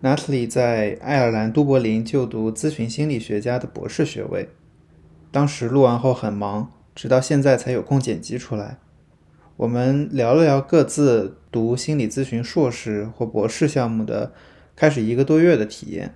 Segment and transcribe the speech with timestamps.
[0.00, 4.48] Natalie 在爱尔兰都柏林就读咨询心理学家的博士学位。
[5.32, 8.78] 当时录完后很忙，直到现在才有空剪辑出来。
[9.56, 14.32] 我们聊了聊各自读心理咨询硕士或博士项目的
[14.76, 16.14] 开始一个多月的体验。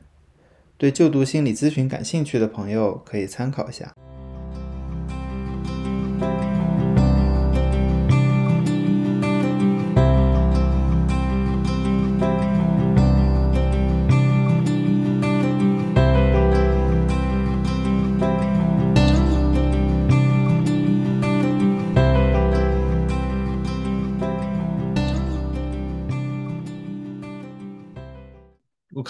[0.79, 3.93] 对就读心理咨询感兴趣的朋友可以参考一下。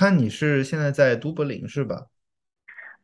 [0.02, 2.06] 看你是现在在都柏林是吧？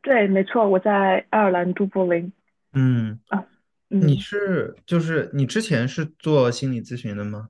[0.01, 2.31] 对，没错，我在爱尔兰都柏林
[2.73, 3.45] 嗯，啊，
[3.87, 7.47] 你嗯，是就是你之前是做心理咨询的吗？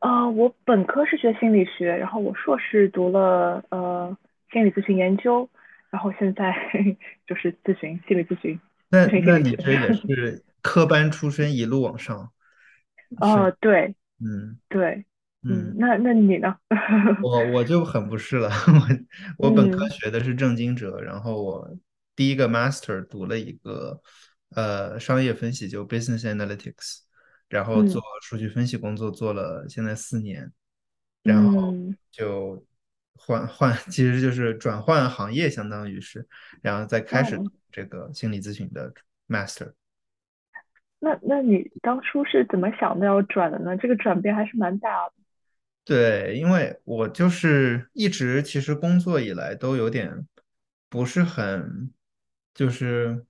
[0.00, 4.16] 呃，我本科是学心理学，然后我硕士读了呃
[4.52, 5.48] 心理咨询研究，
[5.90, 6.54] 然后现在
[7.26, 9.06] 就是咨询心理咨询，那。
[9.06, 12.30] 那你这也 是科班出身，一路往上？
[13.20, 15.04] 哦，对嗯对，
[15.48, 15.76] 嗯，嗯。
[15.78, 16.56] 那那你呢？
[17.22, 18.50] 我我就很不是了，
[19.38, 21.76] 我我本科嗯学的是正经哲，然后我
[22.14, 24.00] 第一个 master 读了一个
[24.50, 26.98] 呃商业分析，就 business analytics，
[27.48, 30.52] 然后做嗯数据分析工作做了现在四年，
[31.22, 32.64] 然后嗯，就
[33.14, 36.26] 换换，其实就是转换行业，相当于是，
[36.62, 38.92] 然后再开始哦，这个心理咨询的
[39.28, 39.72] master。
[41.00, 43.76] 那那你当初是怎么想的要转的呢？
[43.76, 45.12] 这个转变还是蛮大的。
[45.88, 50.28] 对，因为我就是一直其实工作以来都有点
[50.90, 51.90] 不是很，
[52.52, 53.24] 就是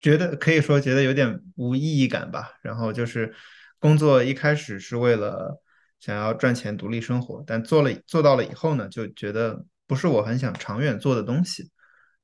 [0.00, 2.54] 觉得可以说觉得有点无意义感吧。
[2.62, 3.34] 然后就是
[3.78, 5.60] 工作一开始是为了
[6.00, 11.70] 想要赚钱独立生活，但做了做到了以后呢，就觉得不是我很想长远做的东西，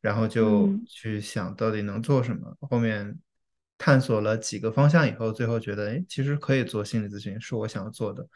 [0.00, 2.56] 然后就嗯去想到底能做什么。
[2.62, 3.18] 后面
[3.76, 8.26] 探索了几个方向以后，最后觉得，哎，其实可以做心理咨询，是我想要做的。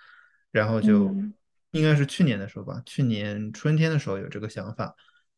[0.52, 1.32] 然后就嗯
[1.72, 4.92] 应该是去年的时候吧，去年春天的时候有这个想法，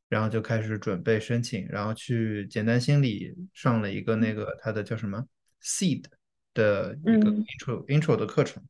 [0.09, 5.27] 然后就开始准备申请，然后去简单心理上了一个那个它的叫什么
[5.62, 6.05] Seed
[6.55, 8.62] 的一个嗯 intro intro 的课程，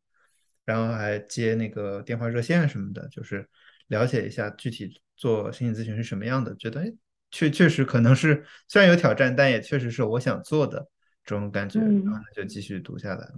[0.64, 3.48] 然后还接那个电话热线什么的，就是
[3.86, 6.92] 了解一下具体做心理咨询是什么样的，觉得哎，
[7.30, 10.88] 确确实可能是虽然有挑战，但也确实是我想做的
[11.24, 13.34] 这种感觉，然后就继续读下来了。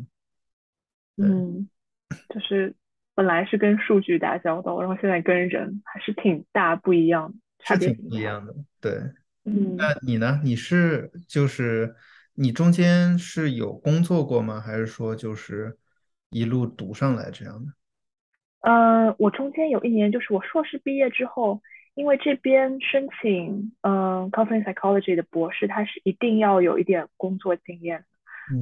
[1.16, 1.68] 嗯。
[2.28, 2.74] 就是
[3.14, 8.08] 本来是跟数据打交道，然后现在跟人还是挺大不一样，差是挺别挺大。
[8.10, 8.54] 不一样的。
[8.80, 8.92] 对，
[9.44, 10.40] 嗯，那你呢？
[10.44, 11.94] 你是就是
[12.34, 14.60] 你中间是有工作过吗？
[14.60, 15.78] 还是说就是
[16.30, 17.72] 一路读上来这样的？
[18.60, 21.60] 呃，我中间有一年，就是我硕士毕业之后，
[21.94, 28.04] 因为这边申请嗯、呃 counseling psychology 的博士，他是一定要有一点工作经验，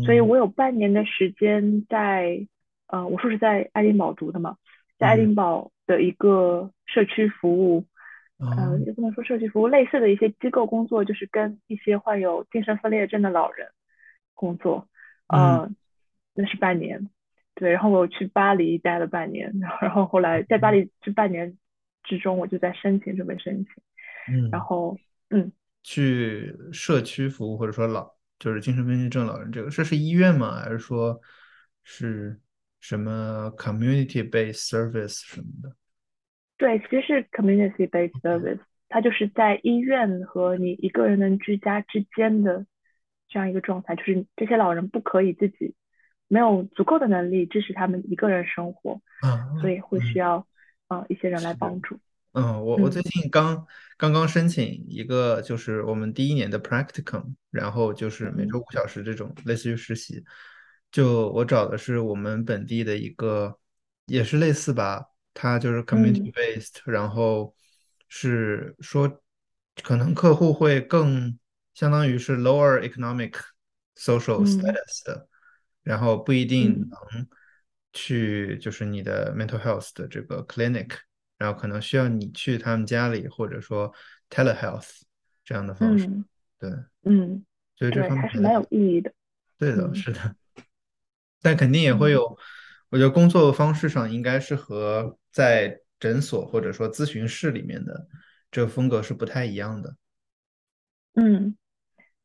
[0.05, 2.47] 所以嗯我有半年的时间在
[2.93, 4.57] 呃，我硕士在爱丁堡读的嘛，
[4.99, 7.87] 在爱嗯，丁堡的一个社区服务，
[8.37, 13.69] 呃，哦，也不能说社区服务，类似的一些机构工作，就是跟一些患有精神分裂症的老人
[14.35, 14.87] 工作，
[15.29, 15.41] 嗯。
[15.41, 15.71] 呃，
[16.35, 17.09] 那是半年，
[17.55, 21.57] 对，然后我去巴黎待了半年， 然后后后来在巴黎这半年
[22.03, 24.51] 之中，我就在申请，准备申请，嗯。
[24.51, 24.99] 然嗯，后
[25.31, 25.53] 嗯。
[25.83, 30.61] 去社区服务或者说老就是精神分裂症老人这个，这是医院吗？
[30.61, 31.21] 还是说
[31.83, 32.39] 是
[32.83, 35.75] 什么 community based service 什么的？
[36.59, 42.67] 对，其实是 community-based service，它就是在医院和你一个人的居家之间的
[43.29, 45.75] 这样一个状态，就是这些老人不可以自己
[46.29, 50.47] 没有足够的能力支持他们一个人生活，嗯所啊，以会需嗯，要
[50.89, 51.53] 呃一些人来。
[51.55, 51.99] 帮助。
[52.35, 53.67] 嗯，我我最嗯近刚
[53.97, 60.25] 刚刚申请一个，就是我们第一年的 practicum，然后就是每周嗯五小时这种类似于实习。
[60.93, 63.59] 就我找的是我们本地的一个，
[64.07, 65.05] 也是类似吧，
[65.35, 67.53] 它就是 community 嗯 based，然后
[68.09, 69.21] 是说
[69.83, 71.37] 可能客户会更
[71.75, 73.35] 相当于是 lower economic
[73.97, 75.27] social 嗯 status 的，
[75.83, 77.27] 然后不一定嗯能
[77.93, 80.91] 去就是你的 mental health 的这个 clinic。
[81.39, 83.93] 然后可能需要你去他们家里，或者说
[84.31, 85.01] telehealth
[85.45, 86.05] 这样的方式。
[86.07, 86.25] 嗯
[86.61, 86.71] 对，
[87.03, 89.13] 嗯，所以这，方面还是蛮有意义的。
[89.59, 90.37] 对的，嗯是的。
[91.43, 92.39] 但肯定也会嗯有，
[92.91, 98.07] 我觉得工作方式上应该是和在诊所或者说咨询室里面的
[98.51, 99.97] 这个风格是不太一样的。
[101.15, 101.57] 嗯。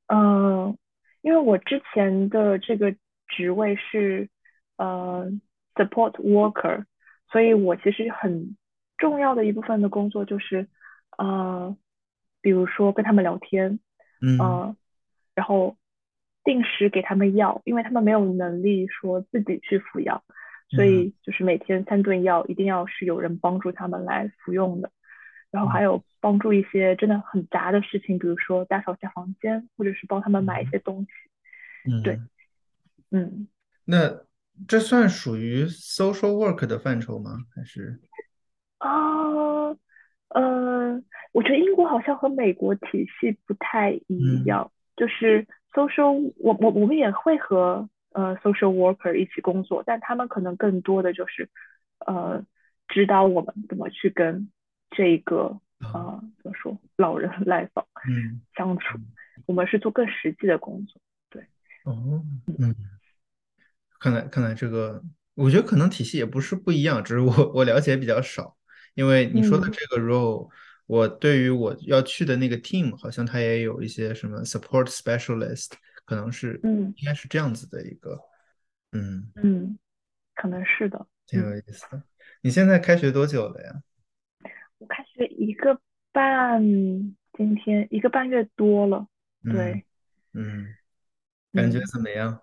[0.08, 0.74] 呃，
[1.20, 2.96] 因为我之前的这个
[3.28, 4.30] 职位是
[4.78, 5.30] 呃
[5.76, 6.86] support worker，
[7.30, 8.56] 所以我其实很
[8.98, 10.70] 重要的一部分的工作就是，
[11.18, 11.76] 呃，
[12.40, 13.82] 比如说跟他们聊天，
[14.22, 14.76] 嗯呃，
[15.36, 15.76] 然后
[16.48, 20.24] 定时给他们药，因为他们没有能力说自己去服药，
[20.70, 24.90] 所嗯以就是每天三顿药一定要是有人帮助他们来服用的。
[25.52, 31.10] 然后还嗯有帮助一些真的很杂的事情，比如说打扫一下房间，或者是帮他们买一嗯些东西。
[32.04, 32.20] 对，
[33.12, 33.48] 嗯，嗯。
[33.86, 34.26] 那
[34.68, 37.46] 这算属于 social work 的范畴吗？
[37.56, 38.00] 还是
[38.80, 39.70] 啊，
[40.30, 41.02] 呃，
[41.32, 51.50] 我觉得英国好像和美国体系不太一嗯样，就是 social，我我我们也会和呃 social worker 一起工作，但他们可能更多的就是
[52.00, 52.44] 呃
[52.88, 54.50] 指导我们怎么去跟
[54.90, 58.98] 这个啊呃怎么说老人来访嗯 相处，
[59.46, 61.00] 我们是做更实际的工作。
[61.30, 61.44] 对，
[61.84, 62.24] 哦
[62.58, 62.74] 嗯。
[64.00, 65.02] 看来，看来这个，
[65.34, 68.56] 我觉得可能体系也不是不一样，只是我我了解比较少。
[68.94, 70.50] 因为你说的嗯这个 role，
[70.88, 75.74] 我对于我要去的那个 team，好像它也有一些什么 support specialist，
[76.06, 78.18] 可能是嗯应该是这样子的一个，
[78.94, 79.78] 嗯，嗯，
[80.34, 81.06] 可能是的。
[81.28, 82.02] 挺有嗯，意思的。
[82.42, 83.84] 你现在开学多久了呀？
[84.78, 85.80] 我开学一个
[86.14, 86.64] 半，
[87.34, 89.06] 今天一个半月多了。
[89.44, 89.86] 嗯对，
[90.34, 90.74] 嗯，
[91.52, 92.42] 感觉嗯怎么样？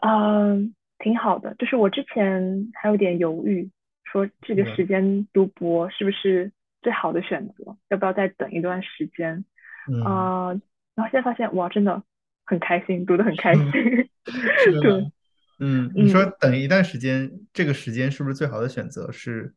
[0.00, 1.54] 嗯，挺好的。
[1.54, 3.70] 就是我之前还有点犹豫，
[4.04, 4.64] 说这个？
[4.76, 6.52] 时间读博是不是
[6.82, 7.76] 最好的选择？
[7.88, 9.44] 要不要再等一段时间？
[9.90, 10.48] 嗯，啊、
[10.94, 12.02] 然后现在发现，哇，真的
[12.44, 13.64] 很开心，读得很开心。
[14.82, 15.12] 对，
[15.58, 19.10] 嗯，你说嗯等一段时间，这个时间是不是最好的选择？
[19.10, 19.54] 是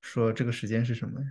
[0.00, 1.26] 说这个时间是什么呀？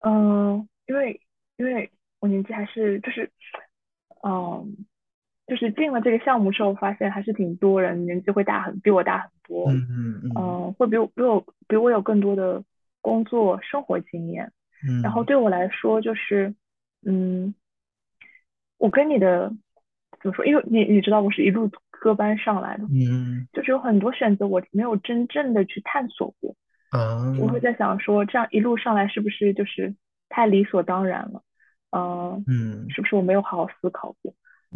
[0.00, 1.20] 嗯，因为
[1.56, 1.90] 因为
[2.20, 3.30] 我年纪还是就是，
[4.22, 4.86] 嗯，
[5.46, 12.62] 就是进了这个项目之后，发现还是挺多人年纪会大很，比我大很多，嗯嗯嗯嗯，会比我比我比我有更多的
[13.08, 14.52] 工作生活经验。
[15.02, 16.54] 然后嗯对我来说，就是
[17.06, 17.54] 嗯，
[18.76, 19.50] 我跟你的
[20.20, 20.44] 怎么说？
[20.44, 26.54] 因为你你知道我是一路科班上来的，嗯就是有很多选择我没有真正的去探索过。
[27.40, 29.94] 我会啊在想说，这样一路上来是不是就是
[30.28, 31.42] 太理所当然了？
[31.90, 34.34] 呃，嗯是不是我没有好好思考过？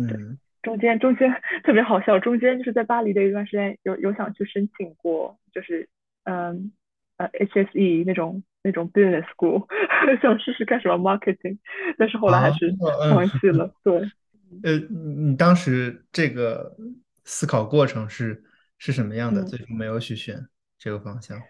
[0.08, 1.30] 对，嗯中间中间
[1.62, 5.88] 特别好笑，中间就是在巴黎的一段时间有有想去申请过，就是
[6.24, 6.72] 嗯
[7.16, 9.66] 呃 HSE 那种那种 business school，
[10.22, 11.58] 想试试干什么 marketing，
[11.98, 12.78] 但是后来还啊是
[13.08, 13.72] 放嗯弃了。
[13.84, 14.10] 对，
[14.62, 16.76] 呃，你你当时这个
[17.24, 18.44] 思考过程是
[18.78, 19.42] 是什么样的？
[19.42, 19.44] 嗯。
[19.44, 20.48] 最终没有去选
[20.78, 21.48] 这个方向。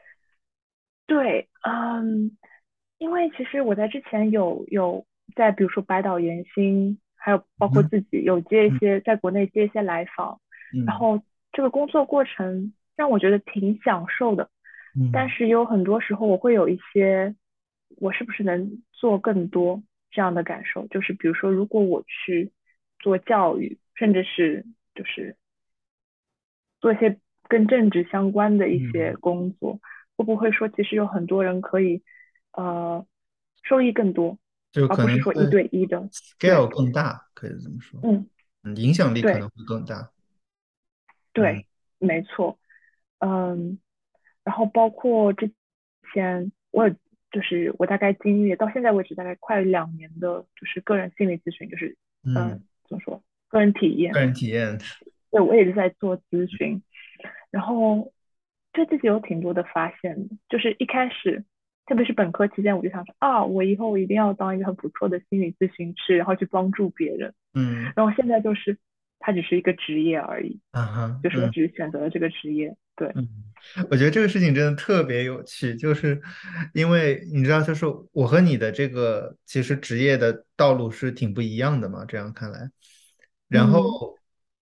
[1.06, 2.36] 对，嗯，
[2.98, 5.06] 因为其实我在之前有有
[5.36, 10.40] 在比如说百岛研心，还有包括嗯自己有接一嗯些在国内接一些来访，
[10.84, 11.22] 然嗯后
[11.52, 14.50] 这个工作过程让我觉得挺享受的，
[15.12, 17.34] 但嗯是有很多时候我会有一些
[17.96, 22.52] 我是不是能做更多这样的感受，就是比如说如果我去
[22.98, 25.36] 做教育，甚至是就是
[26.80, 27.18] 做一些
[27.48, 29.80] 跟政治相关的一些嗯，工作。
[30.16, 32.02] 会不会说其实有很多人可以
[32.52, 33.04] 呃
[33.62, 34.38] 收益更多，
[34.70, 37.98] 就可而不是说一对一的？scale，更大，可以这么说。
[38.02, 38.26] 嗯，
[38.62, 39.96] 嗯，影响力可能会更大。
[39.96, 40.08] 嗯
[41.32, 41.66] 对，
[41.98, 42.58] 没错，
[43.18, 43.78] 嗯，
[44.44, 45.50] 然后包括之
[46.12, 46.94] 前我也
[47.30, 54.78] 就是我大概经历到现在为止大概快两年的，就是个人心理咨询，就是嗯、怎么说个人体验个，人体验。
[55.30, 56.82] 对我也是在做咨询，
[57.50, 58.12] 然后
[58.72, 61.44] 对自己有挺多的发现的，就是一开始，
[61.86, 67.32] 特别是本科期间，我就想说啊，我以后一定要当一个很不错的心理咨询师，然后去帮助别人。
[67.54, 68.76] 嗯然后现在就是，
[69.18, 71.50] 它只是一个职业而已，啊哈就是我嗯。
[71.52, 72.76] 只是选择了这个职业。
[72.96, 73.28] 对，嗯，
[73.90, 76.20] 我觉得这个事情真的特别有趣，就是
[76.74, 82.70] 因为你知道，就是我和你的这个其实职业的道路是挺不一样的嘛，这样看来，
[83.48, 83.80] 然后，
[84.16, 84.18] 嗯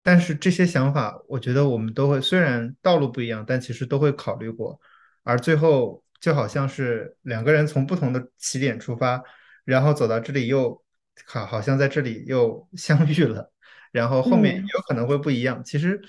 [0.06, 4.80] 但是这些想法，我觉得我们都会，虽然道路不一样，但其实都会考虑过，
[5.24, 9.20] 而最后就好像是两个人从不同的起点出发，
[9.64, 10.80] 然后走到这里又
[11.26, 13.52] 好，好像在这里又相遇了。
[13.90, 15.64] 然后后面嗯有可能会不一样。
[15.64, 16.00] 其实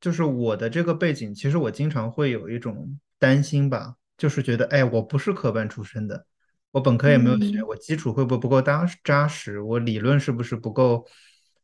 [0.00, 6.24] 就是我的这个背景，其实我经常会有一种担心吧，就是觉得，哎，我不是科班出身的，
[6.70, 11.04] 我本科也没有学，嗯我基础会不会不够扎扎实，我理论是不是不够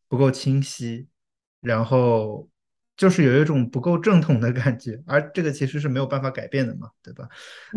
[0.08, 1.06] 不够清晰，
[1.60, 2.48] 然后
[2.96, 7.28] 就是有一种不够正统的感觉，而这个其实是没有办法改变的嘛，对吧？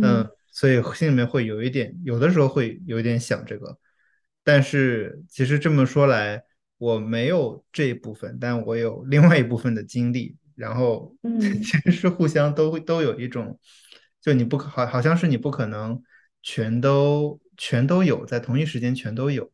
[0.01, 3.77] 嗯，嗯所以心里面会有一点，有的时候会有一点想这个，
[4.43, 6.43] 但是其实这么说来。
[6.79, 13.59] 我没有这一部分，但我有另外一部分的经历，然后 其嗯实是互相都会都有一种，
[14.19, 16.01] 就你不可好好像是你不可能
[16.41, 19.51] 全都全都有，在同一时间全都有，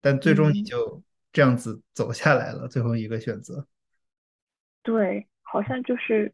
[0.00, 1.02] 但最终你嗯，就
[1.32, 3.66] 这样子走下来了，最后一个选择。
[4.82, 6.32] 对，好像就是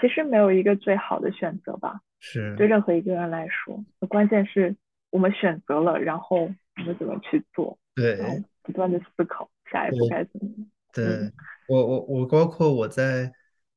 [0.00, 2.66] 其实没有一个最好的选择吧，是对。
[2.66, 4.76] 任何一个人来说，关键是
[5.10, 6.36] 我们选择了，然后
[6.76, 10.50] 我们怎么去做，对不断的思考下一步该怎么。
[10.94, 11.28] 嗯。
[11.28, 11.32] 对，
[11.68, 13.30] 我我我包括我在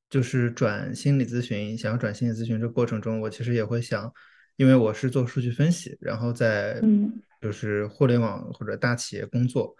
[0.09, 4.11] 就是转心理咨询，想要转心理咨询这过程中，我其实也会想，
[4.55, 7.21] 因为我是做数据分析，然后在嗯。
[7.39, 9.75] 就是互联网或者大企业工作，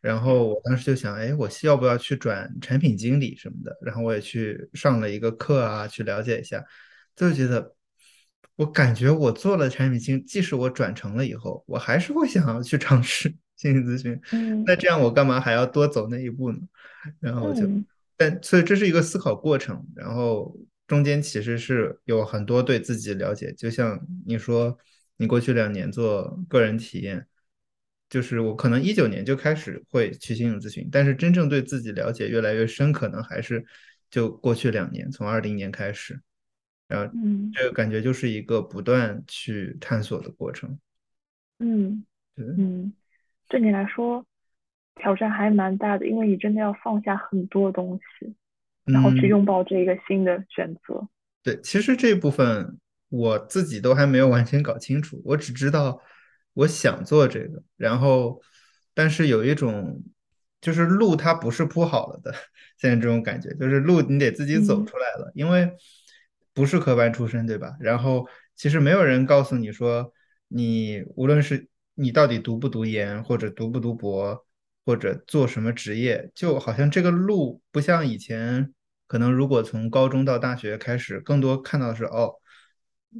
[0.00, 3.76] 然后我当时就想，哎，我需要不要去转产品经理什么的？
[3.82, 6.64] 然后我也去上了一个课啊，去了解一下，
[7.16, 7.74] 就觉得
[8.54, 14.20] 我感觉我做了产品经，即使我转成了以后，我还是会想要去尝试心理咨询。
[14.32, 16.58] 嗯那这样我干嘛还要多走那一步呢？
[17.20, 24.76] 然后就，嗯但所以这是一个思考过程，然后中间其实是有很多对自己了解，就像你说，
[25.16, 27.26] 你过去两年做个人体验，
[28.10, 33.64] 就是我可能一九年就开始会去心理咨询，但是真正对自己了解越来越深，可能还是
[34.10, 36.20] 就过去两年，从二零年开始，
[36.86, 40.78] 然后嗯这个感觉就是一个不断去探索的过程。
[41.58, 42.04] 嗯
[42.36, 42.92] 对，嗯，
[43.52, 44.24] 对你来说
[44.94, 48.34] 挑战还蛮大的，因为你真的要放下很多东西，
[48.86, 51.06] 然后去嗯，拥抱这一个新的选择。
[51.42, 52.78] 对，其实这部分
[53.10, 56.00] 我自己都还没有完全搞清楚，我只知道
[56.54, 58.40] 我想做这个，然后
[58.94, 60.02] 但是有一种
[60.62, 62.32] 就是路它不是铺好了的，
[62.78, 65.70] 现在这种感觉就是路你得自己走嗯出来了，因为
[66.54, 67.76] 不是科班出身，对吧？
[67.80, 70.10] 然后其实没有人告诉你说
[70.48, 74.46] 你无论是你到底读不读研，或者读不读博，
[74.84, 78.72] 或者做什么职业，就好像这个路不像以前。
[79.06, 82.32] 可能如果从高中到大学开始，更多看到的是哦，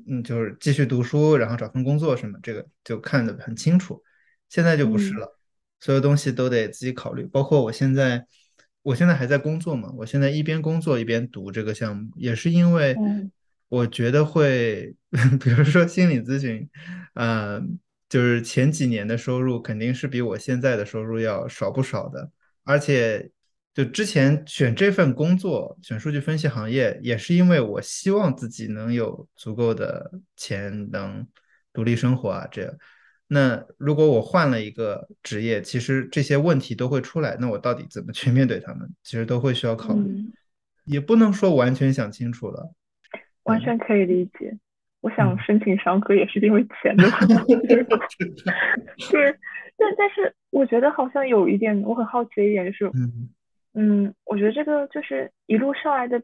[0.08, 4.02] 嗯，就是继续读书，然后找份工作什么，这个就看得很清楚。
[4.48, 5.38] 现在就不是嗯了，
[5.80, 7.24] 所有东西都得自己考虑。
[7.24, 8.26] 包括我现在，
[8.80, 13.30] 我现在还在工作嘛，我现在一边工作一边读这个项目，也是因为嗯
[13.68, 14.94] 我觉得会，
[15.44, 16.66] 比如说心理咨询，
[17.12, 17.62] 呃，
[18.12, 22.30] 就是前几年的收入肯定是比我现在的收入要少不少的。
[22.62, 23.30] 而且
[23.72, 31.26] 就之前选这份工作，选数据分析行业，也是因为我希望自己能有足够的钱，能
[31.72, 32.74] 独立生活啊，这样。
[33.28, 40.30] 那如果我换了一个职业，其实这些问题都会出来，那我到底怎么去面对他们，其实都会需要考虑，嗯，
[40.84, 42.74] 也不能说完全想清楚了。
[43.44, 44.54] 完全可以理解。
[45.02, 47.76] 我想嗯，申请商科也是因为钱的问题。
[49.10, 49.36] 对，
[49.76, 53.28] 但但是我觉得好像有一点，我很好奇的一点就是，嗯
[53.74, 56.22] 嗯，我觉得这个就是一路上来的，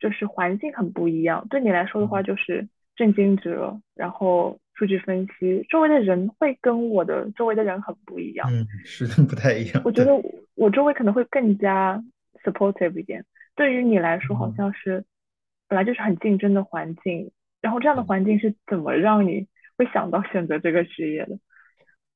[0.00, 1.46] 就是环境很不一样。
[1.50, 8.48] 对你来说的话，嗯就是震惊者，然后数据分析，周围的人会跟我的周围的人很不一样。
[8.52, 9.82] 嗯，是的，不太一样。
[9.84, 10.22] 我觉得我
[10.54, 12.00] 我周围可能会更加
[12.44, 13.24] supportive 一点。
[13.56, 14.54] 对于你来说，好嗯。
[14.56, 15.04] 像是
[15.68, 17.30] 本来就是很竞争的环境，
[17.60, 21.38] 然后这样的环境是怎么让你会想到选择这个职业的？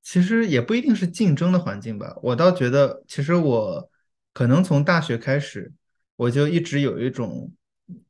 [0.02, 3.90] 其实也不一定是竞争的环境吧，我倒觉得，其实我
[4.32, 5.72] 可能从大学开始，
[6.16, 7.50] 我就一直有一种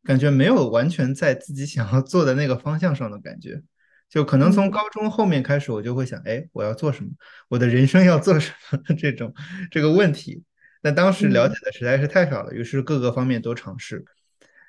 [0.03, 3.62] 感觉，没有完全在自己想要做的那个方向上的感觉。
[4.09, 7.11] 就可能从嗯高中后面开始，我就会想，哎，我要做什么？
[7.49, 8.79] 我的人生要做什么？
[8.99, 9.33] 这种
[9.71, 10.45] 这个问题。
[10.83, 14.05] 那当时了解嗯的实在是太少了，于是各个方面都尝试。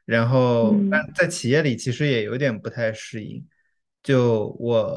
[0.05, 3.45] 然后，但嗯在企业里其实也有点不太适应。
[4.03, 4.95] 就我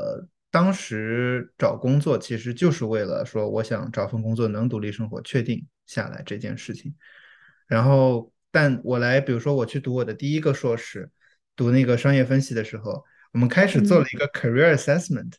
[0.50, 6.95] 当时找工作，其实就是为了说，我想找份工作能独立生活，确定下来这件事情。
[7.67, 11.11] 然后，但我来，比如说我去读我的第一个硕士，
[11.57, 15.33] 读那个商业分析的时候，我们开始做了嗯一个 career assessment，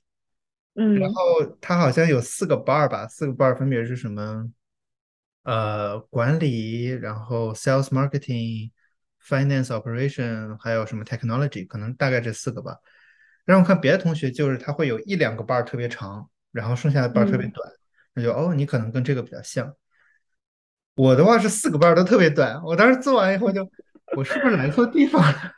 [0.73, 4.51] 然嗯后它好像有四个 bar 吧，四个 bar 分别是什么？
[5.43, 8.71] 呃，管理，然后 sales marketing、
[9.29, 12.77] finance operation，还有什么 technology，可能大概这四个吧。
[13.45, 17.71] 让我看别的同学，就是他会有一两个 bar 特别长，然后剩下的 bar 特别嗯，短，
[18.13, 19.75] 那就哦，你可能跟这个比较像。
[20.95, 23.69] 我的话是四个 bar 都特别短，我当时做完以后就，
[24.17, 25.35] 我是不是来错地方了？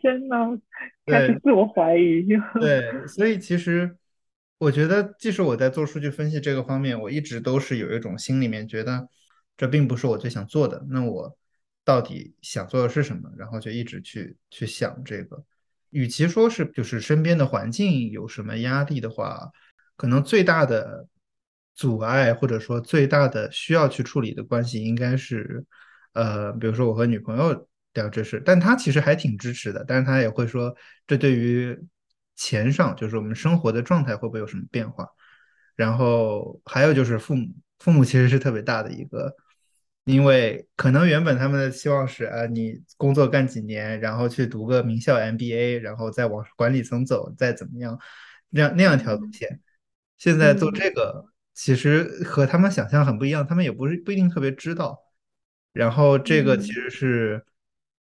[0.00, 0.58] 天呐，
[1.06, 2.26] 开始，自我怀疑。
[2.58, 3.96] 对，所以其实
[4.58, 9.08] 我觉得，即使我在做数据分析这个方面，我一直都是有一种心里面觉得
[9.56, 10.84] 这并不是我最想做的。
[10.88, 11.36] 那我
[11.90, 13.28] 到底想做的是什么？
[13.36, 15.42] 然后就一直去去想这个。
[15.90, 19.50] 与其说是就是身边的环境有什么压力的话，
[19.96, 21.08] 可能最大的
[21.74, 25.64] 阻碍或者说最大的需要去处理的关系，应该是
[26.12, 27.66] 呃，比如说我和女朋友。
[27.94, 30.72] 聊这事，但他其实还挺支持的，但是他也会说，
[31.08, 31.76] 这对于
[32.36, 35.08] 钱上，就是我们生活的状态会不会有什么变化？
[35.74, 39.34] 然后还有就是父母，父母其实是特别大的一个，
[40.04, 47.98] 因为可能原本他们的期望是啊，你工作干几年，然后去读个名校 MBA，然后再往管理层走，再怎么样，
[48.50, 49.60] 那样那样一条路嗯线。
[50.18, 54.98] 现在做嗯这个其实和他们想象很不一样，他们也不是不一定特别知道。
[55.72, 57.44] 然后这个其嗯实是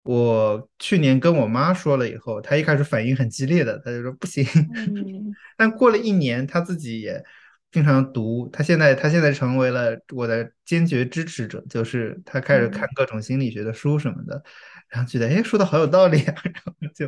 [0.03, 4.43] 我去年跟我妈说了以后，她一开始反应很激烈的，她就说不行。
[4.73, 7.23] 嗯 但过了一年，她自己也
[7.71, 12.95] 经常读，他现在他现在成为了我的坚决支持者，就是他开始看嗯。
[12.95, 14.41] 各种心理学的书什么的，
[14.89, 17.07] 然后觉得哎说的好有道理啊， 然后就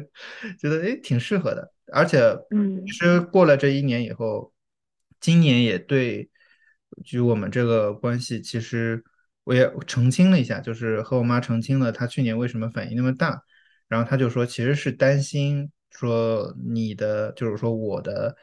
[0.60, 2.20] 觉得哎挺适合的，而且
[2.86, 2.94] 其嗯。
[2.94, 4.54] 实过了这一年以后，
[5.20, 6.30] 今年也对，
[7.04, 9.04] 就我们这个关系，其实
[9.44, 13.42] 我也澄清了一下，就是和我妈澄清了她去年为什么反应那么大，
[13.88, 18.36] 然后她就说其实是担心说你的，就是说我的，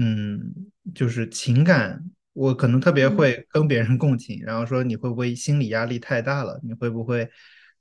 [0.00, 0.54] 嗯，
[0.94, 2.02] 就是情感，
[2.32, 7.30] 我可能特别嗯会跟别人共情，然后说你会不会心理压力太大了，你会不会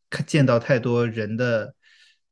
[0.10, 1.74] 看见到太多人的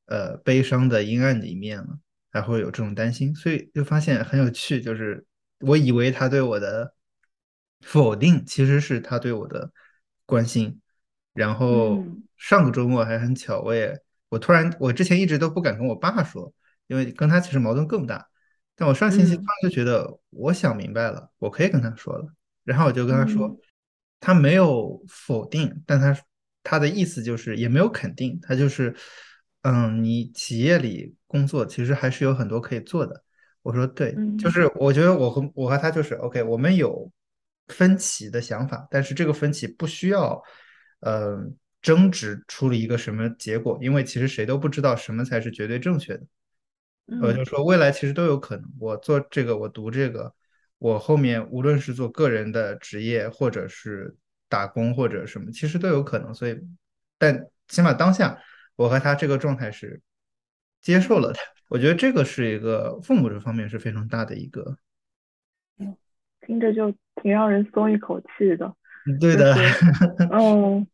[0.07, 1.99] 呃悲伤的阴暗的一面了。
[2.29, 5.25] 还会有这种担心，所以就发现很有趣，就是
[5.61, 6.93] 我以为他对我的
[7.81, 9.71] 否定其实是他对我的
[10.25, 10.79] 关心。
[11.33, 16.53] 然后嗯上个周末还很巧，我也我突然我之前一直都不敢跟我爸说，
[16.87, 18.27] 因为跟他其实矛盾更大。
[18.77, 22.25] 但我上星期突嗯然就觉得我想明白了，我可以跟他说了。
[22.63, 23.57] 然后我就跟他说，嗯
[24.19, 26.17] 他没有否定，但他
[26.63, 28.95] 他的意思就是也没有肯定，他就是，
[29.61, 33.23] 嗯，你企业里工作其实还是有很多可以做的。
[33.61, 37.11] 我说对，就嗯是我觉得我和我和他就是 OK，我们有
[37.67, 40.41] 分歧的想法，但是这个分歧不需要，
[41.01, 41.37] 呃，
[41.81, 46.23] 争执出了一个什么结果，因为其实谁都不知道什么才是绝对正确的。
[47.21, 50.33] 我就嗯说未来其实都有可能，我做这个，我读这个，
[50.77, 54.15] 我后面无论是做个人的职业，或者是
[54.49, 56.33] 打工或者什么，其实都有可能。
[56.33, 56.59] 所以，
[57.17, 58.37] 但起码当下，
[58.75, 60.01] 我和他这个状态是
[60.81, 61.39] 接受了的。
[61.69, 64.77] 我觉得这个是一个父母这方面是非常大的一个，
[65.79, 65.95] 嗯，
[66.41, 66.91] 听着就
[67.21, 68.73] 挺让人松一口气的，
[69.05, 69.85] 嗯对的，就是，
[70.31, 70.87] 嗯，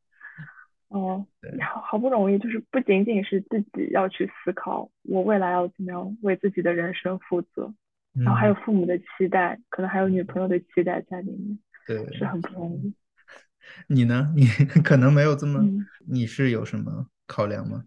[0.93, 7.73] 哦，对，好好不容易，就是不仅仅是自己要去思考我未来要怎么样为自己的人生负责，
[8.13, 12.23] 然后还有嗯，父母的期待，可能还有女朋友的期待在里面，对是。
[12.25, 12.93] 很不容易。
[13.89, 14.32] 你呢？
[14.38, 14.45] 你
[14.84, 17.86] 可能没有这么，嗯你是有什么考量吗？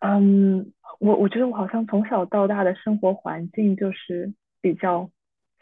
[0.00, 5.10] 嗯，我我觉得我好像从小到大的生活环境就是比较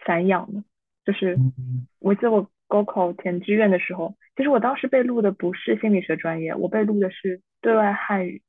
[0.05, 0.65] 散养的，
[1.05, 8.43] 就是嗯我记得我高考填志愿的时候，其实我当时被录的不是心理学专业，我被录的是对外汉语，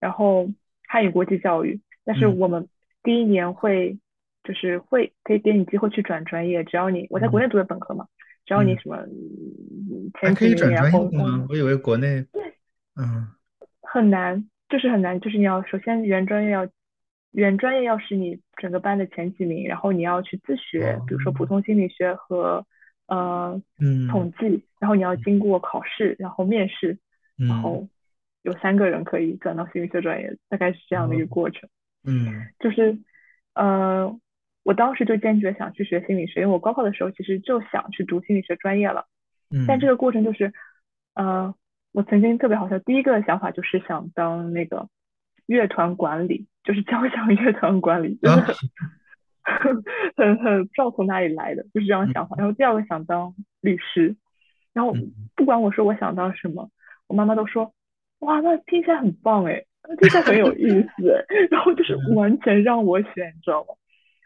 [0.00, 0.48] 然后
[0.88, 2.38] 汉语国际教育，但是嗯。
[2.38, 2.68] 我们
[3.02, 3.98] 第一年会
[4.44, 7.42] 就是会可以给你机会去转专业，只要你我在国嗯。
[7.42, 8.06] 内读的本科嘛，
[8.46, 8.96] 只要你嗯，什么
[10.20, 11.46] 前几名，可以转专业然后嗯吗？
[11.48, 12.26] 我以为国内，
[12.96, 13.28] 嗯，
[13.82, 16.68] 很难，就是很难，就是你要首先原专业要
[17.32, 22.66] 原专业要是你整个班的前几名，然后你要去自学，哦，比如说普通心理学和
[23.10, 24.08] 呃嗯。
[24.08, 26.98] 统计，然后你要经过考试，然后面试，
[27.36, 27.88] 然嗯，后
[28.42, 31.68] 有三个人可以转到心理学专业，大概是这样的一哦，个过程。
[32.04, 32.46] 嗯。
[32.58, 32.98] 就是
[33.54, 34.18] 呃，
[34.62, 39.06] 我当时就坚决想去学心理学，因为我高考的时候其实就想去读心理学专业了。
[39.50, 39.66] 嗯。
[39.66, 40.52] 但这嗯个过程就是，
[41.14, 41.54] 呃，
[41.92, 44.88] 我曾经特别好笑，第一个想法就是想当那个
[45.46, 48.46] 乐团管理，就是交响乐团管理，就是啊，
[49.64, 49.74] 很
[50.16, 52.36] 很很不知道从哪里来的，就是这样想法。
[52.36, 54.16] 嗯然后第二个想当律师，
[54.72, 56.70] 然后嗯不管我说我想当什么，
[57.08, 57.72] 我妈妈都说，
[58.20, 59.64] 哇，那听起来很棒哎，
[60.00, 63.74] 听起来很有意思哎， 然后就是完全让我选，你知道吗？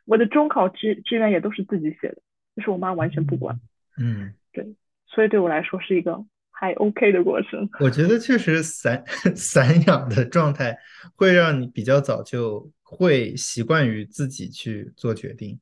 [0.07, 2.17] 我的中考志志愿也都是自己写的，
[2.57, 3.59] 就是我妈完全不管。
[3.99, 4.75] 嗯嗯，对，
[5.07, 7.69] 所以对我来说是一个还 OK 的过程。
[7.81, 9.03] 我觉得确实散
[9.35, 10.77] 散养的状态
[11.15, 15.59] 会让你比较早就会习惯于自己去做决定。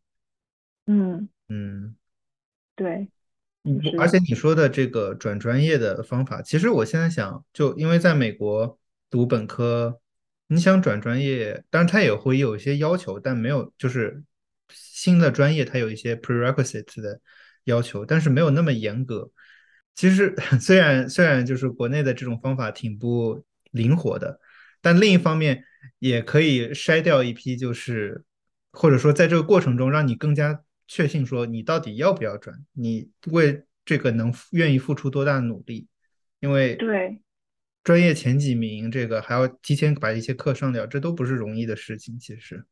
[0.86, 1.94] 嗯，嗯。
[2.74, 3.08] 对，
[3.64, 10.00] 嗯，而且你说的这个转专业的方法，其实我现在想，就因为在美国读本科，
[10.48, 14.24] 你想转专业，当然它也会有一些要求，但没有就是
[14.70, 17.20] 新的专业它有一些 prerequisite 的
[17.64, 19.30] 要求，但是没有那么严格。
[19.94, 24.40] 其实 虽然虽然就是国内的这种方法挺不灵活的，
[24.82, 25.64] 但另一方面
[25.98, 28.24] 也可以筛掉一批，就是
[28.72, 35.88] 或者说在这个过程中让你更加确信说你到底要不要转，你为这个能愿意付出多大的努力，
[36.40, 37.20] 因为对，
[37.82, 42.18] 专业前几名，这个还要提前把一些课上掉，这都不是容易的事情。
[42.18, 42.64] 其实，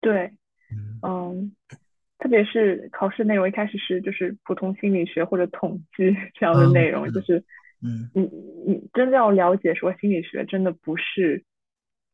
[0.00, 0.32] 对，
[0.70, 1.00] 嗯。
[1.02, 1.52] 嗯，
[2.18, 7.44] 特别是考试内容一开始是就是普通心理学或者统计这样的嗯内容，就是
[7.82, 8.10] 嗯。
[8.14, 8.22] 你
[8.66, 11.44] 你真的要了解说心理学真的不是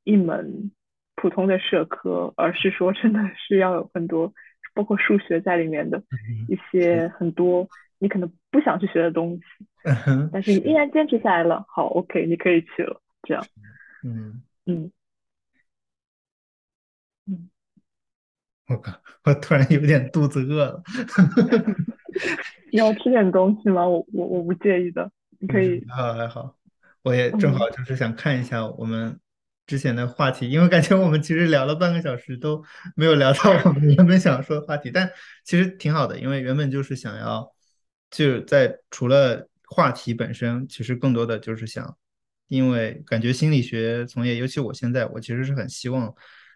[0.04, 0.70] 一门
[1.16, 4.32] 普通的社科，而是说真的是要有很多
[4.74, 9.66] 包括数学在里面的嗯，一些很多你可能不想去学的东西，
[10.06, 13.44] 嗯但是你依然坚持下来了，好，OK，你可以去了，这样，
[14.04, 14.90] 嗯，嗯。
[17.30, 17.50] 嗯，
[18.68, 18.92] 我靠，
[19.24, 20.82] 我突然有点肚子饿了。
[22.72, 23.86] 你要吃点东西吗？
[23.86, 26.56] 我我我不介意的，你可嗯，以，还好还好，
[27.02, 29.18] 我也正嗯好就是想看一下我们
[29.66, 32.64] 之前的话题，因为感觉我们其实聊了半个小时都
[32.96, 35.08] 没有聊到我们原本想说的话题，但
[35.44, 37.52] 其实挺好的，因为原本就是想要
[38.10, 41.96] 就在除了话题本身，其实更多的就是想，
[42.48, 46.12] 因为感觉心理学从业，尤其我现在，我其实是很希望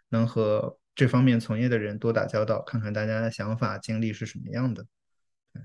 [0.08, 4.84] 能和这方面从业的人多打交道，看看大家的想法经历是什么样的。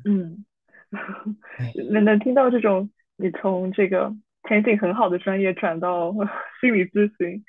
[0.05, 0.45] 嗯。
[1.57, 4.15] 哎，能能听到这种你从这个
[4.47, 6.13] 前景很好的专业转到
[6.61, 7.43] 心理咨询，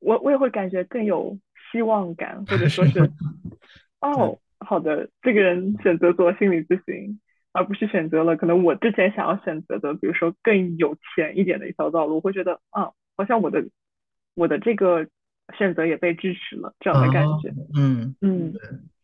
[0.00, 1.38] 我我也会感觉更有
[1.70, 2.68] 希望感，或者？
[2.68, 3.10] 说是。
[4.00, 7.18] 哦，好的，这个人选择做心理咨询，
[7.52, 13.64] 而不是选择了可能我之前想要选择的，比如说更有钱一点的一条道路，我会觉得啊，好像我的
[14.34, 15.08] 我的这个
[15.56, 17.52] 选择也被支持了，这样的感啊，觉。
[17.74, 18.54] 嗯，嗯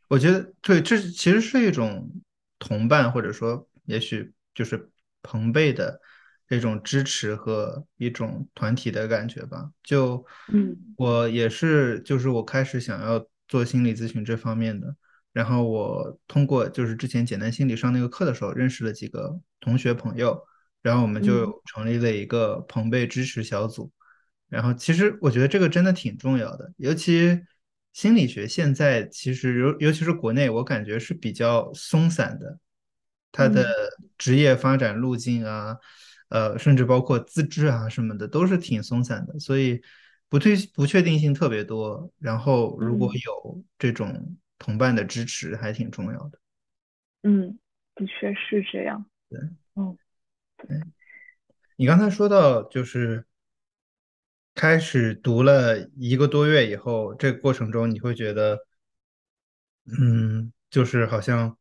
[0.08, 2.10] 我觉得对，这其实是一种
[2.58, 4.90] 同伴，或者说也许就是
[5.22, 6.00] 朋辈的
[6.46, 9.70] 这种支持和一种团体的感觉吧。
[9.82, 14.94] 就嗯我也是，就是我开始想要做心理咨询这方面的，
[15.32, 20.40] 然后我通过就是之前简单心理上那个课的时候，认识了几个同学朋友，
[20.82, 23.90] 然后我们嗯就成立了一个朋辈支持小组。
[24.48, 27.40] 然后其实我觉得这个真的挺重要的，尤其
[27.94, 32.58] 心理学现在其实尤尤其是国内，我感觉是比较松散的，
[33.32, 35.76] 它的嗯职业发展路径啊，
[36.28, 39.80] 呃，甚至包括资质啊什么的，都是挺松散的，所以
[40.28, 42.12] 不确不确定性特别多。
[42.18, 46.38] 然后如果嗯有这种同伴的支持，还挺重要的。
[47.22, 47.58] 嗯，
[47.94, 49.04] 的确是这样。
[49.28, 49.40] 对，
[49.74, 49.98] 嗯
[50.58, 50.80] 对
[51.76, 53.24] 你刚才说到就是
[54.54, 58.58] 开始读了一个多月以后，这个过程中你会觉得。
[59.84, 61.58] 嗯，就是好像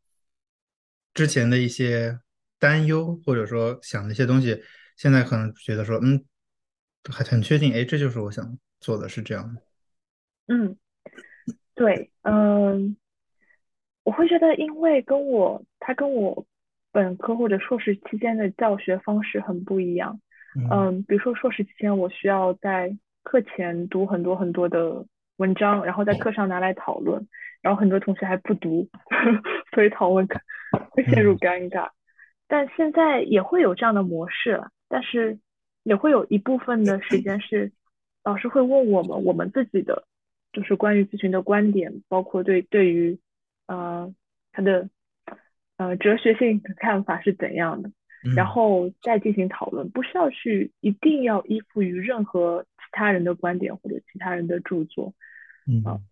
[1.13, 2.19] 之前的一些
[2.59, 4.61] 担忧，或者说想的一些东西，
[4.97, 6.23] 现在可能觉得说，嗯，
[7.11, 9.61] 还很确定，哎，这就是我想做的，是这样的。
[10.47, 10.77] 嗯。
[11.73, 12.95] 对，嗯，
[14.03, 16.45] 我会觉得，因为跟我他跟我
[16.91, 20.21] 本科或者硕士期间的教学方式很不一样。
[20.55, 25.03] 嗯嗯，比如说硕士期间，我需要在课前读很多很多的
[25.37, 27.27] 文章，然后在课上拿来讨论，
[27.61, 28.87] 然后很多同学还不读，
[29.73, 30.27] 所以讨论
[30.91, 31.37] 会陷入嗯。
[31.37, 31.89] 尴尬。
[32.47, 35.39] 但现在也会有这样的模式了，但是
[35.83, 37.71] 也会有一部分的时间是
[38.25, 40.05] 老师会问我们我们自己的，
[40.51, 43.17] 就是关于咨询的观点，包括对对于
[43.67, 44.13] 呃
[44.51, 44.89] 他的
[45.77, 47.89] 呃哲学性的看法是怎样的，
[48.35, 55.13] 然嗯后再进行讨论，不需要去一定要依附于任何其他人的观点或者其他人的著作
[55.85, 56.05] 啊，嗯，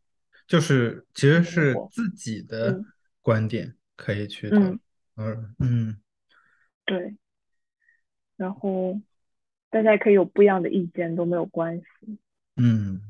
[0.47, 2.85] 就是其实是自己的嗯。
[3.21, 4.73] 观点可以去讨论。
[4.73, 4.79] 嗯
[5.17, 6.01] 嗯嗯
[6.85, 7.15] 对，
[8.37, 8.99] 然后
[9.69, 12.17] 大家也可以有不一样的意见都没有关系，
[12.55, 13.01] 嗯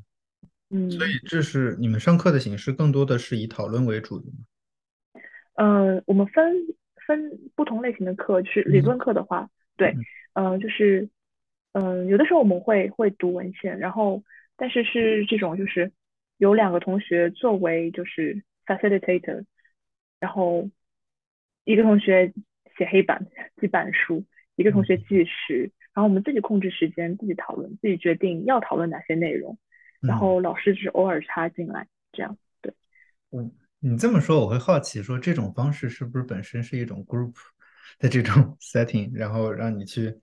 [0.70, 1.20] 嗯，所以嗯。
[1.28, 4.38] 这是你们上课的形式更多的是以讨论为主的吗？
[5.54, 6.54] 呃，我们分
[7.06, 9.96] 分不同类型的课，就是理嗯论课的话，对，
[10.34, 11.10] 嗯呃，就是
[11.74, 14.24] 嗯、呃有的时候我们会会读文献，然后
[14.58, 15.92] 但是是这种就是
[16.38, 19.46] 有两个同学作为就是 facilitator，
[20.20, 20.70] 然后
[21.64, 22.34] 一个同学
[22.78, 23.28] 写黑板
[23.60, 29.58] 记板书，一个同学嗯计时，然后我们自己控制时间，自己讨论，自己决定要讨论哪些内容，
[30.02, 30.20] 然嗯。
[30.20, 32.74] 后老师只是偶尔插进来，这样，对。
[33.32, 37.34] 嗯，你这么说，我会好奇，说这种方式是不是本身是一种 group
[38.00, 40.14] 的这种 setting，然后让你去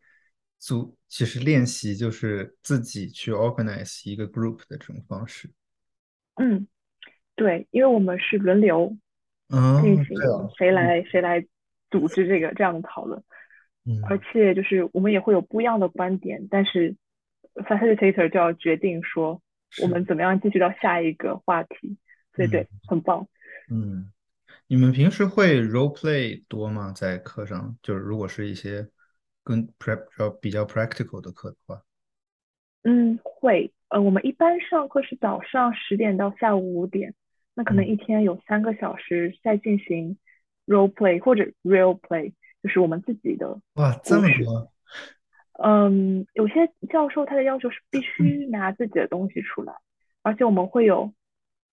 [0.59, 5.51] 组，其实练习就是自己去 organize 一个 group 的这种方式。
[6.35, 6.67] 嗯，
[7.35, 8.97] 对，因为我们是轮流
[9.49, 11.47] 进行哦，谁嗯来谁来
[11.91, 13.23] 组织这个这样的讨论，
[14.09, 16.97] 而嗯且就是我们也会有不一样的观点，但是
[17.55, 19.41] facilitator 就要决定说
[19.83, 21.97] 我，们怎么样继续到下一个话题，
[22.35, 23.27] 所以嗯对，很棒。
[23.71, 24.13] 嗯，
[24.67, 26.93] 你们平时会 role play 多吗？
[26.95, 28.89] 在课上，就是如果是一些
[29.45, 31.83] 跟 prep 比较 practical 的课的话，
[32.83, 33.73] 嗯，会。
[33.89, 37.15] 呃，我们一般上课是早上十点到下午五点，
[37.57, 40.19] 那可能嗯，一天有三个小时在进行
[40.67, 44.21] role play 或者 real play，就是我们自己的哇，这。
[44.21, 44.71] 么多，
[45.65, 49.73] 嗯，有些教授他的要求是必须拿自己的东西出来，
[50.23, 51.13] 而且我们会有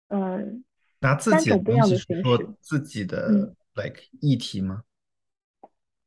[0.09, 0.62] 嗯
[1.01, 2.49] 拿自三己的东西的形式。
[2.61, 3.07] 自己嗯。
[3.07, 4.83] 的 like 议题吗？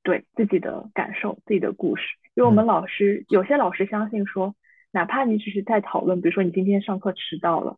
[0.03, 2.03] 对自己的感受、自己的故事。
[2.35, 4.53] 因为我嗯们老师有些老师相信说，
[4.91, 7.77] 哪怕你只是在讨论，比如说你今天上课迟到了，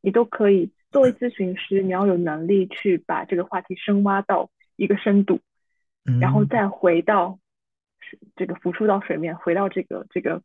[0.00, 5.40] 你都可以作为咨询师，你要有能力去把这个话题深挖到一个深度，
[6.20, 7.40] 然后嗯再回到
[8.36, 10.40] 这个浮出到水面，回到这个这个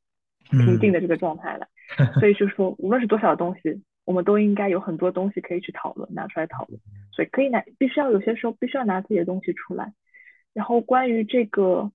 [0.49, 1.67] 平静嗯的这个状态来。
[2.19, 6.81] 所以就是说，无论是多少的东西，我们都应该有很多东西可以去讨论，拿出来讨论。
[7.11, 9.93] 所以可以拿，必须要有些时候必须要拿自己的东西出来。
[10.55, 11.91] 然后关于这个，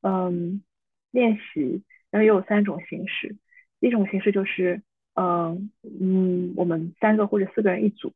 [0.00, 0.62] 嗯，
[1.10, 3.36] 练习，然后也有三种形式。
[3.80, 4.80] 一种形式就是，
[5.14, 8.12] 嗯嗯，我们三个或者四个人一组，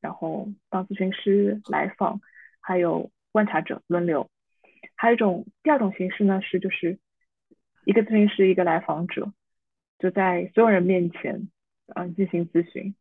[0.00, 2.20] 然后当咨询师来访，
[2.58, 4.28] 还有观察者轮流。
[4.96, 6.98] 还有一种第二种形式呢是就是
[7.84, 9.32] 一个咨询师一个来访者，
[10.00, 11.48] 就在所有人面前，
[11.94, 12.96] 嗯，进行咨询。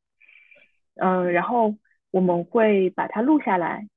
[0.93, 1.75] 嗯，然后
[2.11, 3.87] 我们会把它录下来，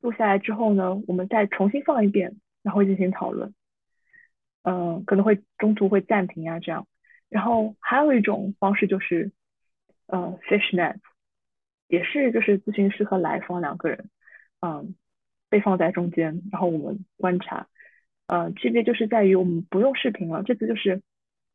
[0.00, 3.52] 录下来之后呢，我们再重新放一遍，然后进行讨论。
[4.62, 6.86] 嗯，可能会中途会暂停啊，这样。
[7.28, 9.32] 然后还有一种方式就是，
[10.06, 10.96] 呃，fishnet，
[11.88, 14.10] 也是就是咨询师和来访两个人，
[14.60, 14.94] 嗯，
[15.48, 17.68] 被放在中间，然后我们观察。
[18.26, 21.02] 呃，区别就是在于我们不用视频了，这次就是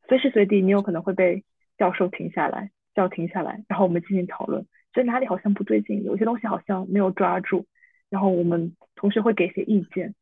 [0.06, 1.44] 随时随地你有可能会被
[1.76, 7.66] 教授停下来，叫停下来，然后我们进行讨论，觉得哪里好像不对劲，有些东西好像没有抓住，
[8.08, 10.14] 然后我们同时会给一些意见。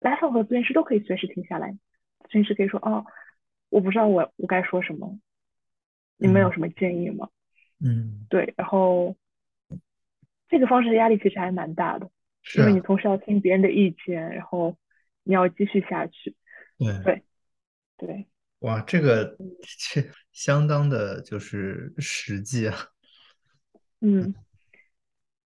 [0.00, 1.72] 来访和咨询师都可以随时停下来，
[2.28, 3.04] 咨询师可以说：“哦，
[3.68, 5.18] 我不知道我我该说什么，
[6.16, 7.28] 你们有嗯什么建议吗？”
[7.78, 9.16] 嗯，对，然后
[10.48, 12.10] 这个方式的压力其实还蛮大的，
[12.42, 14.76] 是啊，因为你同时要听别人的意见，然后
[15.24, 16.34] 你要继续下去。
[16.78, 17.22] 对，对
[17.98, 18.26] 对，
[18.60, 19.36] 哇，这个
[19.92, 22.74] 这相当的就是实际啊，
[24.00, 24.34] 嗯，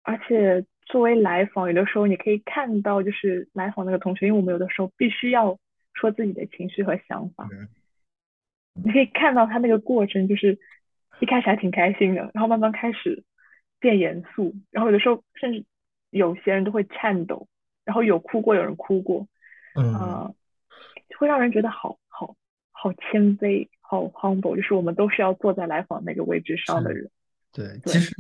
[0.03, 5.59] 而且作为来访，有的时候你可以看到，就是来访那个同学，因为我们有的时候必须要
[5.95, 7.69] 说自己的情绪和想法，嗯
[8.85, 10.59] 你可以看到他那个过程，就是
[11.21, 13.25] 一开始还挺开心的，然后慢慢开始
[13.81, 15.65] 变严肃，然后有的时候甚至
[16.11, 17.49] 有些人都会颤抖，
[17.85, 19.27] 然后有哭过，有人哭过，
[19.75, 20.31] 嗯，啊、
[21.19, 22.37] 会让人觉得好好
[22.71, 26.93] 好谦卑，好 humble，就是我们都是要坐在来访那个位置上的。
[26.93, 27.11] 人。
[27.53, 28.15] 对，其，实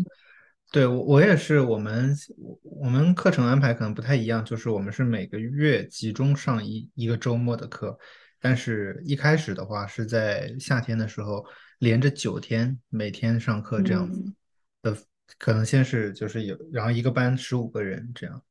[0.72, 7.98] 对我我也是，我们我我们课程安排可能不太一样，就是我们是每个月集中上一一个周末的课，
[8.40, 11.44] 但是一开始的话是在夏天的时候
[11.78, 14.34] 连着九天每天上课这样子嗯。
[14.82, 14.98] 的，
[15.38, 18.42] 可能先是就是有，然后一个班十五个人这样，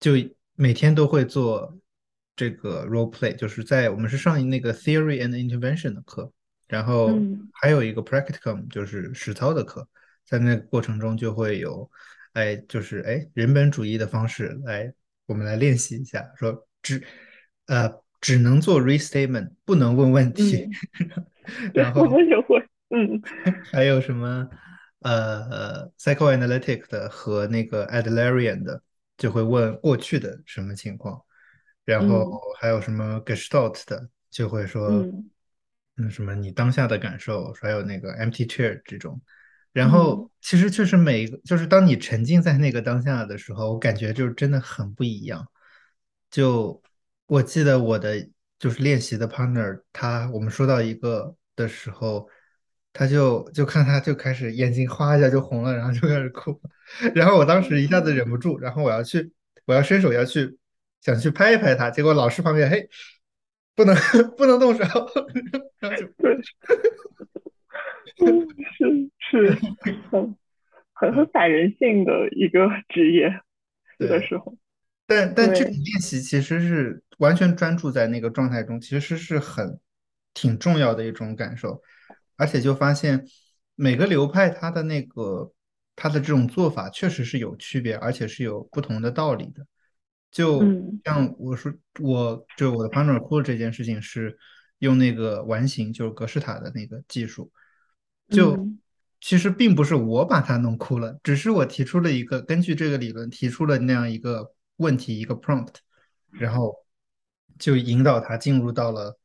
[0.00, 0.12] 就
[0.54, 1.78] 每天都会做
[2.36, 6.32] 这个 role play，就是在我们是上那个 theory and intervention 的课，
[6.68, 7.48] 然后嗯。
[7.52, 9.88] 还有一个 practicum，就是实操的课。
[10.26, 11.90] 在那个过程中就会有，
[12.32, 14.90] 哎，就是哎，人本主义的方式来，
[15.26, 17.02] 我们来练习一下，说只
[17.66, 20.66] 呃只能做 restatement，不能问问题，
[21.46, 22.63] 嗯， 然后我们也会，
[22.94, 23.20] 嗯。
[23.72, 24.48] 还有什么
[25.00, 28.82] 呃 psychoanalytic 的和那个 Adlerian 的，
[29.16, 31.20] 就会问过去的什么情况，
[31.84, 32.30] 然后嗯。
[32.60, 35.30] 还有什么 Gestalt 的，就会说嗯。
[35.96, 39.20] 嗯什么你当下的感受，还有那个 empty chair 这种。
[39.72, 39.92] 然嗯。
[39.92, 45.46] 后其实确实每一个，就是当你沉浸在那个当下的时候，我感觉就是真的很不一样。
[46.30, 46.82] 就
[47.26, 48.28] 我记得我的
[48.58, 52.28] 就是练习的 partner，他我们说到一个的时候，
[52.94, 56.58] 他就就看他就开始眼睛哗一下就红了，然后就开始哭，
[57.14, 59.32] 然后我当时一下子忍不住，然后我要去
[59.66, 60.56] 我要伸手要去
[61.00, 62.88] 想去拍一拍他，结果老师旁边嘿
[63.74, 63.96] 不能
[64.36, 64.82] 不能动手，
[65.80, 66.36] 然后就 对，
[68.24, 70.36] 嗯是是很
[70.92, 73.40] 很很反人性的一个职业，
[73.98, 74.22] 有的。
[74.22, 74.56] 时候，
[75.06, 79.80] 但但这个，练习其实是完全专注在那个状态中，其实是很
[80.32, 81.82] 挺重要的一种感受，
[82.36, 83.24] 而且就发现
[83.74, 85.52] 每个流派它的那个
[85.96, 89.66] 它的这种做法确实是有区别，而且是有不同的道理的。
[90.30, 91.00] 就嗯。
[91.04, 94.36] 像我说，我就我的 partner 哭这件事情是
[94.78, 97.50] 用那个完形，就是格式塔的那个技术，
[98.28, 98.78] 就嗯。
[99.20, 105.76] 其实并不是我把它弄哭了，只是我提出了一个根据这个理论提出了那样一个问题，一个 prompt，
[106.30, 106.74] 然后
[107.58, 109.18] 就引导他进入到了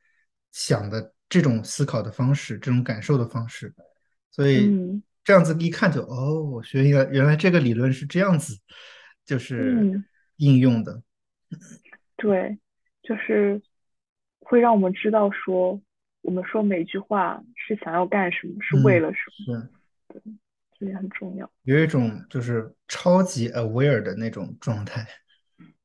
[0.52, 3.74] 想的这种思考的方式，这种感受的方式。
[4.30, 8.58] 所以嗯这样子一看就哦，我学一个原来这个理论是这样子，
[9.24, 10.04] 就是嗯，
[10.36, 11.02] 应用的。
[12.16, 12.58] 对，
[13.02, 13.62] 就是
[14.40, 15.80] 会让我们知道说，
[16.22, 19.70] 我们说每句话是想要干什么，是为嗯，了什么，是
[20.08, 20.22] 对
[20.78, 21.50] 这也很重要。
[21.62, 25.06] 有一种就是超级 aware 的那种状态。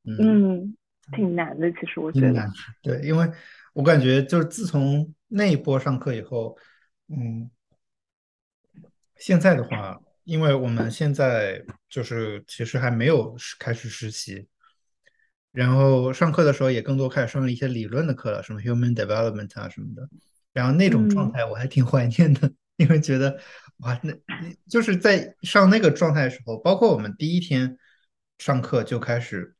[0.04, 0.16] 嗯。
[0.18, 0.76] 嗯，
[1.12, 2.48] 挺难的，其实我觉得。
[2.82, 3.30] 对，因为
[3.74, 6.56] 我感觉就是自从那一波上课以后，
[7.08, 7.50] 嗯，
[9.16, 14.46] 现在的话，因为我们现在就是其实还没有开始实习，
[15.52, 20.08] 然后上课的时候也更多开始上一些理论的课了，什么 human development 啊什么的，
[20.52, 21.32] 然后那种状嗯。
[21.32, 23.38] 态我还挺怀念的， 因为觉得
[23.78, 27.78] 哇，那那就是在上那个状态的时候，包括我们第一天
[28.38, 29.54] 上课就开始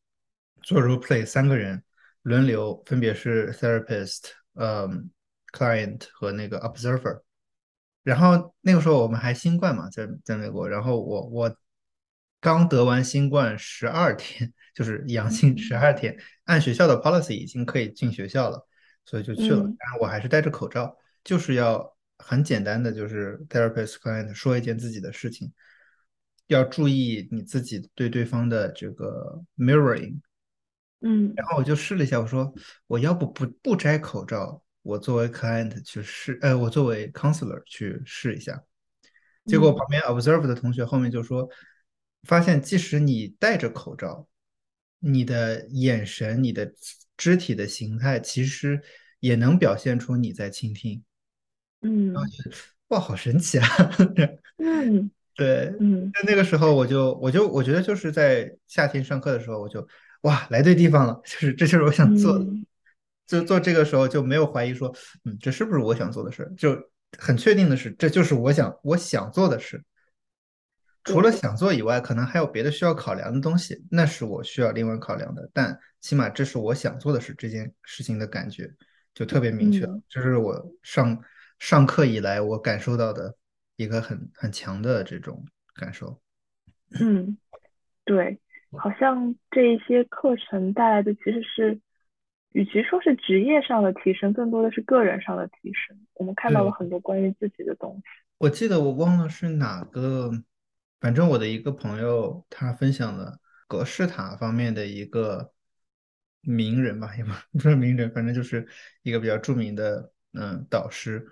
[0.63, 1.83] 做 role play，三个人
[2.23, 5.11] 轮流，分别是 therapist、嗯
[5.57, 7.23] client 和那个 observer。
[8.03, 11.57] 然后那个时候我们还新冠嘛，在在美国，然后我我
[12.41, 18.65] 刚得完新冠十二天，就是阳性十嗯二天，按学校的 policy 已经可以进学校了，
[19.05, 19.63] 所以就去了。
[19.65, 25.53] 嗯然后我还是戴着口罩，就是要很简单的，就是 therapist client 说一件自己的事情，
[26.47, 30.21] 要注意你自己对对方的这个 mirroring。
[31.01, 32.55] 嗯然嗯后我就试了一下，我说
[32.87, 38.63] 我要不不不摘口罩，我作为 client 去试，呃，我作为 counselor 去试一下。
[39.45, 41.49] 结果嗯旁边 observe 的同学后面就说，
[42.23, 44.27] 发现即使你戴着口罩，
[45.01, 46.73] 你的眼神、你的
[47.17, 48.81] 肢体的形态，其实
[49.21, 51.03] 也能表现出你在倾听。
[51.83, 52.29] 嗯然后
[52.89, 53.69] 哇，好神奇啊！
[54.59, 59.87] 嗯对，嗯那那个时候我就我就我觉得就是在夏天上课的时候，我就
[60.23, 62.45] 哇来对地方了，就是这就是我想做的。
[62.45, 62.66] 嗯
[63.27, 66.77] 就做这个时候就没有怀疑说，嗯，这是不是我想做的事就
[67.19, 69.83] 很确定的是，这就是我想我想做的事。
[71.05, 75.49] 除了，想做以外，可能还有别的需要考量的东西，那是我需要另外考量的。
[75.53, 78.69] 但起码这是我想做的事，这件事情的感觉
[79.15, 79.93] 就特别明确了。
[79.93, 81.23] 嗯这是我上
[81.61, 83.37] 上课以来我感受到的
[83.77, 85.45] 一个很很强的这种
[85.77, 86.21] 感受。
[86.99, 87.39] 嗯，
[88.05, 88.41] 对，
[88.73, 91.81] 好像这一些课程带来的其实是，
[92.57, 95.95] 与其说是职业上的提升，更多的是个人上的提升。
[96.15, 98.03] 我们看到了，很多关于自己的东西。
[98.39, 100.31] 我记得我忘了是哪个，
[100.99, 103.39] 反正我的一个朋友他分享了
[103.69, 105.53] 格式塔方面的一个
[106.41, 108.67] 名人吧，也不不是名人，反正就是
[109.03, 111.29] 一个比较著名的嗯导师，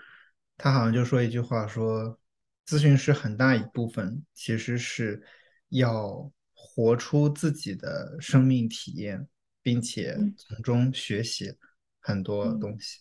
[0.58, 2.20] 他好像就说一句话说，
[2.66, 5.22] 咨询师很大一部分其实是
[5.70, 9.26] 要活出自己的生命体验，
[9.64, 11.52] 并且嗯从中学习
[11.98, 13.00] 很多嗯东西。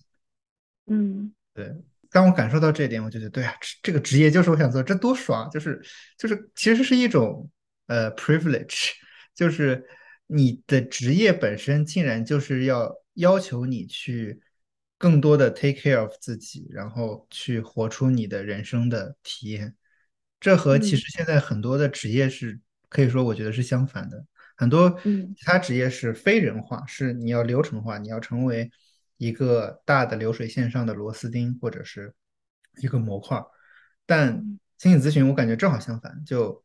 [0.88, 1.72] 嗯对，
[2.10, 5.50] 当我感受到这一点，我就觉得，对啊，这这个职业就是我想做，这多爽啊！
[5.50, 5.80] 就是
[6.18, 7.48] 就是其实是一种
[7.86, 8.90] 呃 privilege，
[9.36, 9.86] 就是
[10.26, 14.42] 你的职业本身竟然就是要要求你去
[14.98, 19.76] 更多的 take care of 自己，然后去活出你的人生的体验。
[20.40, 24.26] 这和其嗯实现在很多的职业是可以说，我觉得是相反的。
[24.64, 28.72] 很多嗯其他职业是非人化，是你要流程化，你要成为
[29.18, 32.14] 一个大的流水线上的螺丝钉或者是
[32.82, 33.46] 一个模块儿。
[34.06, 36.64] 但嗯心理咨询我感觉正好相反，就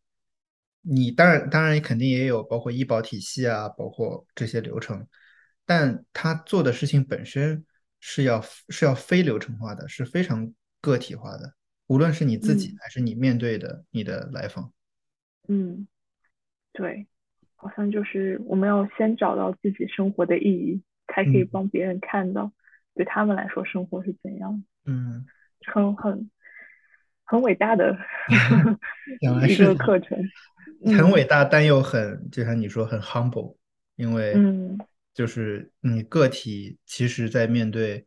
[0.82, 5.06] 你当然当然肯定也有包括医保体系啊，包括这些流程，
[5.64, 7.64] 但他做的事情本身
[8.00, 11.54] 是要是要非流程化的，是非常个体化的，
[11.87, 14.72] 无论是你自己嗯还是你面对的你的来访。
[15.46, 15.87] 嗯，
[16.72, 17.06] 对，
[17.60, 21.48] 好像就是我们要先找到自己生活的意义，才可以嗯。
[21.50, 22.52] 帮别人看到，
[22.94, 25.26] 对他们来说生活是怎样，嗯，
[25.66, 26.30] 很很
[27.24, 27.98] 很伟大的
[29.50, 30.16] 一个课程。
[30.96, 31.28] 很伟嗯。
[31.28, 33.56] 大，但又很就像你说很 humble，
[33.96, 34.78] 因为嗯。
[35.12, 38.06] 就是你个体其实在面对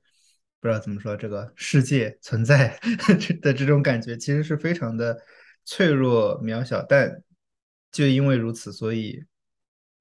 [0.62, 2.80] 不知道怎么说这个世界存在
[3.42, 5.20] 的这种感觉，其实是非常的
[5.66, 7.22] 脆弱渺小，但
[7.92, 9.22] 就因为如此，所以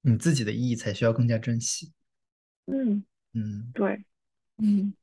[0.01, 1.93] 你自己的意义才需要更加珍惜。
[2.65, 4.03] 嗯，嗯对，
[4.57, 4.93] 嗯，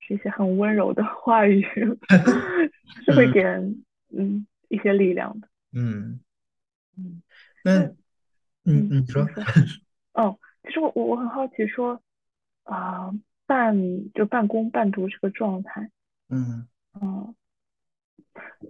[0.00, 1.62] 是一些很温柔的话语，
[3.04, 5.48] 是会嗯给人嗯一些力量的。
[5.72, 6.20] 嗯，
[6.96, 7.22] 嗯，
[7.64, 7.86] 那那
[8.64, 9.44] 嗯嗯，你说，你说，
[10.14, 12.00] 哦，其实我我我很好奇说，
[12.64, 13.10] 啊、
[13.46, 13.76] 半
[14.12, 15.90] 就半工半读这个状态，
[16.28, 16.66] 嗯
[17.00, 17.34] 嗯、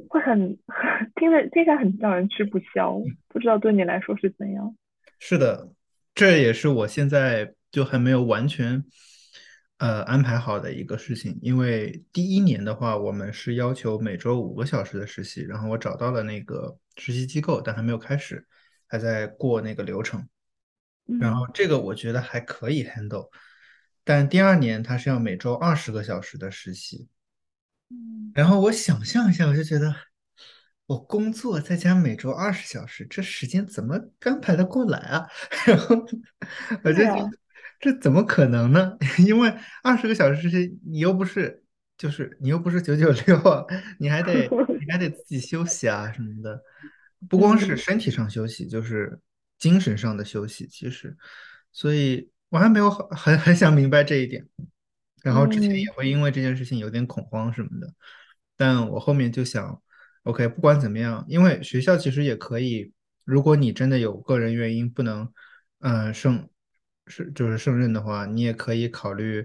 [0.09, 0.59] 会很
[1.17, 4.77] 听着听起来很让人吃不消，不知道对你来说是怎样。
[5.23, 5.71] 是的，
[6.15, 8.83] 这也是我现在就还没有完全
[9.77, 11.39] 呃安排好的一个事情。
[11.43, 18.45] 因为第一年的话，我们是要求每周五个小时的实习，然后我找到了那个实习机构，但还没有开始，
[18.89, 20.27] 还在过那个流程。
[21.21, 23.29] 然后嗯这个我觉得还可以 handle，
[24.03, 27.09] 但第二年他是要每周二十个小时的实习，
[27.91, 29.95] 嗯然后我想象一下，我就觉得
[30.91, 35.25] 我工作在家每周二十小时，这时间怎么安排的过来啊？
[35.65, 35.95] 然后
[36.83, 37.31] 我就觉得啊，
[37.79, 38.97] 这怎么可能呢？
[39.25, 41.63] 因为二十个小时时间，你又不是
[41.97, 43.65] 就是你又不是九九六啊，
[44.01, 44.49] 你还得
[44.85, 46.61] 你还得自己休息啊什么的，
[47.29, 49.17] 不光是嗯身体上休息，就是
[49.59, 51.17] 精神上的休息，其实，
[51.71, 54.45] 所以我还没有很很很想明白这一点。
[55.23, 57.95] 然后之前嗯也会因为这件事情有点恐慌什么的，
[58.57, 59.81] 但我后面就想
[60.25, 62.93] ，OK，不管怎么样，因为学校其实也可以，
[63.25, 65.33] 如果你真的有个人原因不能，
[65.81, 66.49] 嗯、胜
[67.07, 69.43] 是就是胜任的话，你也可以考虑，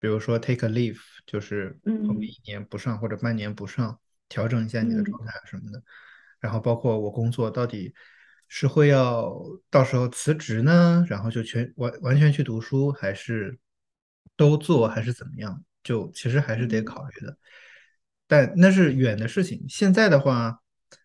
[0.00, 3.98] 比如说 take a leave，就是后面嗯一年不上或者半年不上，
[4.28, 5.82] 调整一下你的嗯状态啊什么的。
[6.38, 7.94] 然后包括我工作到底
[8.48, 9.34] 是会要
[9.70, 13.58] 到时候辞职呢，然后就全完完全去读书，还是
[14.36, 15.64] 都做，还是怎么样？
[15.82, 17.36] 就其实还是得嗯考虑的。
[18.26, 19.64] 但那是远的事情。
[19.68, 20.60] 现在的话，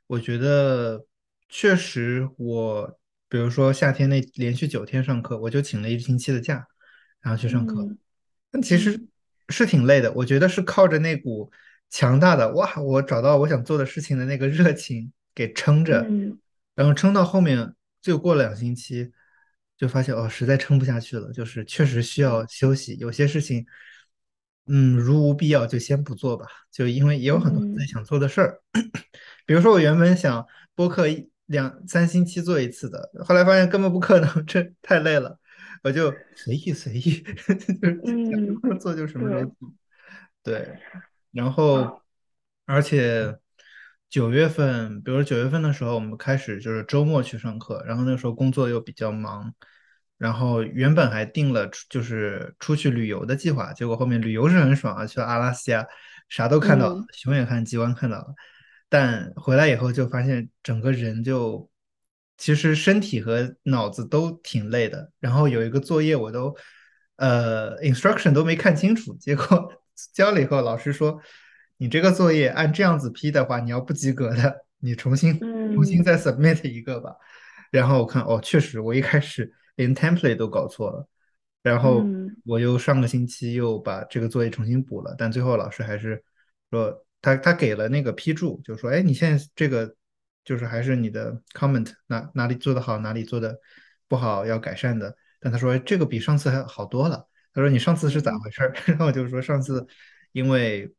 [0.07, 1.05] 我觉得
[1.49, 2.99] 确实我，
[3.29, 6.65] 比如说夏天那连续九天上课，我就请了一星期的假，
[7.21, 7.81] 然后去上课。
[7.81, 7.97] 嗯。
[8.51, 9.07] 但其实嗯
[9.49, 11.51] 是挺累的，我觉得是靠着那股
[11.89, 16.37] 强大的哇，我找到我想做的事情的那个热情给撑着，嗯。
[16.73, 19.11] 然后撑到后面就过了两星期，
[19.77, 23.65] 就发现哦，实在撑不下去了，就是确实需要休息，有些事情，
[24.67, 28.59] 嗯，如无必要就先不做吧，就因为也有很多自己嗯想做的事儿，
[29.45, 30.45] 比如说我原本想
[30.75, 35.37] 播客一两三星期做一次的，后来发现根本不可能， 这太累了。
[35.83, 37.23] 我就随 意随意，
[37.81, 39.73] 就什么嗯，时候做就什么时候对做。
[40.43, 40.79] 对，
[41.31, 41.93] 然后啊，
[42.65, 43.35] 而且
[44.09, 49.53] 九月份，比如九月份的时候，我们开始就是周末去上课，然后那时候工作又比较忙，
[50.21, 55.83] 然后原本还定了出就是出去旅游的计划，结果后面旅游是很爽啊，去了阿拉斯加，
[56.29, 58.27] 啥都看到了，嗯熊也看，极光看到了，
[58.87, 61.67] 但回来以后就发现整个人就
[62.37, 65.11] 其实身体和脑子都挺累的。
[65.19, 66.55] 然后有一个作业我都
[67.15, 69.73] 呃 instruction 都没看清楚，结果
[70.13, 71.19] 交了以后，老师说
[71.77, 75.39] 你这个作业按这样子批的话，你要不及格的，你重新
[75.73, 77.15] 重新嗯再 submit 一个吧。
[77.71, 81.07] 然后我看哦，确实我一开始连 template 都搞错了。
[81.61, 86.23] 然后嗯我又上个星期又把这个作业重新补了，但最后老师还是
[86.71, 89.95] 说他他给了那个批注，就说哎，你现在这个
[90.43, 93.59] 就是还是你的 comment 哪哪里做的好，哪里做的
[94.07, 95.15] 不好要改善的。
[95.39, 97.27] 但他说哎这个比上次还好多了。
[97.53, 98.73] 他说你上次是咋嗯回事儿？
[98.87, 99.85] 然后我就说上次
[100.31, 100.91] 因为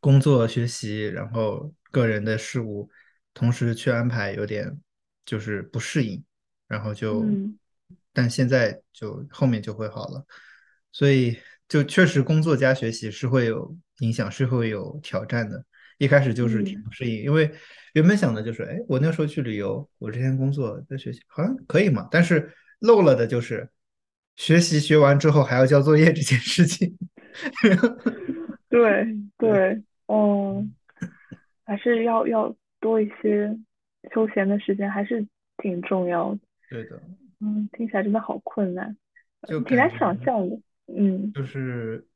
[0.00, 2.90] 工作、学习，然后个人的事务
[3.34, 4.80] 同时去安排，有点
[5.24, 6.24] 就是不适应。
[6.66, 7.58] 然后就，嗯
[8.12, 10.24] 但现在就后面就会好了，
[10.92, 11.36] 所以
[11.68, 15.64] 就确实工作加学习是会有影响，是会有挑战的。
[15.98, 17.50] 一开始就是挺嗯不适应，因为
[17.92, 23.68] 原本想的就是，哎，我那时候去旅游，我之前工作在学习，好像可以嘛，但是漏了的就是
[24.36, 26.96] 学习学完之后还要交作业这件事情。
[28.70, 29.04] 对
[29.38, 30.74] 对，对，嗯，
[31.64, 33.54] 还是要要多一些
[34.14, 35.26] 休闲的时间，还是
[35.58, 36.40] 挺重要的。
[36.70, 36.98] 对的，
[37.40, 38.96] 嗯，听起来真的好困难，
[39.46, 40.60] 就挺难想象的。
[40.86, 41.32] 嗯。
[41.32, 42.06] 就是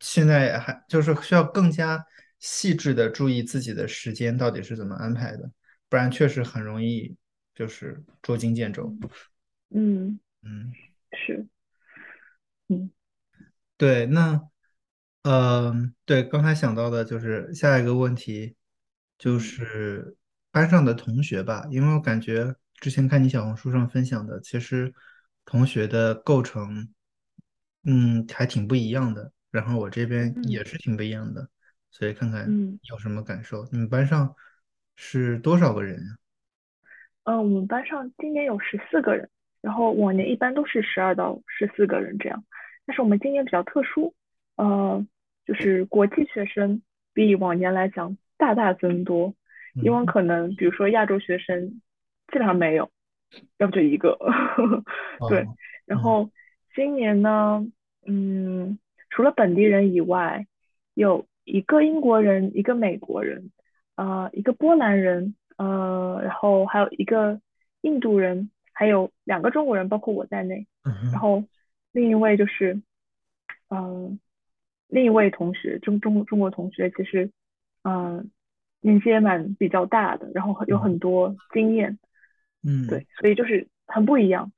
[0.00, 2.04] 现在还就是需要更加
[2.38, 5.50] 细致的注意自己的时间到底是怎么安排的，
[5.88, 7.16] 不然确实很容易
[7.54, 8.92] 就是捉襟见肘。
[9.00, 9.08] 嗯
[9.70, 10.72] 嗯，嗯，
[11.12, 11.46] 是，
[12.68, 12.90] 嗯。
[13.76, 14.40] 对，那
[15.22, 18.56] 呃，对，刚才想到的就是下一个问题，
[19.18, 19.40] 就嗯。
[19.40, 20.16] 是
[20.50, 24.92] 班上的同学吧，因为我感觉之前看你小红书上分享的，其实
[25.44, 26.88] 同学的构成，
[27.84, 29.32] 嗯，还挺不一样的。
[29.50, 31.48] 然后我这边嗯也是挺不一样的，
[31.90, 32.78] 所以看看嗯。
[32.90, 33.66] 有什么感受。
[33.72, 34.34] 你们班上
[34.96, 36.16] 是多少个人呀？
[37.24, 39.28] 嗯，我们班上今年有十四个人，
[39.62, 42.44] 然后往年一般都是十二到十四个人这样，
[42.84, 44.14] 但是我们今年比较特殊，
[44.56, 45.04] 呃，
[45.44, 46.82] 就是国际学生
[47.14, 49.34] 比往年来讲大大增多，
[49.82, 51.80] 以往嗯可能比如说亚洲学生
[52.32, 52.90] 基本上没有，
[53.58, 54.18] 要不就一个，
[55.28, 55.56] 对，哦，嗯
[55.86, 56.30] 然后
[56.74, 57.66] 今年呢，
[58.06, 58.78] 嗯，
[59.10, 60.46] 除了本地人以外，
[60.94, 63.50] 有一个英国人，一个美国人。
[63.96, 67.40] 呃，一个波兰人，呃，然后还有一个
[67.80, 70.66] 印度人，还有两个中国人，包括我在内。
[70.82, 71.44] 然嗯后
[71.92, 72.82] 另一位就是，
[73.70, 74.20] 嗯，
[74.86, 77.30] 另一位同学，中中中国同学，其实，
[77.84, 78.30] 嗯，
[78.82, 81.98] 年纪也蛮比较大的，然后有很多经验，
[82.66, 84.50] 嗯，对，所以就是很不一样，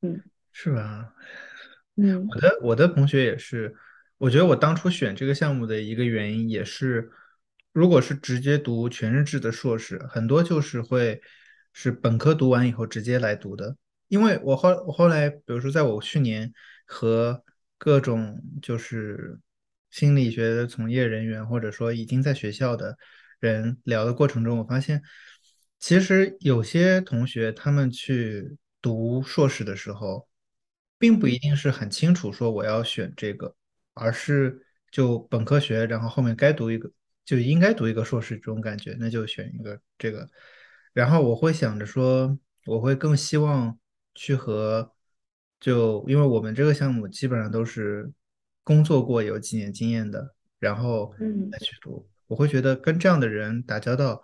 [0.00, 0.20] 嗯
[0.52, 1.14] 是吧？
[1.96, 3.74] 嗯我的我的同学也是，
[4.18, 7.10] 我觉得我当初选这个项目的一个原因也是，
[7.72, 11.20] 如果是直接读全日制的硕士，很多就是会
[11.72, 13.76] 是本科读完以后直接来读的。
[14.08, 16.52] 因为我后我后来，比如说在我去年
[16.86, 17.44] 和
[17.78, 19.38] 各种就是
[19.90, 22.96] 心理学的从业人员，或者说已经在学校的
[23.38, 25.02] 人聊的过程中，我发现
[25.82, 30.26] 其实有些同学他们去读硕士的时候。
[30.98, 33.52] 并不一嗯定是很清楚说我要选这个，
[33.92, 36.88] 而是就本科学，然后后面该读一个
[37.24, 40.30] 就应该读一个硕士这种感觉，那就选一个这个。
[40.92, 43.76] 然后我会想着说，我会更希望
[44.14, 44.92] 去和
[45.58, 48.12] 就因为我们这个项目基本上都是
[48.62, 54.22] 工作过有几年经验的，然后嗯再去读，我会觉得跟这样的人打交道，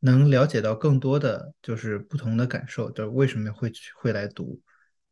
[0.00, 4.60] 能了解到更多的就是不同的感受，就为什么会会来读。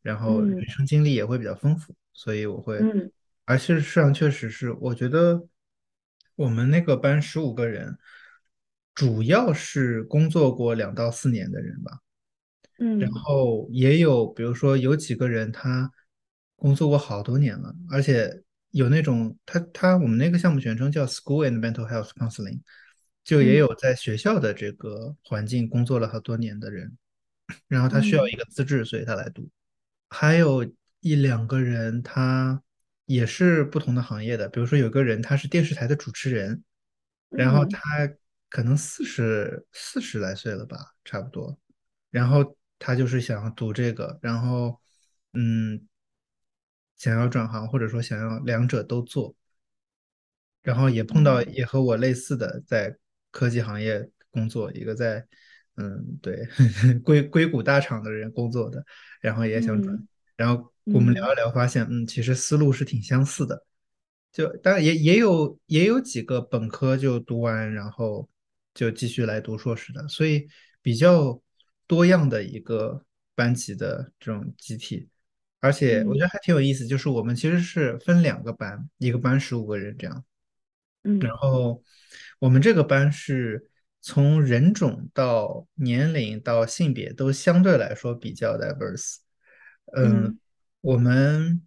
[0.03, 0.64] 然后人嗯。
[0.68, 3.11] 生经历也会比较丰富，所以我会，嗯。
[3.45, 5.47] 而事实上确实是，我觉得
[6.36, 7.99] 我们那个班十五个人，
[8.95, 12.01] 主要是工作过两到四年的人吧，
[12.76, 13.12] 然嗯。
[13.12, 15.91] 后也有，比如说有几个人他
[16.57, 22.61] 工作过好多年了，而且有那种他他我们那个项目全称叫 School and Mental Health Counseling，
[23.29, 23.59] 就也嗯。
[23.59, 26.97] 有在学校的这个环境工作了好多年的人，
[27.66, 28.31] 然后他需要嗯。
[28.31, 29.47] 一个资质，所以他来读。
[30.09, 30.64] 还有
[31.01, 32.62] 一两个人，他
[33.05, 36.64] 也是不同的行业的，比如说有个人他是电视台的主持人，
[37.29, 37.68] 然后嗯。
[37.68, 37.81] 他
[38.49, 41.59] 可能四十四十来岁了吧，差不多，
[42.11, 44.81] 然后他就是想要读这个，然后
[45.35, 45.87] 嗯，
[46.97, 49.37] 想要转行，或者说想要两者都做，
[50.62, 51.53] 然后也碰到嗯。
[51.53, 52.97] 也和我类似的在
[53.31, 55.26] 科技行业工作，一个在
[55.76, 56.47] 嗯对
[57.05, 58.85] 硅硅谷大厂的人工作的，
[59.20, 61.14] 然后也想转，嗯然后我们嗯。
[61.14, 63.64] 聊一聊，发现嗯其实思路是挺相似的，
[64.33, 68.29] 就当然也也有也有几个本科就读完，然后
[68.74, 70.49] 就继续来读硕士的，所以
[70.83, 71.41] 比较
[71.87, 73.05] 多样的一个
[73.35, 75.09] 班级的这种集体，
[75.61, 76.20] 而且我觉嗯。
[76.20, 80.24] 得还挺有意思，就是我们其实是分两个班，一个班十五个人这样。
[81.21, 81.83] 然嗯后
[82.39, 89.17] 我们这个班是从人种到年龄到性别都相对来说比较 diverse。
[89.97, 90.39] 嗯，嗯
[90.81, 91.63] 我们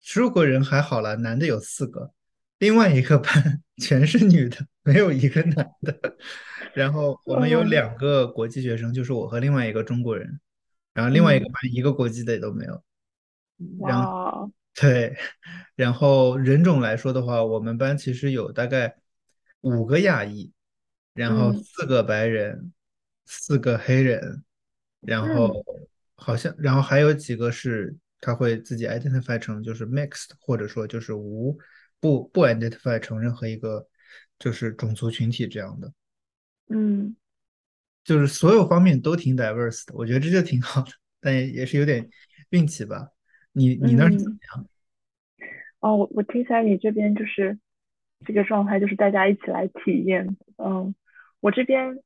[0.00, 2.12] 十五个人还好了，男的有四个，
[2.58, 6.16] 另外一个班 全是女的，没有一个男的。
[6.74, 10.40] 然后我们有嗯两个国际学生，就是我和另外一个中国人，
[10.94, 12.82] 然后另外一个嗯，班一个国际的也都没有。
[13.84, 15.14] 然后哇，对，
[15.74, 18.96] 然后人种来说的话，我们班其实有大概
[19.60, 20.52] 五个亚裔，
[21.14, 21.62] 然后嗯。
[21.62, 22.72] 四个白人，
[23.26, 24.42] 四个黑人，
[25.00, 25.86] 然后嗯。
[26.16, 31.58] 好像，然后还有几个是他会自己 identify 成就是 mixed，或者说就是无
[32.00, 33.86] 不不 identify 成任何一个
[34.38, 35.92] 就是种族群体这样的，
[36.68, 37.14] 嗯。
[38.04, 42.08] 就是所有方面都挺 diverse 的，我觉得这就挺好的，但也也是有点
[42.50, 43.08] 运气吧。
[43.52, 44.66] 你你那儿是怎么嗯，样？
[45.80, 47.58] 哦，我我听起来你这边就是
[48.24, 50.36] 这个状态，就是大家一起来体验。
[50.58, 50.94] 嗯，
[51.40, 51.98] 我这边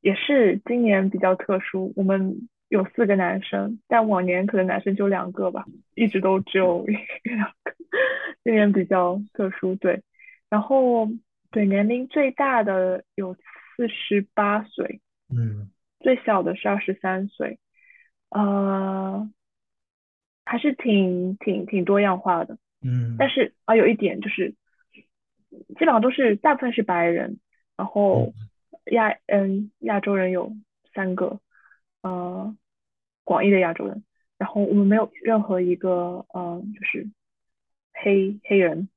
[0.00, 5.64] 也是今年比较特殊，我们有四个男生，但往年可能男生就两个吧，
[5.94, 7.74] 一直都只有一两个。
[8.42, 10.02] 今年比较特殊，对。
[10.48, 11.08] 然后
[11.50, 15.70] 对年龄最大的有四十八岁，嗯
[16.00, 17.58] 最小的是二十三岁，
[18.30, 19.30] 呃，
[20.50, 22.58] 还是挺挺挺多样化的。
[22.82, 24.56] 嗯但嗯是啊，有一点就是，
[25.50, 27.38] 基本上都是大部分是白人，
[27.76, 30.52] 然后嗯亚嗯亚洲人有
[30.92, 31.38] 三个，
[32.02, 32.56] 呃，
[33.22, 34.02] 广义的亚洲人，
[34.38, 37.08] 然后我们没有任何一个呃就是
[37.92, 38.88] 黑黑人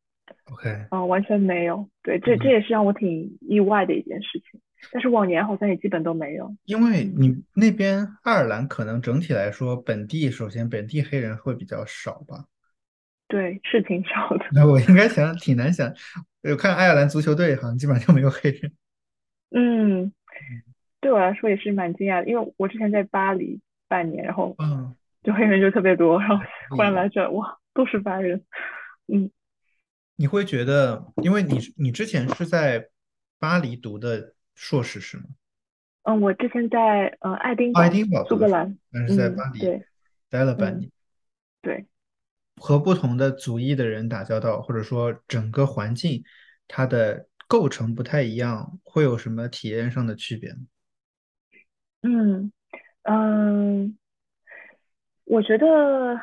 [0.52, 1.88] ，，OK，啊、完全没有。
[2.02, 4.60] 对，这这嗯，也是让我挺意外的一件事情。
[4.92, 6.56] 但是往年好像也基本都没有。
[6.66, 12.46] 因为嗯，你那边爱尔兰可能整体来说，本地首先本地黑人会比较少吧。
[13.28, 14.46] 对，是挺少的。
[14.52, 15.92] 那我应该想挺难想，
[16.44, 18.72] 我看爱尔兰足球队好像基本上就没有黑人。
[19.56, 20.12] 嗯，
[21.02, 26.38] 对我来说也是蛮惊讶的，因为我之前在巴黎半年，然后嗯，就黑人就特别多，然后
[26.76, 26.94] 忽然。
[26.94, 28.44] 来这，哇，都是白人。
[29.08, 29.30] 嗯
[30.16, 32.90] 你会觉得，因为你你之前是在
[33.40, 35.24] 巴黎读的硕士是吗？
[36.04, 38.78] 嗯，我之前在呃爱丁堡，爱丁堡苏格兰。
[38.92, 39.86] 但是在嗯，巴黎对，
[40.30, 40.92] 待了半嗯年。
[41.62, 41.86] 对，
[42.58, 46.24] 和不同的族裔的人打交道，或者说整个环境
[46.68, 50.58] 它的构成不太一样，会有什么体验上的区别呢？
[52.02, 52.52] 嗯
[53.04, 53.98] 嗯，
[55.24, 56.20] 我觉得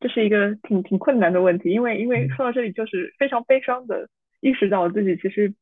[0.00, 4.08] 这是一个挺挺困难的问题，因为因为嗯说到这里就是非常悲伤的
[4.40, 5.54] 意识到自己其实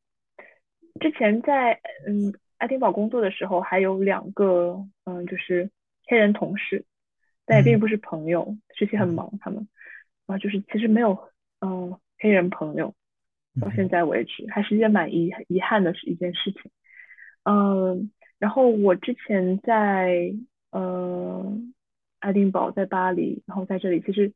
[0.99, 5.69] 之前在嗯爱丁堡工作的时候，还有两个嗯就是
[6.05, 6.85] 黑人同事，
[7.45, 7.79] 但也并嗯。
[7.79, 9.15] 不是朋友，学习很嗯。
[9.15, 9.67] 忙他们，
[10.27, 11.29] 啊就是其实没有
[11.59, 12.93] 嗯黑人朋友，
[13.59, 13.89] 到现嗯。
[13.89, 16.71] 在为止还是一件蛮遗遗憾的是一件事情。
[17.43, 20.33] 嗯，然后我之前在
[20.71, 21.57] 呃
[22.19, 24.31] 爱丁堡，在巴黎，然后在这里，其实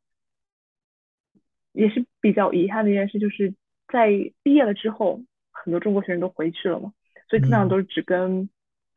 [1.72, 3.54] 也是比较遗憾的一件事，就是
[3.90, 4.10] 在
[4.42, 5.22] 毕业了之后，
[5.64, 6.92] 很多中国学生都回去了嘛，
[7.28, 7.68] 所以基本上嗯。
[7.68, 8.48] 都是只跟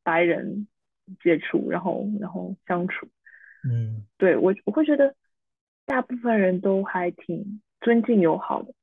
[0.03, 0.68] 白人
[1.22, 3.07] 接触，然后然后相处。
[3.64, 4.05] 嗯。
[4.18, 5.16] 对，我我会觉得
[5.86, 8.74] 大部分人都还挺尊敬友好的，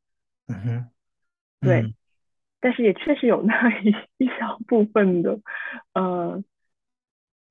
[0.48, 0.90] 嗯哼
[1.62, 1.94] 对，嗯。
[2.60, 5.38] 但是也确实有那一 一小部分的，
[5.94, 6.42] 呃，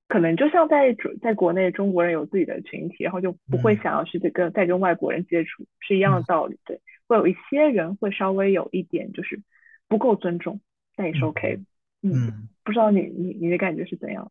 [0.06, 3.80] 可能就像在中在国内中国人有自己的群体，然后就不会嗯。
[3.82, 6.24] 想要去这个再跟外国人接触，是一样的嗯。
[6.24, 6.58] 道理。
[6.66, 9.40] 对，会有一些人会稍微有一点就是
[9.88, 10.60] 不够尊重，
[10.96, 11.62] 那也是 OK 的。
[12.02, 14.30] 嗯不知道你你你的感觉是怎样？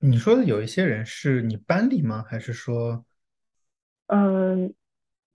[0.00, 2.24] 你说的有一些人是你班里吗？
[2.28, 3.04] 还是说
[4.08, 4.74] 嗯，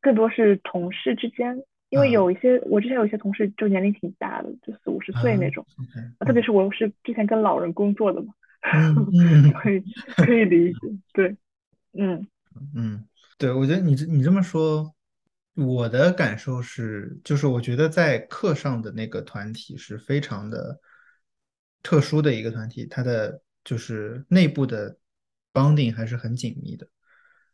[0.02, 5.66] 更多是同事之间，因为啊有一些我之前有一些同事就年龄挺大的，就四五十岁啊那种
[6.20, 8.34] 特别嗯是我是之前跟老人工作的嘛，
[8.74, 9.84] 嗯嗯所以
[10.16, 10.80] 可以理解。
[11.14, 11.36] 对，
[11.94, 12.28] 嗯
[12.76, 13.06] 嗯，
[13.38, 14.93] 对，我觉得你这你这么说，
[15.56, 20.80] 我的感受是，就是我觉得在课上的那个团体是非常的
[21.84, 24.98] 特殊的一个团体，它的就是内部的
[25.54, 26.88] bonding 还是很紧密的。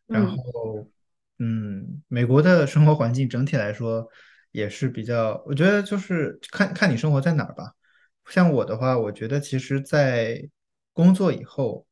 [0.08, 0.88] 然嗯后，
[1.40, 4.08] 嗯，美国的生活环境整体来说
[4.52, 7.74] 也是比较，我觉得就是看看你生活在哪儿吧。
[8.28, 10.50] 像我的话，我觉得其实，在
[10.94, 11.86] 工作以后，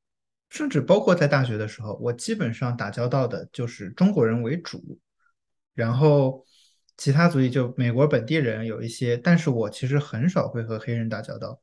[0.49, 4.97] 甚至包括在大学的时候，我基本上打交道的就是中国人为主，
[5.77, 6.43] 然后
[6.97, 11.61] 其他族裔就美国本地人有一些，但是我其实很少会和黑人打交道，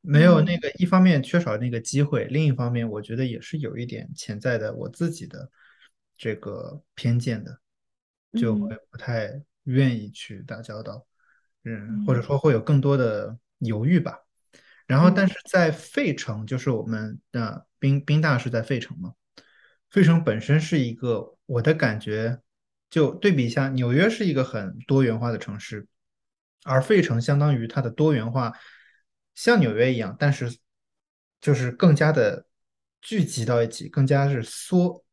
[0.00, 0.58] 没有那嗯。
[0.58, 5.48] 个一方面缺少那个机会，另一方面我觉得也是有一点潜在的我自己的
[6.18, 7.60] 这个偏见的，
[8.34, 8.60] 就嗯。
[8.66, 11.06] 会不太愿意去打交道，
[11.64, 12.22] 嗯，或者嗯。
[12.22, 14.18] 说会有更多的犹豫吧。
[14.86, 15.28] 然后，但嗯。
[15.28, 19.14] 是在费城，就是我们的宾宾大是在费城嘛，
[19.90, 22.40] 费城本身是一个，我的感觉
[22.94, 25.84] 就对比一下，纽约是一个很多元化的城市，
[26.62, 28.52] 而费城相当于它的多元化
[29.34, 30.56] 像纽约一样，但是
[31.40, 32.46] 就是更加的
[33.02, 35.04] 聚集到一起，更加是缩，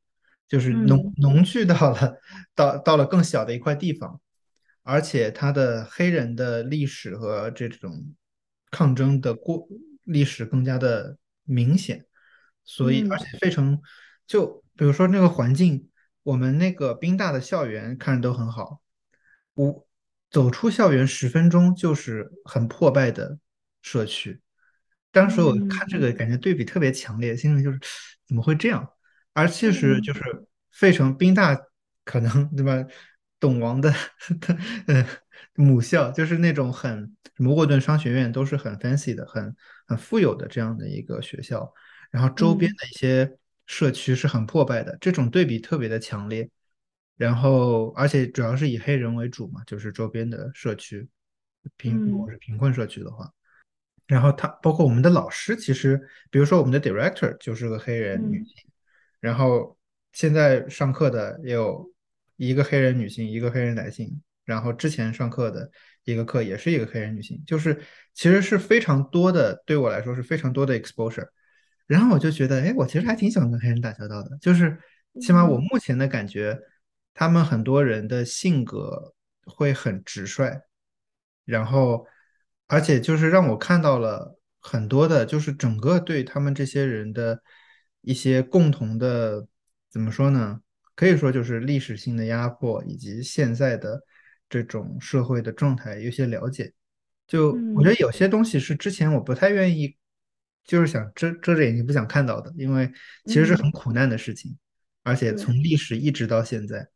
[0.48, 1.14] 就是浓嗯。
[1.18, 2.14] 浓聚到了
[2.54, 4.22] 到到了更小的一块地方。
[4.84, 8.14] 而且它的黑人的历史和这种
[8.70, 9.68] 抗争的过
[10.04, 12.06] 历史更加的明显，
[12.64, 13.18] 所以而嗯。
[13.18, 13.82] 且费城
[14.28, 15.90] 就比如说那个环境，
[16.24, 18.82] 我们那个宾大的校园看着都很好，
[19.56, 19.88] 我
[20.30, 23.40] 走出校园十分钟就是很破败的
[23.82, 24.42] 社区。
[25.12, 27.80] 当时我看嗯这个感觉对比特别强烈，心里就是
[28.28, 28.88] 怎么会这样？
[29.34, 30.22] 而确实就嗯是
[30.72, 31.60] 费城宾大
[32.06, 32.86] 可能对吧？
[33.40, 33.92] 董王的
[34.88, 35.06] 呃
[35.56, 39.56] 母校就是那种很什么沃顿商学院都是很 fancy 的、很
[39.88, 41.74] 很富有的这样的一个学校，
[42.12, 43.38] 然后周边嗯的一些
[43.72, 46.50] 社区是很破败的，这种对比特别的强烈。
[47.16, 51.08] 然后而且主要是以黑人为主嘛，就是周边的社区
[51.78, 53.32] 贫如果嗯是贫困社区的话。
[54.08, 55.98] 然后他包括我们的老师，其实
[56.30, 58.56] 比如说我们的 director 就是个黑人女嗯性，
[59.22, 59.78] 然后
[60.12, 61.90] 现在上课的也有
[62.36, 65.72] 一个黑人女性，一个黑人男性，然后之前上课的
[66.04, 67.80] 一个课也是一个黑人女性，就是
[68.14, 71.30] 其实是非常多的，对我来说是非常多的 exposure。
[71.92, 74.80] 然后我就觉得，哎，我其实还挺喜欢跟黑人打交道的，就是
[75.20, 76.58] 起码我嗯目前的感觉，
[77.14, 79.14] 他们很多人的性格
[79.46, 80.62] 会很直率，
[81.44, 82.08] 然后
[82.68, 87.42] 而且就是让我看到了很多的，就是整个对他们这些人的
[88.00, 89.46] 一些共同的，
[89.90, 90.62] 怎么说呢？
[90.96, 94.02] 可以说就是历史性的压迫，以及现在的
[94.48, 96.72] 这种社会的状态有些了解。
[97.28, 99.98] 就我觉得嗯有些东西是之前我不太愿意，
[100.64, 102.92] 就是想遮遮着眼睛不想看到的，因为
[103.26, 104.58] 其实是嗯，很苦难的事情，
[105.04, 106.88] 而且从，历史一直到现在，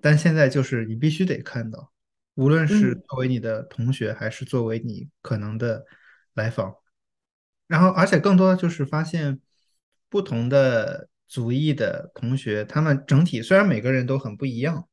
[0.00, 1.92] 但现在就是你必须得看到。
[2.34, 3.02] 无论是嗯。
[3.08, 5.84] 作为你的同学，还是作为你可能的
[6.34, 6.74] 来访，
[7.66, 9.40] 然后而且更多的就是发现
[10.08, 14.88] 不同的族裔的同学，他们整体虽然每个人都很不一样，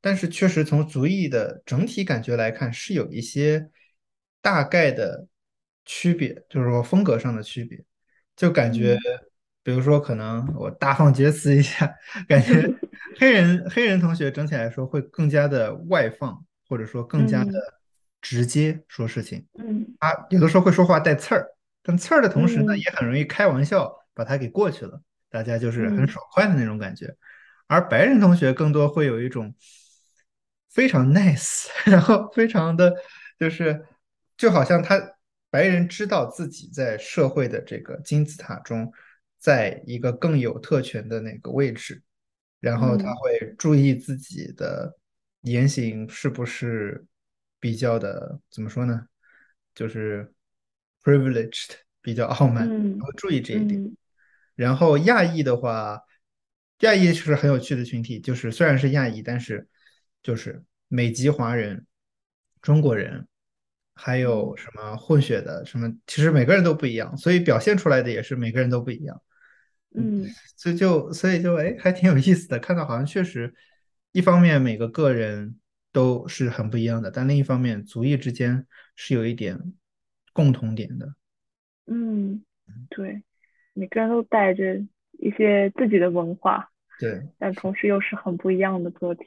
[0.00, 3.70] 但是确实从族裔的整体感觉来看，是有一些
[4.40, 5.28] 大概的
[5.88, 7.82] 区别，就是说风格上的区别。
[8.36, 9.00] 就感觉，嗯
[9.64, 11.92] 比如说，可能我大放厥词一下，
[12.28, 12.62] 感觉
[13.18, 17.72] 黑人黑人同学整体来说会更加的外放，或者说更加的嗯
[18.20, 19.46] 直接说事情。
[19.58, 21.46] 嗯他有的时候会说话带刺儿，
[21.82, 27.14] 但刺儿的同时呢，嗯也很容易开玩笑把它给过去了，大家就是很嗯爽快的那种感觉。
[27.66, 29.54] 而白人同学更多会有一种
[30.70, 32.94] 非常 nice，然后非常的
[33.38, 33.84] 就是
[34.36, 34.98] 就好像他
[35.50, 38.92] 白人知道自己在社会的这个金字塔中，
[39.38, 42.02] 在一个更有特权的那个位置，
[42.60, 44.96] 然后他嗯会注意自己的
[45.42, 47.04] 言行是不是
[47.60, 49.06] 比较的怎么说呢？
[49.74, 50.32] 就是
[51.02, 51.70] privileged，
[52.02, 53.80] 比较傲慢，他嗯会注意这一点。
[53.80, 53.96] 嗯
[54.58, 56.00] 然后亚裔的话，
[56.80, 59.68] 亚裔是很有趣的群体，就是虽然是亚裔，但是
[60.20, 61.86] 就是美籍华人、
[62.60, 63.27] 中国人，
[64.00, 69.20] 还有嗯什么混血的，什么其实每个人都不一样，所以表现出来的也是每个人都不一样。
[69.94, 73.52] 嗯，嗯所以就所以就哎，还挺有意思的，看到好像确实，
[74.12, 75.58] 一方面每个个人
[75.92, 79.74] 都是很不一样的，但另一方面族裔之间是有一点
[80.32, 81.14] 共同点的。
[81.86, 82.44] 嗯，
[82.90, 83.22] 对，
[83.72, 84.76] 每个人都带着
[85.12, 86.70] 一些自己的文化，
[87.00, 89.24] 对，但同时又是很不一样的个体。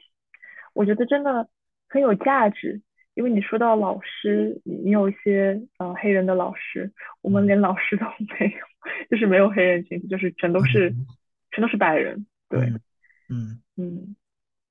[0.72, 1.48] 我觉得真的
[1.88, 2.80] 很有价值，
[3.14, 8.06] 因为你说到老师，你你有一些呃黑人的老师，我们嗯连老师都
[8.38, 8.66] 没有，
[9.10, 11.06] 就是没有黑人群体，就是全都是嗯
[11.50, 12.26] 全都是白人。
[12.48, 12.80] 对，嗯
[13.28, 13.62] 嗯。
[13.76, 14.16] 嗯，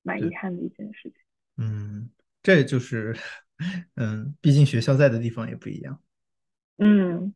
[0.02, 0.20] 蛮。
[0.20, 1.14] 遗憾的一件事情。
[1.58, 2.10] 嗯，
[2.42, 3.14] 这就是，
[3.94, 6.00] 嗯，毕竟学校在的地方也不一样。
[6.78, 7.34] 嗯，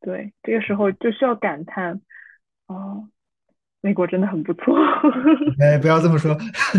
[0.00, 2.00] 对，这个时候就需要感叹，
[2.66, 3.08] 哦，
[3.80, 4.76] 美国真的很不错。
[5.58, 6.36] 哎，不要这么说，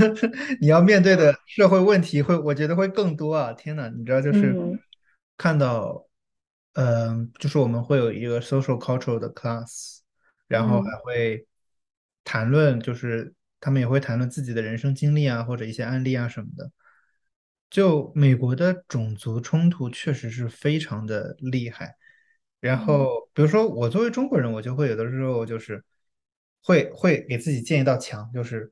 [0.62, 3.54] 你要面对的社会问题会，我觉得会更多啊！
[3.54, 4.80] 天呐，你知道，就是嗯
[5.38, 6.06] 看到，
[6.74, 10.00] 嗯、就是我们会有一个 social cultural 的 class，
[10.48, 11.46] 然后嗯还会
[12.24, 16.72] 谈论，就是他们也会谈论自己的人生经历啊，或者一些案例啊什么的。
[17.70, 21.96] 就美国的种族冲突确实是非常的厉害。
[22.60, 25.84] 然嗯后，比如说我作为中国人，我就会有的时候就是
[26.64, 28.72] 会会给自己建一道墙，就是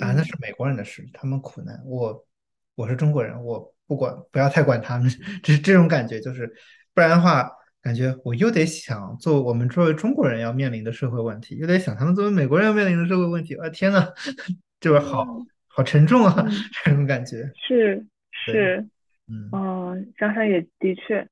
[0.00, 0.24] 啊，那嗯。
[0.24, 2.26] 是美国人的事，他们苦难，我
[2.74, 5.10] 我是中国人，我不管，不要太管他们，
[5.42, 6.52] 这是这种感觉，就是
[6.94, 7.50] 不然的话，
[7.82, 14.12] 感觉我又得想做我们作为中国人要面临的社会问题，又得想他们作为美国人要面临的社会问题，啊，天呐，
[14.80, 15.46] 就是好嗯。
[15.70, 16.50] 好沉重啊，嗯，
[16.84, 17.52] 这种感觉。
[17.54, 18.84] 是，是，
[19.28, 19.48] 嗯。
[19.52, 21.28] 嗯，想想也的确，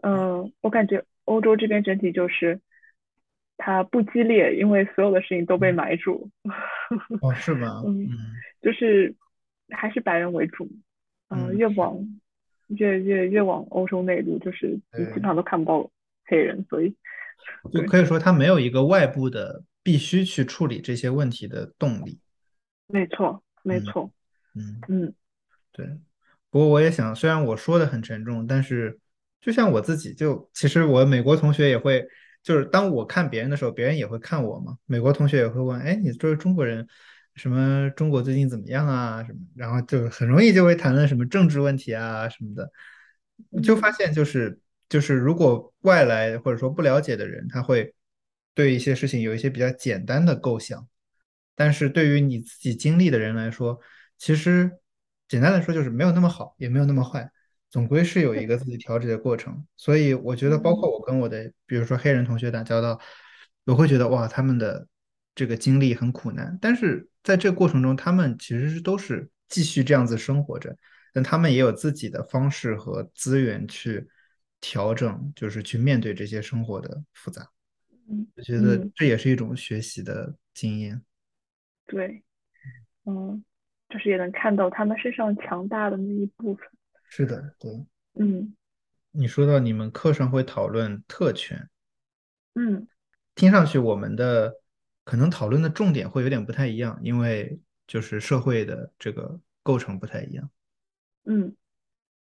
[0.00, 2.60] 嗯，我感觉欧洲这边整体就是
[3.56, 6.30] 它不激烈，因为所有的事情都被嗯，埋住。
[7.22, 7.82] 哦，是吗？
[7.86, 8.10] 嗯，嗯，
[8.62, 9.14] 就是
[9.70, 10.68] 还是白人为主，
[11.28, 11.98] 嗯，嗯，越往
[12.68, 15.90] 越越越往欧洲内陆，就是你基本，上都看不到
[16.26, 16.94] 黑人，所以
[17.72, 22.18] 对，就可以说他没有一个外部的必须去处理这些问题的动力。
[22.86, 24.10] 没错没嗯错，
[24.54, 24.80] 嗯。
[24.88, 25.14] 嗯
[25.76, 25.84] 对，
[26.50, 29.00] 不过我也想，虽然我说的很沉重，但是
[29.40, 32.06] 就像我自己就，其实我美国同学也会，
[32.44, 34.76] 就是当我看别人的时候，别人也会看我嘛。
[34.84, 36.86] 美国同学也会问，哎，你作为中国人，
[37.34, 39.24] 什么中国最近怎么样啊？
[39.24, 42.70] 什么，然后就很容易就会谈论什么政治问题啊什么的。
[43.62, 47.94] 就发嗯现就是就是如果外来或者说不了解的人，他会
[48.54, 50.86] 对一些事情有一些比较简单的构想。
[51.56, 53.80] 但是对于你自己经历的人来说，
[54.18, 54.70] 其实
[55.28, 57.30] 简单来说就是没有那么好，也没有那么坏，
[57.74, 59.66] 总归是有一个自己调节的过程。
[59.76, 63.00] 所以我觉得，包嗯括我跟我的，比如说黑人同学打交道，
[63.64, 64.86] 我会觉得哇，他们的
[65.34, 70.76] 这个经历很苦难，但是在这个过程中，他们其实是都是继续这样子生活着，
[71.12, 74.06] 但他们也有自己的方式和资源去
[74.60, 77.42] 调整，就是去面对这些生活的复杂。
[78.08, 81.02] 嗯我觉得嗯，这也是一种学习的经验。
[81.88, 82.22] 对，
[83.04, 83.44] 嗯，
[83.88, 86.68] 就是也能看到他们身上强大的那一部分。
[87.16, 87.70] 是的，对。
[88.18, 88.56] 嗯
[89.12, 91.70] 你说到你们课上会讨论特权，
[92.54, 92.88] 嗯
[93.36, 94.52] 听上去我们的
[95.04, 100.50] 可能讨论的重点会有点不太一样，因为就是社会的这个构成不太一样。
[101.22, 101.54] 嗯，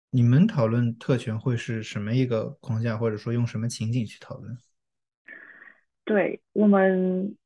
[0.09, 4.57] 你们讨论特权会是什么一个框架，或者说用什么情景去讨论？
[6.03, 7.37] 对，我们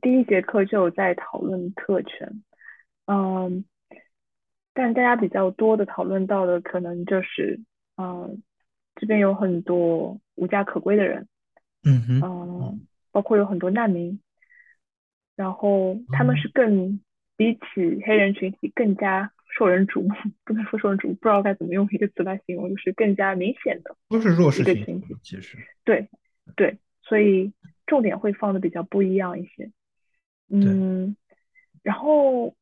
[0.00, 2.42] 第一节课就有在讨论特权，
[3.04, 3.64] 嗯，
[4.74, 7.60] 但大家比较多的讨论到的可能就是，
[7.96, 8.42] 嗯，
[8.96, 11.28] 这边有很多无家可归的人，
[11.84, 14.20] 嗯哼，嗯，嗯包括有很多难民，
[15.36, 17.00] 然后他们嗯，是更
[17.36, 20.14] 比起黑人群体更加受人瞩目，
[20.44, 25.14] 不能说受人瞩目，不知道该怎么用一个词来形容，就是更加明显的都是弱势群体。
[25.22, 26.08] 其实对
[26.56, 27.52] 对，所以
[27.86, 29.70] 重点会放的比较不一样一些。
[30.48, 31.16] 嗯，
[31.82, 32.54] 然后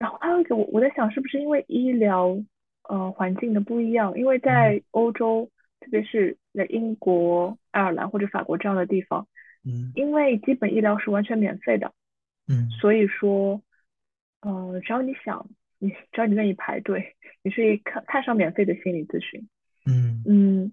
[0.00, 2.42] 然后还有一个我我在想，是不是因为医疗
[2.88, 4.16] 呃环境的不一样？
[4.18, 5.48] 因为嗯在欧洲，
[5.78, 9.28] 特别是在英国、爱尔兰或者法国这样的地方，
[9.62, 11.92] 嗯因为基本医疗是完全免费的，
[12.48, 13.62] 嗯所以说，
[14.40, 19.46] 呃，只要你想，你只要你愿意排队，你是看看上免费的心理咨询。
[19.86, 20.72] 嗯嗯，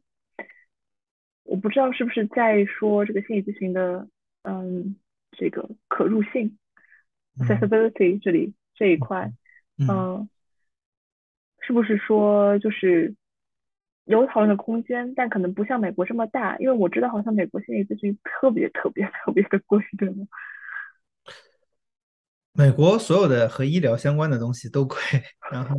[1.43, 4.07] 我不知道是不是在说这个心理咨询的，
[4.43, 4.95] 嗯，
[5.32, 6.57] 这个可入性
[7.38, 9.34] 嗯 （accessibility） 这里这一块，
[9.78, 9.88] 嗯。
[9.89, 10.30] 嗯，
[11.59, 13.13] 是不是说就是
[14.05, 16.55] 有讨论的空间，但可能不像美国这么大？
[16.59, 20.25] 因为我知道好像美国心理咨询特别特别特别的贵，对吗？
[22.53, 24.97] 美国所有的和医疗相关的东西都贵，
[25.51, 25.75] 然后，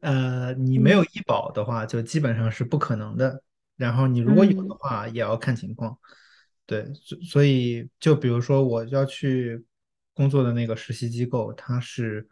[0.00, 3.42] 呃，你没有嗯医保的话，就基本上是不可能的。
[3.76, 5.96] 然后你如果有的嗯话，也要看情况。
[6.66, 9.64] 对，所所以就比如说我要去
[10.20, 12.28] 工作的那个实习机构，它是，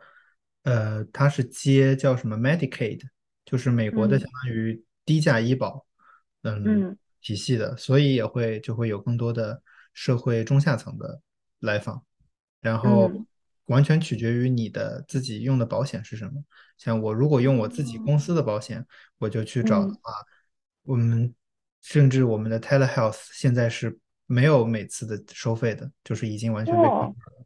[0.65, 3.01] 呃，它是接叫什么 Medicaid，
[3.47, 5.87] 就是美国的相嗯当于低价医保，
[6.43, 9.63] 嗯，嗯体系的，所以也会就会有更多的
[9.95, 11.23] 社会中下层的
[11.61, 12.05] 来访。
[12.61, 13.27] 然后嗯
[13.69, 16.45] 完全取决于你的自己用的保险是什么。
[16.77, 18.87] 像我如果用我自己公司的保险，
[19.17, 20.13] 我就去找的嗯，话，
[20.83, 21.35] 我们
[21.81, 27.38] 甚至我们的 telehealth 现在是没有每次的收费的，就是已经完全被 cover，了。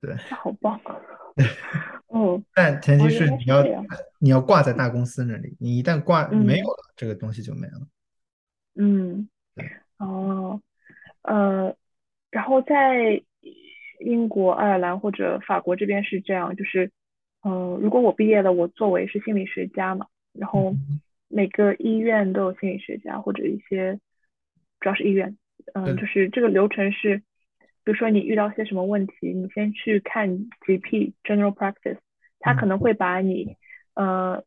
[0.00, 0.96] 对， 好棒啊！
[2.12, 3.76] 嗯，但前提是你要是。
[4.18, 7.86] 你要挂在大公司那里，你一旦挂没有嗯了，这个东西就没了。
[8.74, 9.64] 嗯，对，
[9.98, 10.60] 哦，
[11.22, 11.74] 呃，
[12.30, 13.22] 然后在
[14.00, 16.90] 英国、爱尔兰或者法国这边是这样，就是，
[17.42, 23.98] 嗯、呃如果我毕业了，我作为是心理学家嘛，然后嗯，每个医院都有心理学家或者一些，
[24.80, 25.36] 主要是医院，
[25.72, 27.22] 嗯、对，就是这个流程是，
[27.84, 30.28] 比如说你遇到些什么问题，你先去看
[30.66, 31.98] GP General Practice，
[32.38, 33.56] 他可嗯能会把你，
[33.94, 34.44] 呃。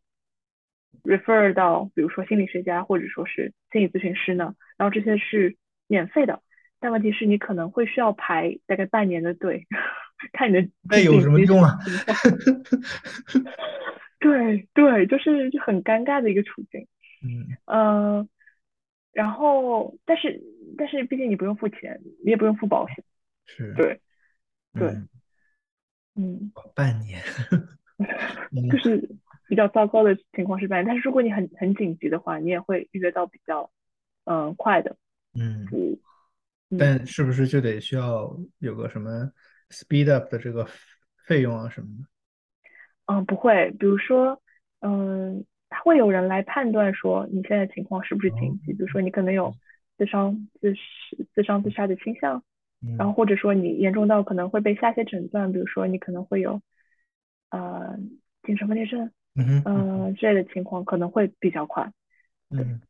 [1.03, 5.57] refer 到比如说心理学家或者说是心理咨询师呢，然后这些是
[5.87, 6.41] 免费的，
[6.79, 9.67] 但问题是你可能会需要排大概半年的队，
[10.31, 11.77] 看你的那有什么用啊？
[14.19, 16.87] 对对，就是就很尴尬的一个处境。
[17.21, 18.27] 嗯，嗯、呃
[19.11, 20.41] 然后但是
[20.77, 23.03] 但是毕竟你不用付钱，你也不用付保险。
[23.55, 23.99] 是，对
[24.73, 25.07] 对，嗯，
[26.15, 27.21] 嗯，半年
[28.71, 29.09] 就嗯是
[29.47, 33.71] 比较糟糕的情况是半年，但是如果你很很紧急的话，你也会预约到比较
[34.25, 34.95] 嗯、呃快的
[35.33, 35.65] 嗯。
[36.75, 39.31] 但是不是就得需要有个什么
[39.69, 40.67] speed up 的这个
[41.27, 42.07] 费用啊什么的？
[43.05, 44.41] 嗯，不会，比如说，
[44.79, 45.45] 嗯，
[45.83, 49.53] 会有人来判断说你现在情况是不是哦，紧急，比如说你可能有
[49.97, 50.81] 自伤、自杀、
[51.35, 52.43] 自伤、自杀的倾向，
[52.95, 56.61] 然后嗯或者说你严重到可能会被下些诊断，比如说你可能会有
[57.49, 57.97] 呃
[58.43, 61.91] 精神分裂症，嗯呃之类的情况，可能会比较快。
[62.49, 62.81] 对，嗯，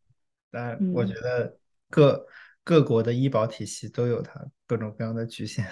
[0.52, 1.58] 但我觉嗯，得
[1.90, 2.28] 各
[2.64, 5.66] 各国的医保体系都有它各种各样的局限，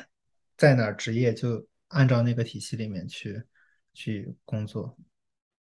[0.57, 3.43] 在哪儿执业就按照那个体系里面去
[3.93, 4.97] 去工作。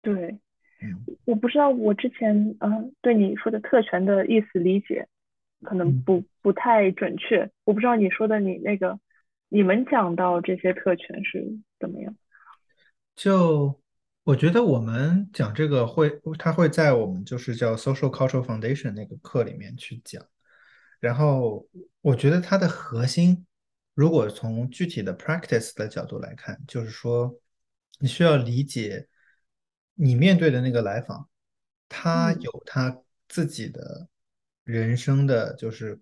[0.02, 0.38] 对，
[0.80, 5.06] 嗯我不知道我之前嗯、呃对你说的特权的意思理解
[5.62, 6.02] 可能嗯。
[6.02, 8.98] 不不太准确，我不知道你说的你那个
[9.48, 12.16] 你们讲到这些特权是怎么样？
[13.14, 13.80] 就
[14.24, 20.24] 我觉得我们讲这个会，他会在我们就是叫 Social Cultural Foundation 那个课里面去讲。
[20.98, 21.68] 然后
[22.00, 23.46] 我觉得它的核心，
[23.94, 27.38] 如果从具体的 practice 的角度来看，就是说
[27.98, 29.06] 你需要理解
[29.94, 31.28] 你面对的那个来访，
[31.88, 32.98] 他嗯有他
[33.28, 34.08] 自己的
[34.66, 36.00] 人生的就是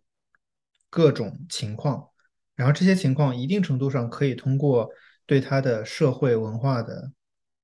[0.88, 2.08] 各种情况，
[2.56, 4.88] 然后这些情况一定程度上可以通过
[5.26, 7.12] 对他的社会文化的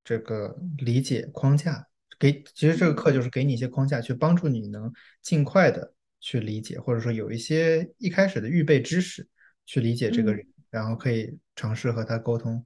[0.03, 1.87] 这个理解框架，
[2.19, 4.93] 给，其实这个课嗯就是给你一些框架，去帮助你能
[5.23, 9.27] 尽快的去理解，或者说有一些一开始的预备知识
[9.65, 12.63] 去理解这个嗯人，然后可以尝试和他沟通。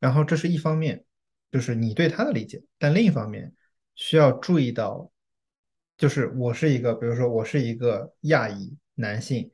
[0.00, 1.04] 然后这是一方面，
[1.52, 3.52] 就是你对他的理解，但另一方面
[3.94, 5.09] 需要注意到，
[6.00, 9.50] 就是我是一个，比如说我是一个亚裔男性，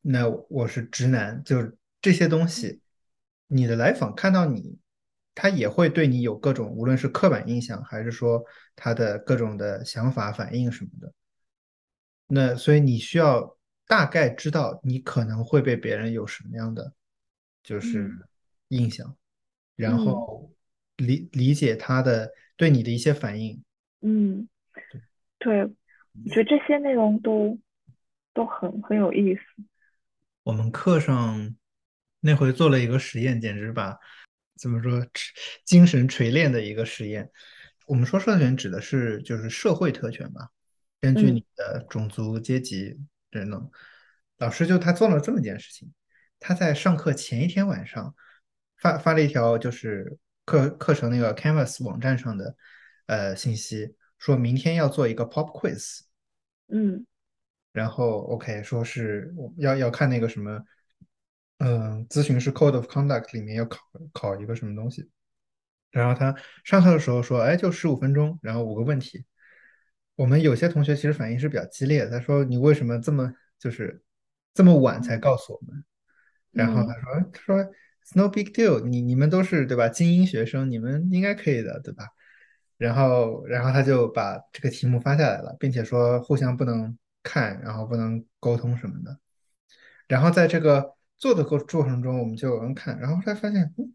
[0.00, 2.80] 那我是直男，就是这些东西，
[3.46, 4.78] 你的来访看到你，
[5.34, 8.42] 他也会对你有各种，无论是刻板印象，还是说
[8.74, 11.12] 他的各种的想法反应什么的。
[12.26, 16.94] 那所以你需要大概知道你可能会被别人有什么样的
[17.62, 18.22] 就是嗯
[18.68, 19.14] 印象，
[19.74, 20.50] 然嗯后
[20.96, 23.62] 理理解他的对你的一些反应。
[24.00, 24.48] 嗯，
[25.38, 27.58] 对，我觉得这些内容都
[28.32, 29.40] 都很很有意思。
[30.42, 31.54] 我们课上
[32.20, 33.98] 那回做了一个实验，简直把
[34.56, 35.06] 怎么说
[35.64, 37.30] 精神锤炼的一个实验。
[37.86, 40.48] 我们说特权指的是就是社会特权吧，
[41.00, 42.98] 根据嗯你的种族、阶级
[43.30, 43.70] 等等。
[44.38, 45.92] 老师就他做了这么一件事情，
[46.40, 48.14] 他在上课前一天晚上
[48.78, 52.56] 发发了一条就是课课程那个 Canvas 网站上的
[53.06, 56.00] 呃信息，说明天要做一个 pop quiz。
[56.68, 57.06] 嗯
[57.72, 60.64] 然后 OK 说是要要看那个什么，
[61.58, 63.78] 嗯，咨询师 Code of Conduct 里面要考
[64.12, 65.10] 考一个什么东西，
[65.90, 69.26] 然后他上课的时候说，哎，就十五分钟，然后五个问题。
[70.14, 74.02] 我们有些同学其实反应是比较激烈的，他说你为什么这么就是
[74.54, 75.84] 这么晚才告诉我们？
[76.52, 79.90] 然后他嗯说他说 It's no big deal，你你们都是对吧？
[79.90, 82.06] 精英学生，你们应该可以的，对吧？
[82.76, 89.18] 然后然后他就把这个题目发下来了，并且说互相不能看，然后不能沟通什么的。
[90.06, 93.94] 然后在这个做的过过程中，我们就有人看，然后后来发现，嗯，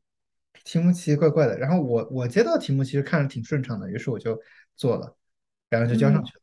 [0.63, 1.57] 题目奇奇怪怪的。
[1.57, 4.37] 然后我我接到题目其实看着挺顺畅的，于是我就
[4.75, 5.15] 做了，
[5.69, 6.41] 然后就交上嗯去了。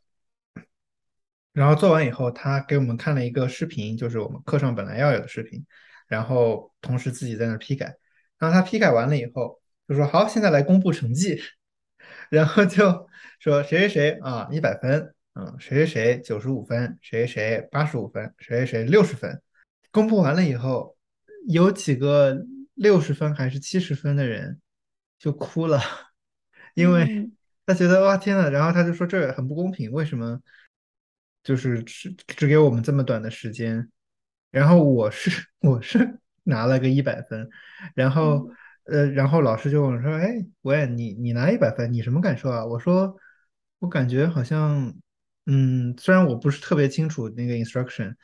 [1.52, 5.66] 然后做完以后，他给我们看了一个视频，就是我们课上本来要有的视频，
[6.06, 7.96] 然后同时自己在那批改。
[8.38, 11.40] 然后他批改完了以后，就说好，现在来公布成绩。
[12.30, 13.08] 然后就
[13.38, 19.40] 说谁谁谁啊一百分，嗯，谁谁谁九十五分，谁谁谁八十五分，谁谁谁六十分。
[19.90, 20.96] 公布完了以后，
[21.46, 24.60] 有几个六十分还是七十分的人
[25.18, 25.80] 就哭了，
[26.74, 27.32] 因为嗯
[27.66, 30.40] 他觉得哇天呐，然后他就说这很不公平，为什么
[31.42, 33.88] 就是只只给我们这么短的时间？
[34.50, 37.48] 然后我是 我是拿了个一百分，
[37.94, 38.56] 然后嗯
[38.88, 43.16] 呃，然后老师就问我说：“哎，喂，你你拿一百分，你什么感受啊？”我说
[43.80, 44.94] ：“我感觉好像，
[45.46, 48.14] 嗯，虽然我不是特别清楚那个 instruction，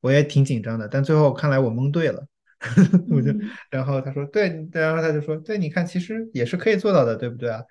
[0.00, 2.26] 我也挺紧张的，但最后看来我蒙对了。
[3.08, 3.40] 我就，嗯
[3.70, 7.62] 然后他说对，然后他就说对，你看其实也是可以做到的，对不对啊？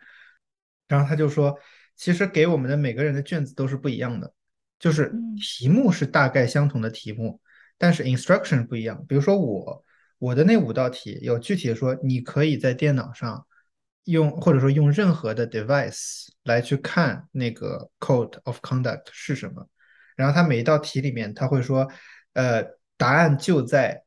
[0.88, 1.60] 然后他就说，
[1.98, 4.34] 其实给我们的每个人的卷子都是不一样的，
[4.80, 7.42] 就是嗯题目是大概相同的题目，
[7.78, 9.04] 但是 instruction 不一样。
[9.10, 9.84] 比如说我
[10.20, 13.46] 我的那五道题有具体的说，你可以在电脑上
[14.06, 19.68] 用，或者说用任何的 device 来去看那个 code of conduct 是什么。
[20.16, 21.88] 然后它每一道题里面，它会说，
[22.34, 22.64] 呃，
[22.98, 24.04] 答案就在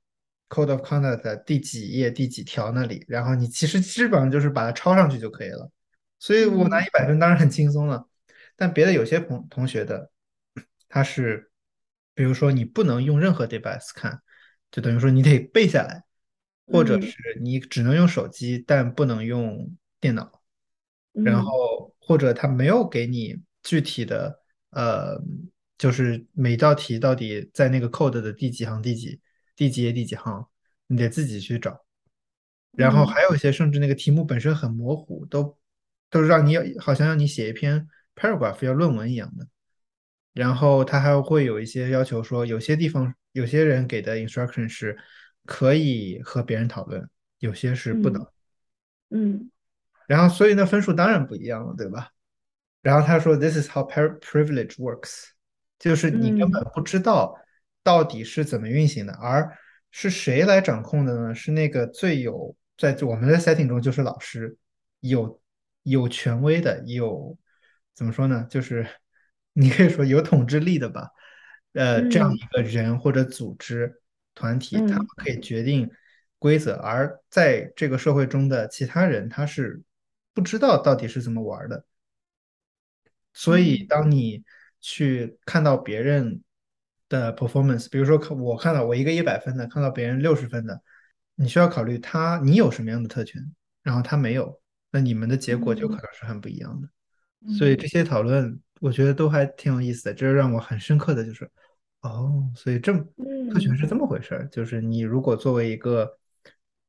[0.48, 3.04] code of conduct 的第几页第几条那里。
[3.06, 5.70] 然后你其实基本上就是把它抄上去就可以了。
[6.18, 8.04] 所以我拿嗯一百分当然很轻松了。
[8.56, 10.10] 但别的有些同同学的，
[10.88, 11.50] 他是，
[12.14, 14.20] 比如说你不能用任何 device 看，
[14.70, 16.04] 就等于说你得背下来，
[16.66, 20.42] 或者嗯是你只能用手机，但不能用电脑。
[21.12, 24.40] 然嗯后或者他没有给你具体的，
[24.70, 25.20] 呃，
[25.76, 29.20] 就是每道题到底在那个 code 的第几行、第几、
[29.56, 30.48] 第几页、第几行，
[30.86, 31.84] 你得自己去找。
[32.72, 35.58] 然后嗯还有一些甚至那个题目本身很模糊，都
[36.08, 39.48] 都让你好像让你写一篇 paragraph 要论文一样的。
[40.32, 44.98] 然后他还会有一些要求说，有些地方有些人给的 instruction 是
[45.44, 47.08] 可以和别人讨论，
[47.38, 48.22] 有些是不能。
[49.10, 49.50] 嗯嗯
[50.06, 52.10] 然后所以呢分数当然不一样了，对吧？
[52.82, 55.28] 然后他说，This is how privilege works，
[55.78, 57.36] 就是你根本嗯不知道
[57.84, 59.56] 到底是怎么运行的，而
[59.90, 61.34] 是谁来掌控的呢？
[61.34, 64.56] 是那个最有在我们的 setting 中就是老师，
[65.00, 65.40] 有
[65.84, 67.38] 有权威的，有
[67.94, 68.46] 怎么说呢？
[68.50, 68.84] 就是
[69.54, 71.10] 你可以说有统治力的吧。
[71.72, 72.36] 呃，这样嗯。
[72.36, 74.00] 一个人或者组织
[74.34, 75.90] 团体，他们嗯可以决定
[76.38, 79.82] 规则，而在这个社会中的其他人，他是
[80.32, 81.84] 不知道到底是怎么玩的。
[83.32, 83.86] 所以，嗯。
[83.86, 84.42] 当你
[84.80, 86.42] 去看到别人
[87.08, 90.82] 的 performance，比如说看我看到我一个一百分的，看到别人六十分的，
[91.36, 93.40] 你需要考虑他你有什么样的特权，
[93.82, 94.60] 然后他没有，
[94.90, 96.88] 那你们的结果就可嗯能是很不一样的。
[97.56, 97.76] 所以嗯。
[97.76, 100.14] 这些讨论，我觉得都还挺有意思的。
[100.14, 101.48] 这让我很深刻的就是，
[102.00, 103.00] 哦，所以这么
[103.52, 104.48] 特权嗯是这么回事儿。
[104.48, 106.18] 就是你如果作为一个，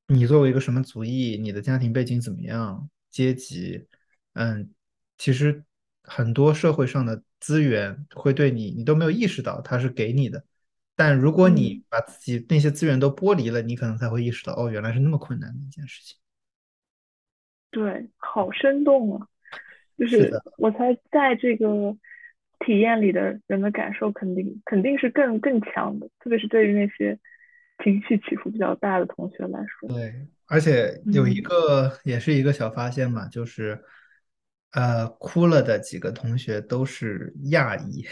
[0.08, 3.86] 你作为一个什么族裔，你的家庭背景怎么样，阶级，
[4.34, 4.72] 嗯，
[5.18, 5.64] 其实
[6.04, 10.44] 很多社会上的资源会对你，你都没有意识到它是给你的。
[10.96, 16.18] 但如果你嗯，把自己那些资源都剥离了，你可能才会意识到，哦，原来是那么困难的一件事情。
[17.72, 19.28] 对，好生动啊！
[19.98, 21.96] 就是我猜，在这个
[22.60, 27.20] 体验里的人的感受肯定肯定是更更强的，特别是对于那些
[27.84, 31.44] 情绪起伏比较大的同学来说，对，而且有一嗯。
[31.44, 33.84] 个也是一个小发现嘛，就是
[34.72, 38.06] 呃，哭了的几个同学都是亚裔，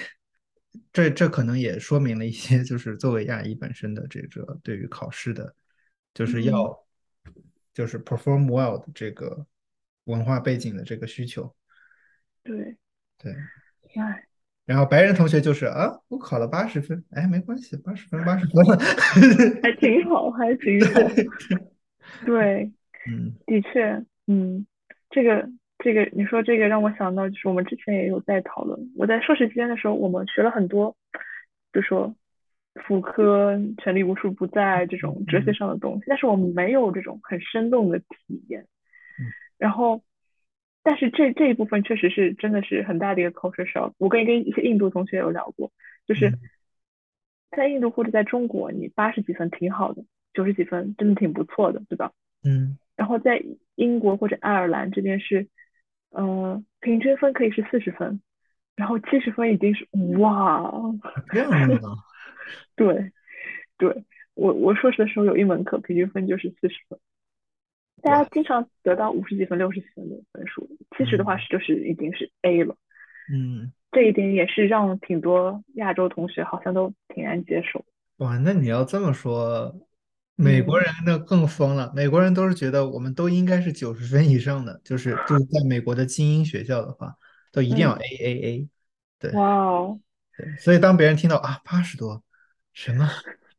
[0.91, 5.55] 这这可能也说明了一些，就是作为亚裔本身的这个对于考试的，
[6.13, 6.75] 就是要嗯，
[7.73, 9.45] 就是 perform well 的这个
[10.05, 11.55] 文化背景的这个需求。
[12.43, 12.77] 对，
[13.21, 13.33] 对，
[13.95, 14.23] 哎，
[14.65, 18.77] 然后白人同学就是啊，我考了八十分，哎，没关系，八十分八十分了。
[19.61, 21.01] 还挺好，还挺好。
[22.25, 22.71] 对，
[23.07, 24.65] 嗯的确，嗯，
[25.09, 28.91] 这个这个，你说这个让我想到，就是我们之前也有在讨论。
[28.97, 30.95] 我在硕士期间的时候，我们学了很多，
[31.73, 32.15] 就说
[32.75, 38.61] 福柯“权力无处不在”这种哲学嗯上的东西，但是我们没有这种很生动的体验。
[39.19, 39.25] 嗯
[39.57, 40.01] 然后，
[40.89, 43.93] 但是这这一部分确实是真的是很大的一个 culture shock。
[43.99, 45.71] 我跟跟一些印度同学有聊过，
[46.07, 46.39] 就是嗯
[47.51, 52.11] 在印度或者在中国，你八十几分挺好的，九十几分真的挺不错的，对吧？
[52.43, 53.43] 嗯，然后在
[53.75, 55.47] 英国或者爱尔兰这边是，
[56.09, 58.19] 呃，平均分可以是四十分，
[58.75, 59.87] 然后七十分已经是
[60.17, 60.73] 哇，
[61.31, 61.97] 这样的吗？
[62.75, 63.11] 对
[63.77, 66.97] 对，我我硕士的时候有一门课平均分就是四十分，
[68.01, 72.75] 大，家经常得到五十几分、六十几分的分数，七十的话嗯是就是已经是 A 了，
[73.31, 73.71] 嗯。
[73.91, 77.83] 这一点也是让挺多亚洲同学好像都挺难接受。
[78.17, 79.75] 哇，那你要这么说，
[80.35, 81.91] 美国嗯人那更疯了。
[81.95, 87.15] 美国人都是觉得我们都应该是九十分以上的，就是就是在美国的精英学校的话，
[87.51, 88.69] 都一定要嗯，A A A。
[89.17, 89.99] 对哇哦，
[90.37, 92.23] 对，所以当别人听到啊八十多，
[92.71, 93.09] 什么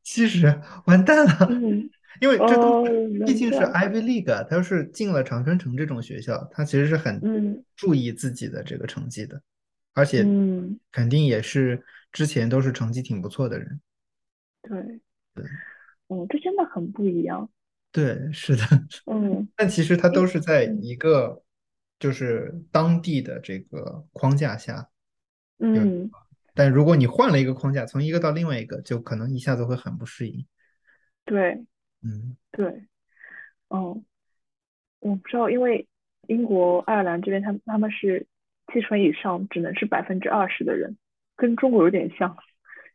[0.05, 1.91] 七十，完蛋了，嗯
[2.21, 2.85] 因为这都
[3.25, 9.41] 毕竟是，Ivy League，啊它是进了常春城这种学校，他其实是很嗯注意自己的这个成绩的，
[9.95, 13.81] 而且嗯，肯定也是之前都是成绩挺不错的人。
[14.63, 15.01] 对。
[15.33, 15.45] 对
[16.09, 17.49] 嗯，这真的很不一样。
[17.93, 18.63] 对，是的。
[19.07, 21.41] 嗯，但其实他都是在嗯一个
[22.01, 24.89] 就是当地的这个框架下，
[25.59, 26.11] 嗯，
[26.53, 30.45] 但如果你换了一个框架，从一个到另外一个，就可能一下子会很不适应。
[31.25, 31.65] 对
[32.03, 32.66] 嗯对，
[33.68, 34.05] 嗯，
[35.01, 35.86] 我不知道，因为
[36.28, 38.26] 英国、爱尔兰这边他们他们是
[38.72, 40.96] 七成以上只能是百分之二十的人，
[41.36, 42.36] 跟中国有点像。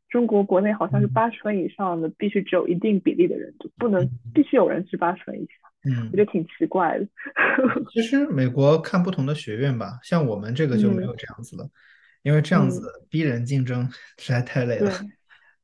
[0.07, 5.51] 中国国内好像是嗯八十分以上的必须只有一定比例的人，就不能嗯必须有人是八十分以下，
[5.83, 7.07] 我觉嗯，得挺奇怪的。
[7.91, 11.67] 其实美国看不同的学院吧，像我们这个就没嗯，有这样子了，
[12.21, 13.89] 因为这样子嗯，逼人竞争
[14.19, 14.89] 实在太累了。
[14.91, 15.09] 对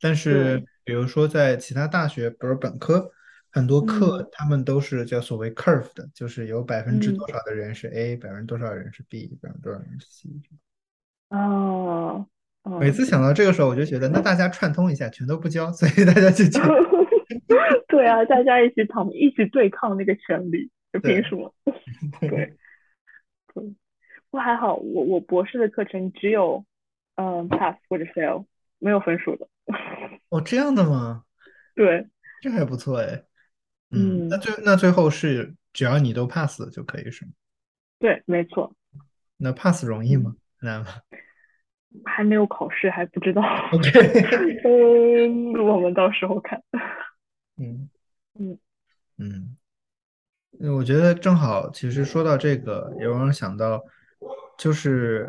[0.02, 3.10] 但是，比如说在其他大学，比如本科，
[3.52, 10.30] 很多课嗯他们都是叫所谓 curve 的，就是有百分之嗯，多少的人是 A，百分之多少人是 B，百分之多少人是 C。
[11.30, 12.26] 哦，
[12.64, 16.62] 每哦，次想到这个时候，我就觉得那大家串通一下，全都不交，所以大家就交
[17.88, 21.54] 对啊，大家一起躺，一起对抗那个权利，就凭什么？
[22.22, 22.58] 对对，
[23.54, 23.74] 不
[24.32, 26.66] 过还好，我我博士的课程只有
[27.16, 28.46] 嗯 pass 或者 fail，
[28.80, 29.48] 没有分数的。
[30.30, 31.24] 哦这样的吗？
[31.76, 32.08] 对，
[32.42, 33.24] 这还不错哎。
[33.92, 37.32] 嗯，那嗯，最那最后是只要你都 pass 了就可以是吗？
[38.00, 38.74] 对，没错，
[39.38, 40.36] 那 pass 容易嗯，吗？
[40.62, 40.88] 难吗
[42.06, 43.42] 还没有考试，还不知道。？
[43.74, 43.92] OK。
[44.64, 46.62] 嗯，我们到时候看。
[47.58, 47.90] 嗯
[48.40, 48.58] 嗯
[49.18, 49.58] 嗯。
[50.60, 53.82] 嗯我觉得正好，其实说到这个，也让我想到，
[54.58, 55.28] 就是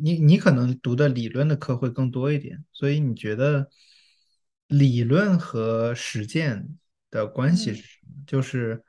[0.00, 3.68] 你你可能读的理论的课会更多一点，所以你觉得
[4.68, 6.68] 理论和实践
[7.18, 8.12] 的关系嗯是什么？
[8.26, 8.82] 就是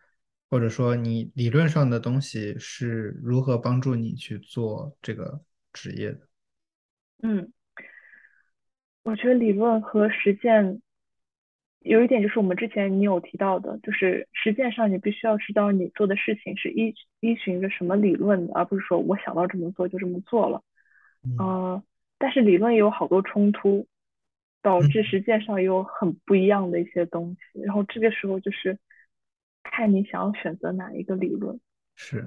[0.49, 5.41] 或者说你理论上的东西是如何帮助你去做这个
[5.73, 6.19] 职业的？
[7.23, 7.51] 嗯，
[9.03, 10.81] 我觉得理论和实践
[11.79, 20.61] 有一点就是我们之前你有提到的，就是实践上你必须要知道你做的事情是依依循着什么理论的，而不是说我想到这么做就这么做了。
[21.23, 21.83] 嗯呃，
[22.17, 23.87] 但是理论也有好多冲突，
[24.65, 27.61] 导致嗯，实践上也有很不一样的一些东西。
[27.61, 28.79] 然后这个时候就是
[29.61, 31.59] 看你想要选择哪一个理论。
[31.95, 32.25] 是，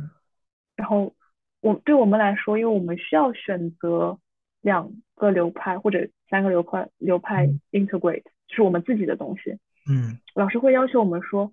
[0.77, 1.17] 然后
[1.61, 4.21] 我对我们来说，因为我们需要选择
[4.61, 9.59] 两个流派或者三个流派流派嗯 integrate，就是我们自己的东西。
[9.91, 11.53] 嗯老师会要求我们说，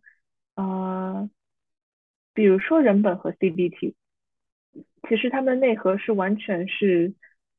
[0.56, 1.28] 呃，
[2.36, 3.96] 比如说人本和 CBT，
[5.10, 7.16] 其实它们的内核是完全是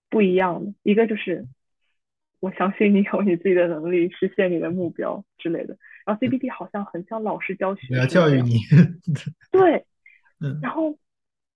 [0.09, 0.75] 不一样的。
[0.85, 1.49] 一个就是
[2.41, 8.29] 我相信你有你自己的能力实现你的目标之类的，然后 CBT 好像很像老师教我要学生这样。
[8.31, 8.59] 教育你。
[9.51, 9.85] 对，
[10.41, 10.99] 嗯然后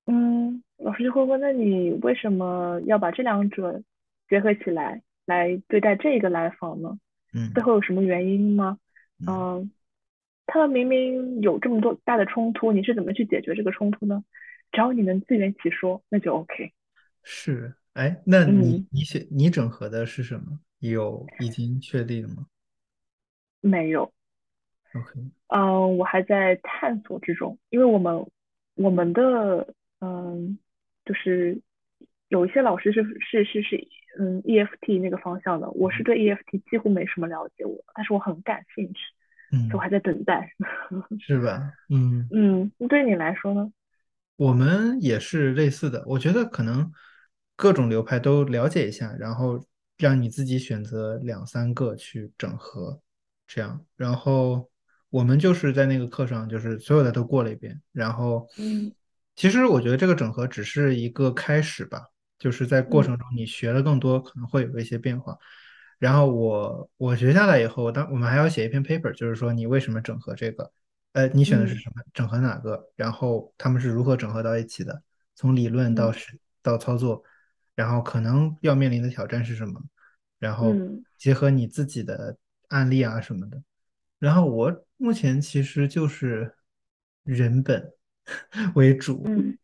[0.07, 3.83] 嗯，老师就会问，那你为什么要把这两者
[4.29, 6.99] 结合起来来对待这个来访呢？
[7.55, 8.79] 背嗯后有什么原因吗？
[9.21, 9.71] 嗯，嗯，
[10.47, 14.25] 他们明明有这么多大的冲突，你是怎么去解决这个冲突呢？
[14.73, 16.73] 只要你能自圆其说，那就 OK。
[17.23, 20.59] 是，哎，那你嗯，你写你整合的是什么？
[20.81, 22.47] 有已经确定了吗
[23.61, 24.13] 没有。
[24.95, 28.27] ？OK，嗯，我还在探索之中，因为我们
[28.75, 30.59] 我们的嗯，
[31.05, 31.61] 就是
[32.29, 33.89] 有一些老师是是是是
[34.19, 39.01] 嗯 EFT 那个方向的，我是对 EFT 几乎没什么了解，我但是我很感兴趣，
[39.69, 40.53] 所以我嗯，还在等待。
[41.21, 41.73] 是吧？
[41.91, 42.29] 嗯。
[42.33, 43.73] 嗯，对你来说呢？
[44.37, 46.91] 我们也是类似的，我觉得可能
[47.57, 49.63] 各种流派都了解一下，然后
[50.01, 53.01] 让你自己选择两三个去整合，
[53.47, 53.85] 这样。
[53.97, 54.69] 然后
[55.11, 57.81] 我们就是在那个课上，就是所有的都过了一遍。
[57.93, 58.91] 然后嗯
[59.37, 62.07] 其实我觉得这个整合只是一个开始吧，
[62.39, 65.39] 就是在过嗯程中你学了更多，可能会有一些变化。
[65.99, 70.73] 然后我我学下来以后，当我们还要写一篇 paper，就是说你为什么整合这个。
[71.13, 72.03] 呃，你选的是嗯什么？
[72.15, 72.89] 整合哪个？
[72.97, 75.03] 然后他们是如何整合到一起的？
[75.35, 77.23] 从理论到嗯实到操作，
[77.81, 79.81] 然后可能要面临的挑战是什么？
[80.39, 82.37] 然后嗯结合你自己的
[82.69, 83.63] 案例啊什么的。
[84.19, 86.55] 然后我目前其实就是
[87.25, 87.91] 人本
[88.75, 89.57] 为主，嗯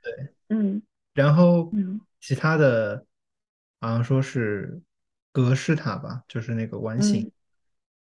[0.48, 0.82] 嗯
[1.12, 3.04] 然后嗯其他的
[3.80, 4.80] 好像说是
[5.30, 7.20] 格式塔吧，就是那个完形。
[7.20, 7.32] 嗯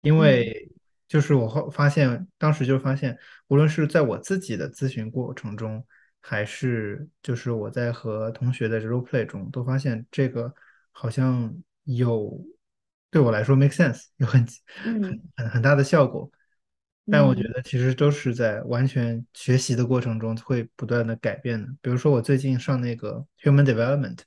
[0.03, 0.71] 因嗯为
[1.09, 3.19] 就是我后发现，当时就发现，
[3.49, 5.85] 无论是在我自己的咨询过程中，
[6.27, 10.53] 还是就是我在和同学的 role play 中，都发现这个
[10.91, 12.41] 好像有
[13.11, 14.41] 对我来说 make sense， 有很
[15.01, 16.31] 很嗯很很大的效果。
[17.09, 21.69] 但我觉嗯得其实都是在完全学习的过程中会不断的改变的。
[21.83, 24.19] 比如说我最近上那个 Human Development，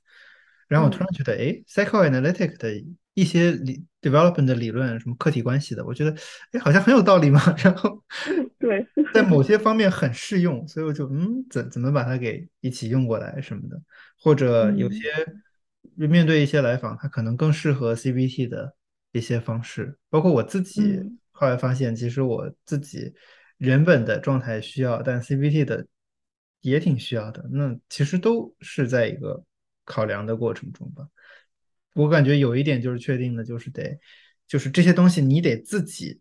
[0.68, 2.72] 然后我突嗯然觉得，哎，Psychoanalytic 的
[3.14, 6.14] 一些理 development 的理论，什么客体关系的，我觉得，
[6.52, 7.40] 哎，好像很有道理嘛。
[7.58, 13.80] 然后嗯，对，在某些方面很适用，所以我就嗯，怎怎么把它给一起用过来什么的，
[14.20, 15.00] 或者有嗯些
[16.08, 18.74] 面对一些来访，他可能更适合 CBT 的
[19.12, 23.12] 一些方式，包括我自己嗯后来发现，其实我自己
[23.56, 25.86] 人本的状态需要，但 CBT 的
[26.60, 29.42] 也挺需要的，那其实都是在一个
[29.84, 31.06] 考量的过程中吧。
[31.94, 33.98] 我感觉有一点就是确定的，就是得，
[34.46, 36.20] 就是这些东西你得自己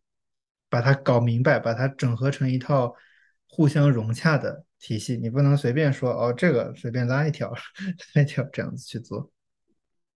[0.70, 2.96] 把它搞明白，把它整合成一套
[3.48, 7.54] 互相融洽的体系，你不能随便说哦，这个随便拉一条，
[8.16, 9.32] 拉一条这样子去做。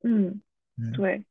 [0.03, 0.41] 嗯，
[0.77, 1.25] 嗯对。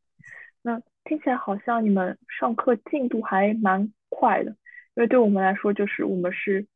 [0.62, 4.50] 那听起来好像你们上课进度还蛮快的，
[4.94, 6.66] 因为对我们来说，就是我们是，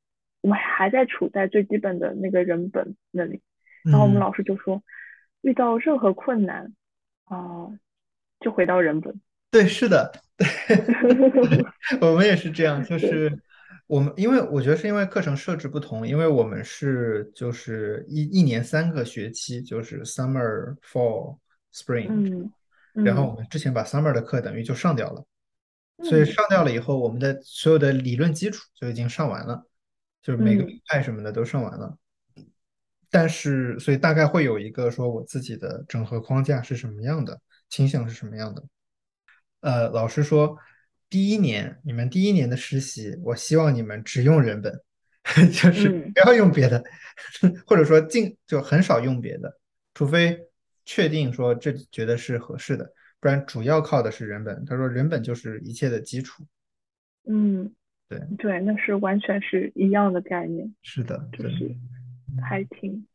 [0.40, 3.42] 我们还在处在最基本的那个人本那里，
[3.84, 4.82] 然后我们嗯，老师就说，
[5.42, 6.72] 遇到任何困难
[7.24, 7.68] 啊、
[8.40, 9.20] 就回到人本。
[9.50, 11.64] 对，是的， 对
[12.00, 13.40] 我们也是这样，就，是
[13.86, 21.38] 我们，因为我觉得是因为课程设置不同，因为我们是就是一一年三个学期，就是 summer、fall、
[21.72, 22.50] spring，
[22.94, 25.24] 嗯然后我嗯们之前把 summer 的课等于就上掉了，
[26.02, 26.22] 所以。
[26.22, 29.64] 嗯上掉了以后，我们的所有的理论基础就已经上完了，
[30.22, 31.96] 就是每个嗯流派什么的都上完了，
[33.14, 38.64] 但是所以大概会有一个说我自己的整合框架是什么样的，倾向是什么样的。
[39.60, 40.58] 呃，老师说，
[41.08, 44.80] 第一年你们第一年的实习，我希望你们只用人本，
[45.52, 46.82] 就是嗯不要用别的，
[47.64, 49.60] 或者说尽就很少用别的，
[49.94, 50.36] 除非
[50.84, 54.64] 确定说这觉得是合适的，不然主要靠的是人本。
[54.64, 56.44] 他说人本就是一切的基础。
[57.28, 57.72] 嗯，
[58.08, 61.76] 对，对，那是完全是一样的概念，是的，对，就是
[62.42, 63.06] 还挺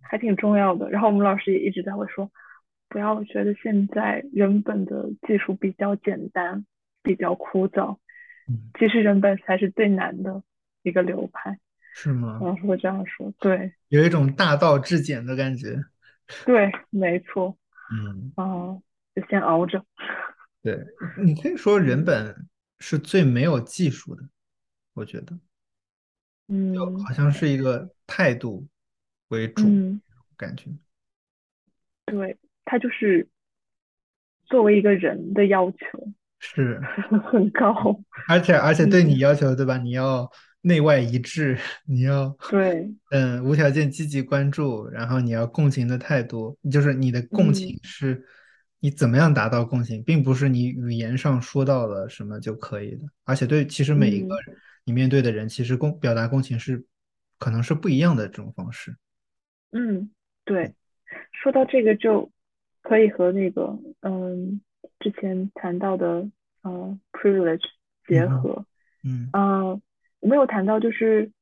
[0.00, 0.90] 还挺重要的。
[0.90, 2.30] 然后我们老师也一直在会说，
[2.88, 6.66] 不要觉得现在人本的技术比较简单，
[7.02, 7.98] 比较枯燥，
[8.48, 10.42] 嗯，其实人本才是最难的
[10.82, 11.58] 一个流派。
[11.94, 12.38] 是吗？
[12.42, 15.82] 老师会这样说，对有一种大道至简的感觉。
[16.44, 17.56] 对，没错，
[17.90, 18.76] 嗯，啊、
[19.14, 19.82] 就先熬着。
[20.62, 20.84] 对，
[21.24, 22.48] 你可以说人嗯本
[22.80, 24.28] 是最没有技术的，
[24.92, 25.38] 我觉得。
[26.48, 27.02] 嗯。
[27.04, 28.66] 好像是一个态度
[29.28, 30.00] 为主，嗯，
[30.36, 30.70] 感觉。
[32.04, 33.28] 对，他就是
[34.46, 35.76] 作为一个人的要求
[36.38, 36.80] 是，
[37.30, 37.74] 很高。
[38.28, 39.78] 而且而且对你嗯，要求，对吧？
[39.78, 47.54] 你要内外一致，你要对，嗯无条件积极关注，然后你要共情的态度，就是你的共嗯。
[47.54, 48.24] 情是
[48.80, 54.56] 你怎么样达到共情，并不是你语言上说到了什么就可以的，而且对，其实每一个嗯
[54.86, 56.86] 你面对的人，其实共表达共情是
[57.38, 58.96] 可能是不一样的这种方式。
[59.72, 60.10] 嗯，
[60.44, 60.74] 对。
[61.32, 62.30] 说到这个，就
[62.82, 64.60] 可以和那个嗯
[65.00, 66.30] 之前谈到的
[66.62, 67.64] 呃 privilege
[68.06, 68.64] 结合。
[69.04, 69.82] 嗯嗯，
[70.20, 71.32] 我们有谈到，就是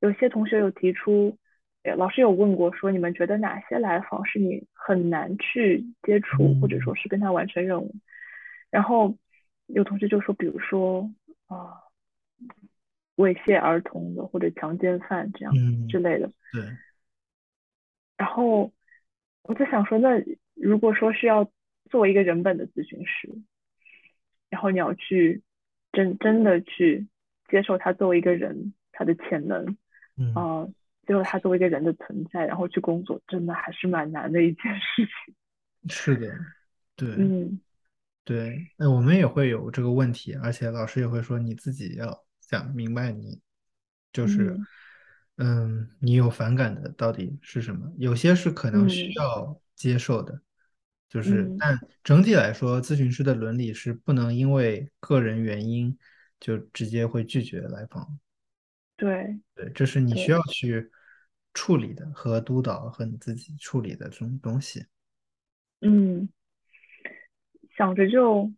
[0.00, 1.38] 有些同学有提出，
[1.84, 7.94] 呃老师有问过，说你们觉得哪些来访是你很难去接触，或者嗯说是跟他完成任务？
[8.70, 9.16] 然后
[9.66, 11.10] 有同学就说，比如说
[11.46, 11.78] 啊、
[13.18, 15.52] 猥亵儿童的或者强奸犯这样
[15.88, 16.30] 之嗯，类的。
[16.52, 16.62] 对，
[18.16, 18.72] 然后
[19.42, 20.08] 我就想说，那
[20.54, 21.50] 如果说是要
[21.90, 23.28] 作为一个人本的咨询师，
[24.50, 25.42] 然后你要去
[25.92, 27.06] 真真的去
[27.48, 29.76] 接受他作为一个人，他的潜能，啊、
[30.16, 30.72] 嗯呃，
[31.06, 35.34] 接受他作为一个人的存在，然后去工作，真的还是蛮难的一件事情。
[35.88, 36.32] 是的，
[36.96, 37.08] 对。
[37.16, 37.60] 嗯
[38.24, 43.38] 对，那我们也会有这个问题，而且老师也会说你自己要想明白你
[44.12, 44.58] 就是，
[45.36, 47.92] 嗯嗯，你有反感的到底是什么？
[47.98, 50.40] 有些是可能需嗯要接受的，
[51.08, 55.96] 就是，嗯，但整体来说，咨询师的伦理是不能因为个人原因
[56.40, 58.18] 就直接会拒绝来访。
[58.96, 60.90] 对对，这是你需，要去
[61.54, 64.86] 处理的和督导和你自己处理的这种东西。
[65.80, 66.28] 嗯，
[67.76, 68.50] 想着就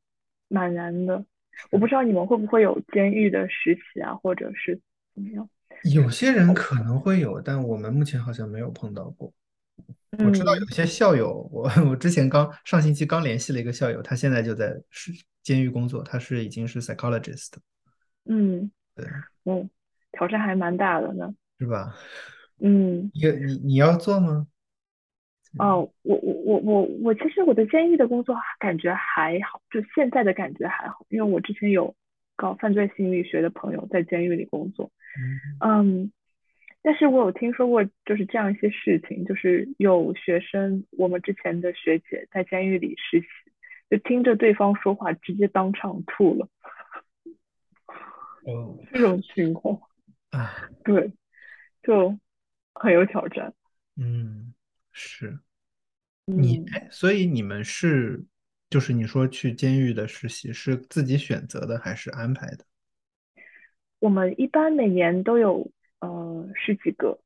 [0.48, 1.26] 蛮难的。
[1.70, 4.80] 我不知道你们会不会有监狱的实习啊，或者是
[5.14, 5.48] 怎么样？
[5.92, 9.32] 有些人可能会有，但我们目前好像没有碰到过。
[10.18, 15.12] 我知道嗯有些校友，我我之前刚上星期刚联系了一个校友，他现在就在是
[15.42, 17.52] 监狱工作，他是已经是 psychologist，
[18.24, 19.06] 嗯对，
[19.44, 19.70] 嗯，
[20.12, 21.32] 挑战还蛮大的呢。
[21.58, 21.94] 是吧？
[22.58, 23.10] 嗯。
[23.14, 24.46] 你你你要做吗？
[25.58, 31.94] 哦，我我我我我其实我的监狱的工作感觉还好，就现在的感觉还好，因为我之前有
[32.36, 34.90] 搞犯罪心理学的朋友在监狱里工作，
[35.60, 35.84] 嗯。
[35.84, 36.12] 嗯，
[36.82, 43.26] 但是我有听说过就是这样一些事情，就是有学生，我们之前的学姐在监狱里实习，
[43.90, 46.48] 就听着对方说话直接当场吐了，
[48.46, 48.78] 哦。
[48.92, 49.80] 这种情况，
[50.30, 51.12] 啊，对，
[51.82, 52.16] 就
[52.72, 53.52] 很有挑战，
[53.96, 54.54] 嗯，
[54.92, 55.38] 是。
[56.24, 58.24] 你所以你们是
[58.68, 62.64] 就是你说去监狱的实习是自己选择的还是安排的？
[63.98, 67.18] 我们一般每年都有呃十几个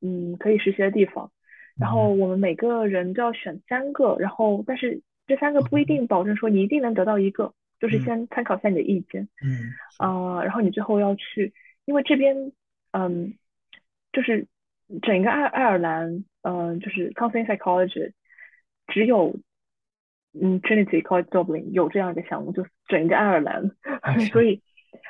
[0.00, 1.30] 嗯可以实习的地方，
[1.78, 2.18] 然后嗯。
[2.18, 8.04] 我们每个人都要选三个，然后但是这三个不一嗯定保证说你一定能得到一个，就是嗯。
[8.04, 9.48] 先参考一下你的意见嗯，
[9.88, 10.02] 是。
[10.02, 11.54] 啊、呃然后你最后要去，
[11.84, 12.52] 因为这边
[12.90, 13.38] 嗯
[14.12, 14.48] 就是
[15.02, 18.12] 整个爱爱尔兰嗯、呃就是 counseling psychology
[18.86, 19.34] 只有
[20.40, 23.70] 嗯，Trinity College Dublin 有这样一个项目，就整个爱尔兰
[24.30, 24.62] 所以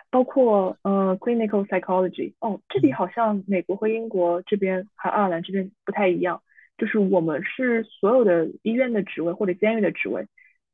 [0.09, 2.95] 包括呃 clinical psychology，哦，这里嗯。
[2.95, 6.43] 好像美国和英国这边还有爱尔兰这边不太一样，
[6.79, 10.27] 就是我们是所有的医院的职位或者监狱的职位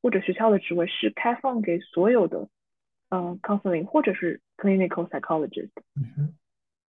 [0.02, 2.48] 或者学校的职位是开放给所有的
[3.08, 6.34] 嗯 counseling 或者是 clinical psychologist，嗯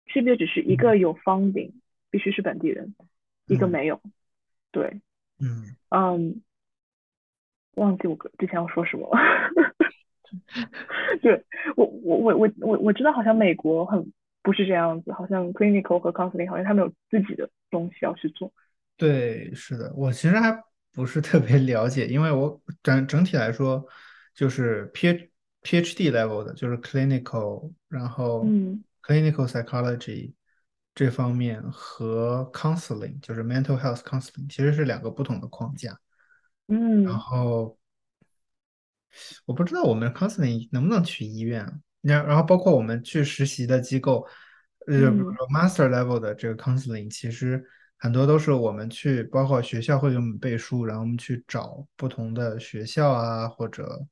[0.06, 0.76] 区别只是一嗯。
[0.76, 1.72] 个有 funding
[2.10, 2.94] 必须是本地人，
[3.50, 4.00] 一个嗯没有，
[4.70, 5.00] 对，
[5.40, 6.42] 嗯，嗯。
[7.76, 9.18] 忘记我之前要说什么了。
[11.22, 11.44] 对
[11.76, 14.12] 我我我我我我知道好像美国很
[14.42, 18.52] 不是这样子，好像 clinical 和 counseling 好像他们有自己的东西要去做。
[18.96, 20.62] 对，是的，我其实还
[20.92, 23.82] 不是特别了解，因为我整整体来说，
[24.34, 25.30] 就是 P
[25.62, 30.32] PhD level 的，就是 clinical，然后嗯 clinical psychology
[31.00, 35.98] 这方面和 counseling，就是 mental health counseling，其实是两个不同的框架。
[36.66, 37.78] 嗯然嗯后
[39.46, 41.72] 我不知道我们 counseling 能不能去医院啊，
[42.02, 44.26] 那然后包括我们去实习的机构，
[44.88, 47.64] 呃，比如嗯说 master level 的这个 counseling，其实
[47.96, 54.06] 很多都是我们去，包括学校会给我们背书，然后我们去找不同的学校啊，或者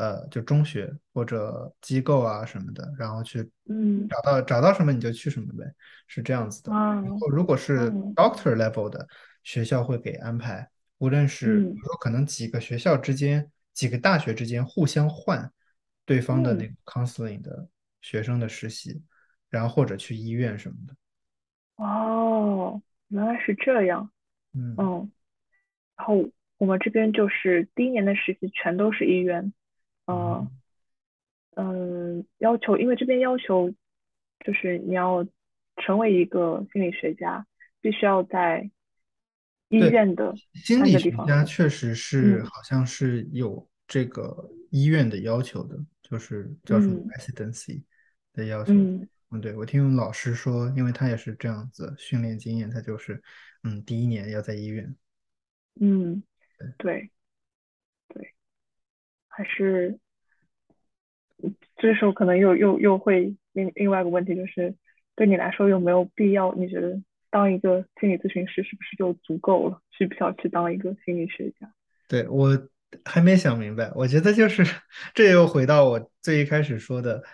[0.00, 5.64] 呃，就中学或者机构啊什么的，然后去嗯找到找到什么你就去什么呗，
[6.06, 6.72] 是这样子的。
[6.72, 9.06] 啊然后如果是嗯 doctor level 的，
[9.44, 10.66] 学校会给安排。
[10.98, 15.50] 无论是说可能几个学校之间、几个大学之间互相换
[16.06, 17.68] 对方的那嗯，个 counseling 的
[18.00, 19.02] 学生的实习，
[19.50, 20.94] 然后或者去医院什么的。
[21.76, 24.10] 哦，原来是这样。
[24.54, 25.10] 嗯嗯，
[25.96, 29.52] 然后我们这边就是第一年的实习全都是医院。
[30.12, 30.60] 嗯
[31.56, 33.70] 嗯嗯，要求因为这边要求
[34.44, 35.26] 就是你要
[35.76, 37.46] 成为一个心理学家，
[37.80, 38.70] 必须要在
[39.68, 41.10] 医，院的心理学。
[41.26, 47.82] 家确实是嗯好像是有这个医院的要求的，就是叫什么嗯 residency
[48.32, 48.72] 的要求。
[48.72, 53.22] 嗯嗯，对，我听老师说，因为他也是这样子训练经验，他就是
[53.62, 54.96] 嗯，第一年要在医院。
[55.80, 56.22] 嗯，
[56.58, 57.10] 对对，
[59.40, 59.98] 还是
[61.78, 64.74] 这时候可能又又又会另另外一个问题就是，
[65.16, 66.54] 对你来说有没有必要？
[66.56, 67.00] 你觉得
[67.30, 69.80] 当一个心理咨询师是不是就足够了？
[69.90, 71.72] 需不需要去当一个心理学家？
[72.06, 72.68] 对，我
[73.02, 73.90] 还没想明白。
[73.94, 74.62] 我觉得就是
[75.14, 77.24] 这又回到我最一开始说的，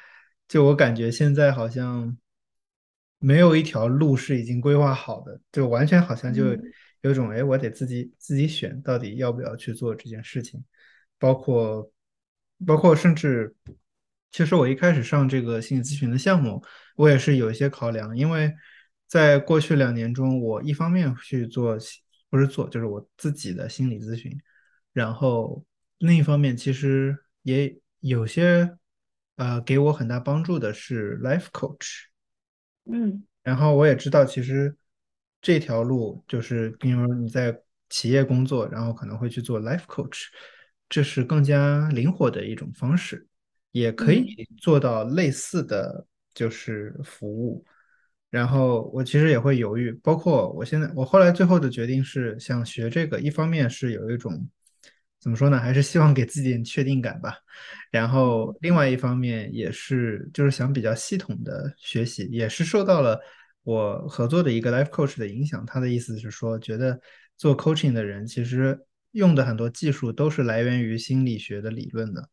[0.47, 2.17] 就我感觉现在好像
[3.19, 10.65] 没有一条路是已经规划好的，就完全好像就嗯有种哎，我得自己自己选，到底要不要去做这件事情。
[11.19, 11.91] 包括
[12.65, 13.55] 包括甚至，
[14.31, 16.63] 其实我一开始上这个心理咨询的项目，
[16.95, 18.55] 我也是有一些考量，因为
[19.07, 21.77] 在过去两年中，我一方面去做，
[22.31, 24.33] 不是做，就是我自己的心理咨询，
[24.93, 25.65] 然后
[25.99, 28.77] 另一方面，其实也有些
[29.37, 32.05] 呃给我很大帮助的是 life coach。
[32.91, 34.77] 嗯然后我也知道，其实
[35.41, 37.57] 这条路就是比如你在
[37.89, 40.25] 企业工作，然后可能会去做 life coach，
[40.89, 43.27] 这是更加灵活的一种方式，
[43.73, 47.65] 也可以嗯做到类似的就是服务。
[48.29, 54.49] 然后我其实也会犹豫，包括我现在，我后来最后的决定是想学这个，一方面是有一种
[55.21, 57.39] 怎么说呢，还是希望给自己点确定感吧。
[57.91, 63.19] 然后嗯另外一方面也是就是想比较系统的学习，也是受到了
[63.63, 65.65] 我合作的一个 life coach 的影响。
[65.65, 67.01] 他的意思是说，觉得
[67.39, 68.79] 做 coaching 的人其实
[69.17, 72.29] 用的很多技术都是来源于心理学的理论的，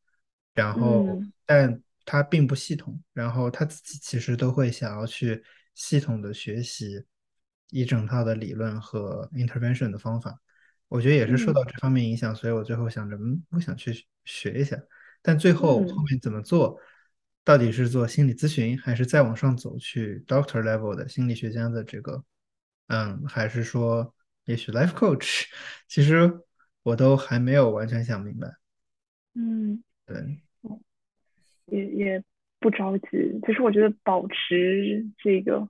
[0.54, 5.44] 然后嗯但它并不系统，然后他自己其实都会想要去
[5.74, 7.06] 系统的学习
[7.70, 10.40] 一整套的理论和 intervention 的方法。
[10.90, 14.78] 我觉得也是受嗯到这方面影响，所以我最后想着，嗯，我想去学一下。
[15.22, 16.78] 但最后后嗯面怎么做，
[17.44, 22.24] 到底是做心理咨询，还是再往上走去 doctor level 的心理学家的这个，
[22.88, 24.14] 嗯，还是说
[24.46, 25.46] 也许 life coach，
[25.88, 26.32] 其实
[26.84, 28.48] 我都还没有完全想明白。
[29.34, 30.42] 嗯，对
[31.66, 32.24] 也也
[32.60, 33.08] 不着急。
[33.46, 35.68] 其实我觉得保持这个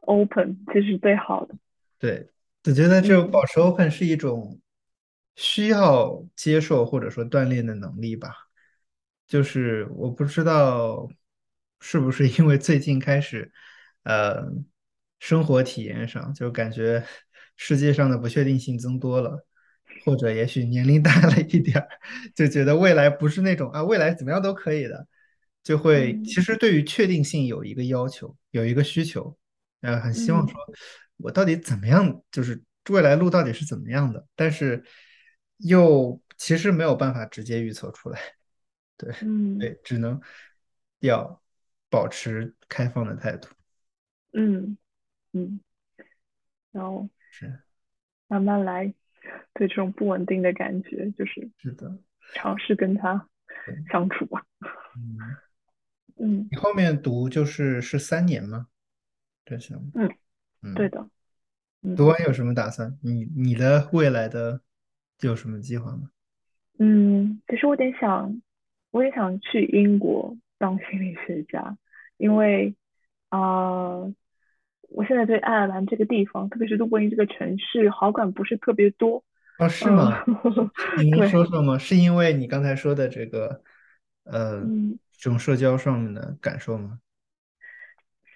[0.00, 1.54] open 其实是最好的。
[1.98, 2.28] 对，
[2.64, 4.58] 我觉得这种嗯保持 open 是一种
[5.36, 8.32] 需要接受或者说锻炼的能力吧。
[9.26, 11.08] 就是我不知道
[11.80, 13.52] 是不是因为最近开始，
[14.04, 14.42] 呃，
[15.18, 17.04] 生活体验上就感觉
[17.54, 19.46] 世界上的不确定性增多了，
[20.04, 21.88] 或者也许年龄大了一点儿，
[22.34, 25.06] 就觉得未来不是那种啊，未来怎么样都可以的，
[25.62, 26.24] 就会嗯。
[26.24, 29.36] 其实对于确定性有一个要求，有一个需求，
[29.80, 30.74] 呃，很希望说嗯
[31.18, 34.84] 我到底怎么样，就是未来路到底是怎么样的，但是
[35.58, 38.20] 又其实没有办法直接预测出来。
[38.96, 39.58] 对嗯。
[39.58, 40.20] 对，只能
[41.00, 41.42] 要
[41.90, 43.48] 保持开放的态度。
[44.32, 44.76] 嗯
[45.32, 45.60] 嗯，
[46.70, 47.60] 然后是。
[48.28, 48.92] 慢慢来，
[49.54, 51.98] 对这种不稳定的感觉，就是是的，
[52.34, 53.28] 尝试跟他，
[53.90, 54.44] 相处吧。
[54.96, 55.36] 嗯，
[56.16, 58.68] 嗯你后面读就是是三年吗？
[59.44, 60.08] 这项目，嗯，
[60.74, 61.08] 对嗯，的。
[61.82, 62.98] 嗯读完有什么打算？
[63.02, 64.60] 你你的未来的
[65.20, 66.10] 有什么计划吗？
[66.78, 68.42] 嗯，其实我有点想，
[68.90, 71.78] 我也想去英国当心理学家，
[72.16, 72.74] 因为
[73.30, 74.14] 啊、呃
[74.88, 79.22] 我现在对爱尔兰这个地方，特别是都柏林这个城市，好感不是特别多。
[79.58, 80.24] 哦，是嗯、吗？
[80.96, 81.76] 你能，说说吗？
[81.78, 83.62] 是因为你刚才说的这个，
[84.24, 87.00] 呃，嗯，这种社交上面的感受吗？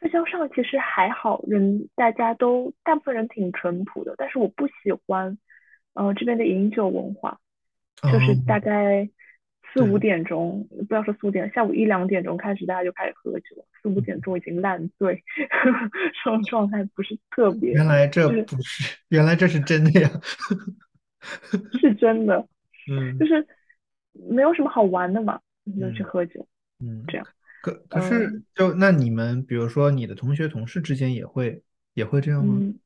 [0.00, 4.72] 社交上其实还好，人大家都大部分人挺淳朴的，但是我不喜
[5.06, 5.38] 欢，
[5.94, 7.38] 呃，这边的饮酒文化，
[8.10, 9.08] 就是大哦，概
[9.72, 15.22] 四五，点钟，不要说四五点，下午一两点钟开始，大家就开始喝酒，四五点钟已经烂醉，
[16.24, 20.10] 这种状态不是特别，原来这就是不是，原来这是真的呀。
[21.80, 22.46] 是真的，
[22.90, 23.46] 嗯就嗯是
[24.12, 26.06] 没有什么好玩的嘛，你就去嗯。
[26.06, 26.46] 喝酒，
[26.80, 27.26] 嗯这嗯，样，
[27.62, 31.62] 可可是嗯就那你们，比如说你的同学同事之间也会
[31.94, 32.54] 也会这样吗？
[32.60, 32.78] 嗯，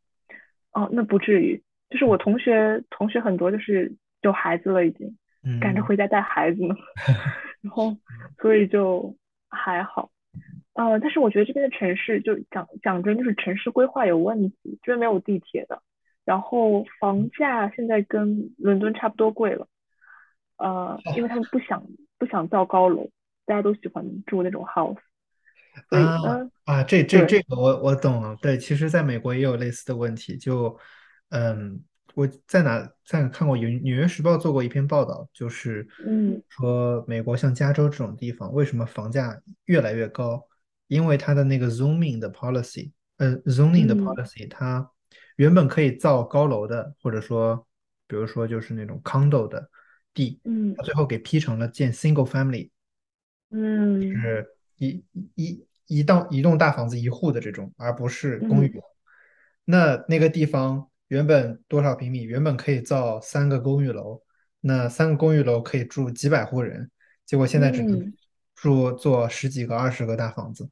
[0.73, 5.17] 哦，那不至于，就是我同学同学很多就是有孩子了已经，
[5.61, 6.75] 赶着嗯回家带孩子呢，
[7.63, 7.97] 然后
[8.41, 9.17] 所以就
[9.49, 10.11] 还好。
[10.75, 15.81] 呃，但是我觉得这边的城市就讲讲真，就是城市规划有问题，这边没有地铁的，
[16.25, 19.67] 然后房价现在跟伦敦差不多贵了，
[20.59, 21.83] 呃，因为他们不想
[22.19, 23.09] 不想造高楼，
[23.47, 24.99] 大家都喜欢住那种 house，
[25.89, 28.37] 所以啊啊，这这，这个我我懂了。
[28.43, 30.37] 对，其实在美国也有类似的问题。
[30.37, 30.79] 就
[31.31, 31.81] 嗯，
[32.17, 40.43] 我在哪在哪看过有《纽约时报》做过一篇报道，就是嗯说美国像加州这种地方，为什么房价越来越高？
[40.87, 44.91] 因为它的那个 zoning 的 policy，呃，zoning 的嗯 policy，它
[45.37, 47.67] 原本可以造高楼的，或者说，
[48.07, 49.69] 比如说就是那种 condo 的
[50.15, 52.71] 地，嗯它最后给批成了建 single family。
[53.51, 54.47] 嗯就是
[54.79, 58.83] 一一一栋一栋大房子一户的这种，而不是公寓嗯。
[59.67, 62.23] 那那个地方原本多少平米？
[62.23, 64.23] 原本可以造三个公寓楼，
[64.61, 66.91] 那三个公寓楼可以住几百户人，
[67.25, 68.15] 结果现在只能嗯
[68.55, 70.69] 住做十几个、二十个大房子，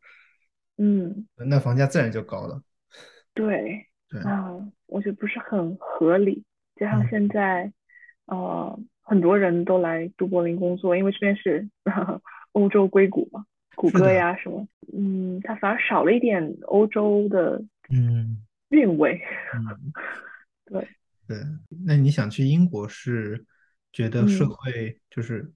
[0.78, 2.62] 嗯，那房价自然就高了。
[3.34, 4.50] 对 对，啊，
[4.86, 6.44] 我觉得不是很合理。
[6.76, 7.72] 加上嗯，现在，
[8.26, 11.68] 呃，很多人都来都柏林工作，因为这边是
[12.52, 13.44] 欧洲硅谷嘛，
[13.76, 18.43] 谷歌，呀什么，嗯，它反而少了一点欧洲的嗯
[18.74, 19.20] 韵味。
[19.54, 19.92] 嗯，
[20.66, 20.88] 对，
[21.26, 21.38] 对。
[21.86, 23.44] 那你想去英国是
[23.92, 24.48] 觉得社嗯。
[24.48, 25.52] 会就是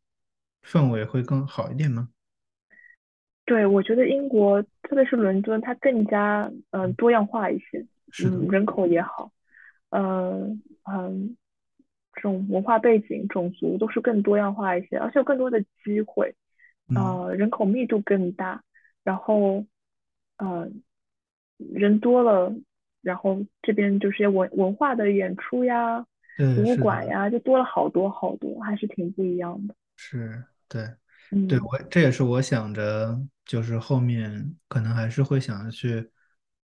[0.65, 2.09] 氛围会更好一点吗？
[3.45, 7.87] 对，我觉得英国，特别是伦敦，它更加嗯、呃多样化一些，
[8.25, 9.33] 嗯，人口也好，
[9.91, 11.37] 嗯、嗯，
[12.13, 16.35] 这种文化背景、种族都是更多样化一些，而且有更多的机会，
[16.89, 18.63] 嗯，呃，人口密度更大，
[19.03, 19.65] 然后，
[20.37, 20.83] 嗯，
[21.57, 22.55] 人多了，
[23.09, 26.05] 然后这边就是些文文化的演出呀、
[26.37, 26.77] 博，物。
[26.77, 29.75] 馆呀，就多了好多好多，还是挺不一样的。
[29.97, 30.83] 是，对，
[31.47, 36.09] 对，嗯我这也是我想着，就是后面可能还是会想要去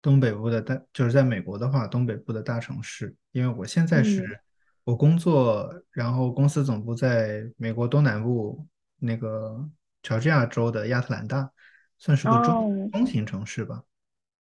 [0.03, 4.39] 东北部的大，就是在美国的话，东北部的大城市，因为我现在是嗯，
[4.85, 8.67] 我工作，然后公司总部在美国东南部
[8.99, 9.69] 那个
[10.03, 11.51] 乔治亚州的亚特兰大，
[11.99, 13.85] 算是个中哦，中型城市吧。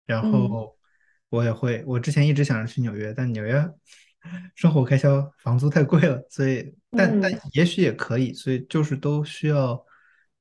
[0.06, 0.76] 然嗯后
[1.30, 3.64] 我也会，我之前一直想着去纽约，但纽约
[4.54, 9.82] 生活开销、房租太贵了，所以但但嗯也许也可以，所以就是都需要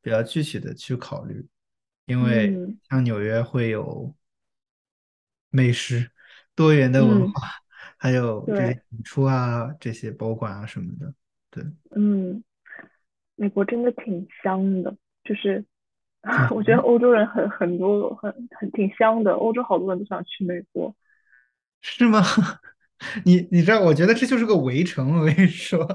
[0.01, 1.47] 比较具体的去考虑，
[2.05, 4.13] 因为嗯像纽约会有
[5.49, 6.11] 美食、
[6.55, 7.27] 多元的文嗯。
[7.27, 7.31] 化，
[7.97, 11.13] 还有这些，演出啊、这些博物馆啊什么的。
[11.49, 12.43] 对，嗯，
[13.35, 15.65] 美国真的挺香的，就是
[16.53, 20.93] 我觉得欧洲人很很多很很挺香的，欧洲好多人都想去美国。
[21.81, 22.21] 是吗？
[23.25, 25.19] 你你知道，我觉得这就是个围城。
[25.19, 25.85] 我跟你说，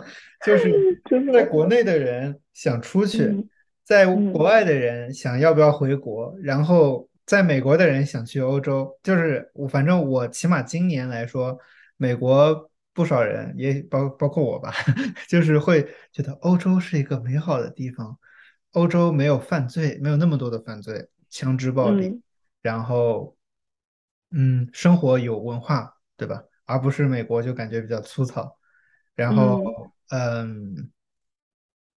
[0.45, 0.73] 就是
[1.05, 3.49] 真的，在国内的人想出去，嗯
[3.85, 8.99] 在国嗯外的人想要不要回国，然后在美国的人想去欧洲。
[9.03, 11.59] 就是我，反正我起码今年来说，
[11.99, 14.73] 美国不少人也包包括我吧，
[15.29, 18.19] 就是会觉得欧洲是一个美好的地方。
[18.75, 22.23] 欧洲没有犯罪，没有那么多的犯罪、枪支暴力，嗯
[22.63, 23.37] 然后
[24.31, 26.43] 嗯，生活有文化，对吧？
[26.65, 28.59] 而不是美国就感觉比较粗糙。
[29.15, 30.91] 然后，嗯嗯，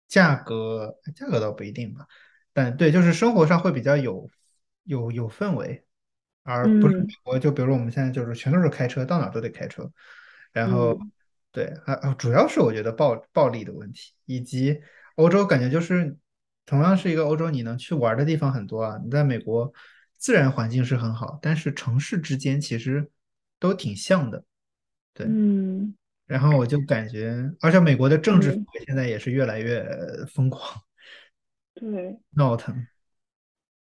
[0.08, 2.06] 价格价格倒不一定吧，
[2.54, 4.30] 但对，就是生活上会比较有
[4.84, 5.84] 有有氛围，
[6.44, 7.40] 而不是美嗯国。
[7.40, 9.92] 就比如说我们现在就是全都是开车，到哪儿都得开车。
[10.52, 11.12] 然后，嗯
[11.52, 14.80] 对，还啊主要是我觉得暴暴力的问题，以及
[15.16, 16.16] 欧洲感觉就是
[16.68, 19.00] 同样是一个欧洲，你能去玩的地方很多啊。
[19.04, 19.74] 你在美国
[20.18, 23.10] 自然环境是很好，但是城市之间其实
[23.58, 24.44] 都挺像的。
[25.16, 25.96] 对，嗯
[26.28, 29.84] 然后我就感觉，而且美国的政治氛嗯，围现在也是越来越
[30.36, 30.82] 疯狂
[31.74, 32.86] 对，闹腾。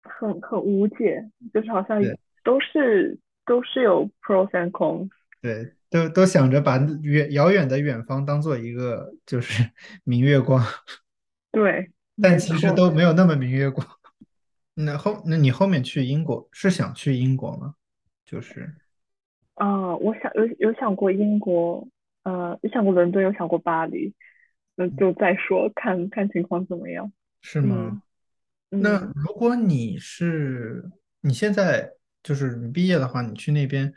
[0.04, 2.00] 很很无解，就是好像
[2.44, 5.10] 都是都是有 pros and cons。
[5.42, 9.70] 对，都都想着把远遥远的远方当做一个就是
[10.06, 10.64] 明月光，
[11.52, 11.92] 对，
[12.22, 12.38] 但。
[12.38, 13.88] 其实都没有那么明月光。
[14.76, 17.76] 那后，那你后面去英国是想去英国吗？
[18.26, 18.74] 就是
[19.56, 21.88] 啊，我想有有想过英国，
[22.24, 24.14] 呃，有想过伦敦，有想过巴黎，
[24.76, 27.12] 那就再说，看看情况怎么样。
[27.42, 28.02] 是吗？
[28.70, 30.84] 嗯那嗯如果你是
[31.22, 33.92] 你现在就是你毕业的话，你去那边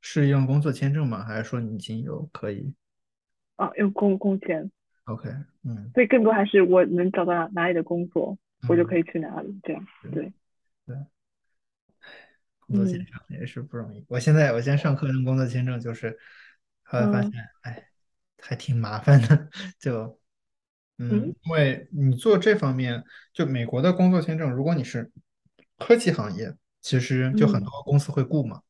[0.00, 1.24] 是用工作签证吗？
[1.24, 2.74] 还是说你已经有可以
[3.54, 4.70] 啊，有工工签
[5.06, 5.28] ，？OK，
[5.64, 8.36] 嗯所以更多还是我能找到哪哪里的工作，
[8.68, 9.86] 我就嗯，可以去哪里，这样。
[10.02, 10.32] 对
[10.86, 10.96] 对，
[12.60, 14.04] 工作签嗯证也是不容易。
[14.08, 16.18] 我现在我现在上课用工作签证，就是
[16.82, 17.88] 后来发现，嗯哎，
[18.38, 19.48] 还挺麻烦的。
[19.78, 20.20] 就
[20.98, 25.10] 嗯，嗯因为你做这方面，就美国的工作签证，如果你是
[25.78, 28.62] 科技行业，其实就很嗯多公司会雇嘛。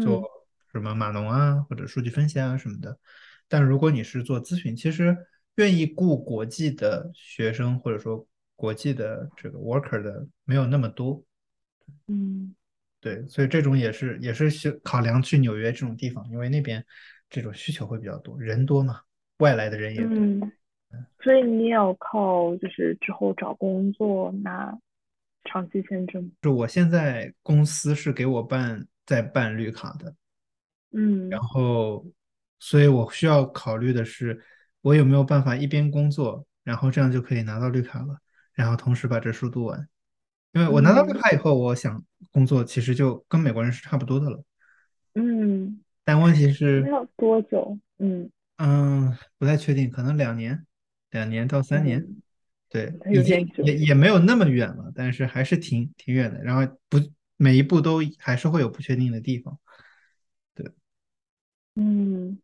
[0.00, 0.24] 做嗯
[0.72, 2.98] 什么码农啊，或者数据分析啊什么的。
[3.48, 5.16] 但如果你是做咨询，其实
[5.56, 8.26] 愿意雇国际的学生或者说
[8.56, 11.22] 国际的这个 worker 的没有那么多。
[12.08, 12.54] 嗯
[13.00, 16.82] 对，所以这种也是也是需考量去纽约这种地方，因为那边
[17.28, 19.02] 这种需求会比较多，人多嘛，
[19.38, 20.10] 外来的人也多。
[20.10, 20.52] 嗯，
[21.22, 24.78] 所以你也要靠就是之后找工作拿
[25.44, 26.32] 长期签证。
[26.40, 30.14] 就我现在公司是给我办在办绿卡的，
[30.92, 32.06] 嗯然嗯后，
[32.58, 34.42] 所以我需要考虑的是，
[34.84, 38.18] 我有没有办法一边工作，然后这样就可以拿到绿卡了。
[38.52, 39.88] 然后同时把这书读完。
[40.52, 44.44] 因为我拿到绿嗯卡以后，我想工作其实就跟美国人是差不多的了。
[45.14, 47.78] 嗯，但问题是，那要多久？
[47.98, 50.66] 嗯嗯，不太确定，可能两年，
[51.10, 52.00] 两年到三年。
[52.00, 52.22] 嗯，
[52.68, 52.92] 对，
[53.64, 56.42] 也也没有那么远了，但是还是挺挺远的。
[56.44, 56.98] 然后不
[57.36, 59.58] 每一步都还是会有不确定的地方。
[60.54, 60.70] 对，
[61.74, 62.38] 嗯，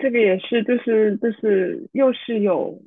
[0.00, 2.80] 这个也是，就是就是又是有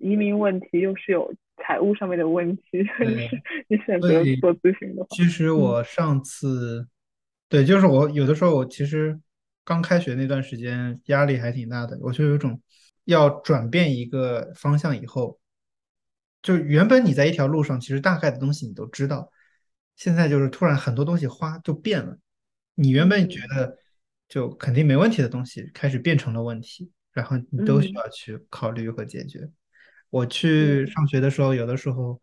[0.00, 4.08] 移民问题，又是有财务上面的问题，就是，你选择
[4.40, 5.56] 做咨询的话，其实嗯。
[5.56, 6.86] 我上次，
[7.48, 9.18] 对，就是我有的时候我其实
[9.64, 12.60] 刚开学那段时间压力还挺大的，我就有一种
[13.04, 15.38] 要转变一个方向以后，
[16.42, 19.30] 就原本你在一条路上，其实大概的东西你都知道，
[19.96, 22.18] 现在就是突然很多东西花就变了，
[22.74, 23.56] 你原本觉嗯。
[23.56, 23.78] 得
[24.28, 29.48] 就肯定没问题的东西，开始变成了问题，然后你都需嗯要去考虑和解决。
[30.10, 32.20] 我去嗯上学的时候，有的时候，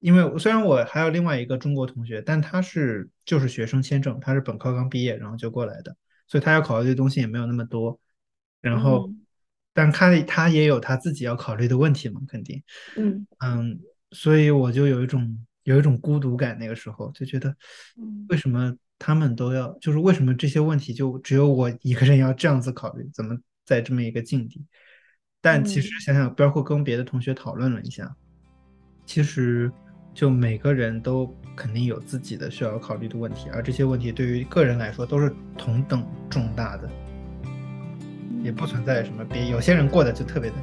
[0.00, 5.96] 因为虽然我还有另外一个中国同学，但他是就是学生签证，他是本科刚毕业，然后就过来的，
[6.26, 7.98] 所以他要考虑的东西也没有那么多。
[8.60, 9.26] 然后，嗯
[9.74, 12.62] 但他他也有他自己要考虑的问题嘛，肯定。
[12.96, 13.80] 嗯嗯，
[14.10, 17.56] 所以我就有一种有一种孤独感，那个时候就觉得，
[17.96, 23.10] 嗯为什么他们都要，就是为什么这些问题就只有我一个人要这样子考虑？
[23.12, 24.64] 怎么在这么一个境地？
[25.40, 28.14] 但其实嗯想想，包括跟别的同学讨论了一下，
[29.04, 29.72] 其实
[30.14, 36.88] 就每个人都肯定有自己的需要考虑的问题，而这些问题对于个人来说都是同等重大的，
[38.44, 40.56] 也不存在什么别有些人过得就特别的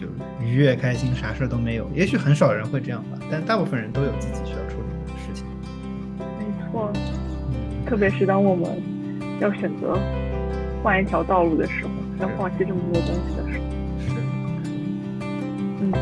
[0.00, 0.06] 就
[0.40, 1.90] 愉悦开心，啥事儿都没有。
[1.92, 4.85] 也许很少人会这样吧，但大部分人都有自己需要处理
[7.86, 8.82] 特别是当我们
[9.40, 9.98] 要选择
[10.82, 11.90] 换一条道路的时候，
[12.20, 13.64] 要放弃这么多东西的时候，
[14.00, 14.10] 是，
[15.80, 15.92] 嗯。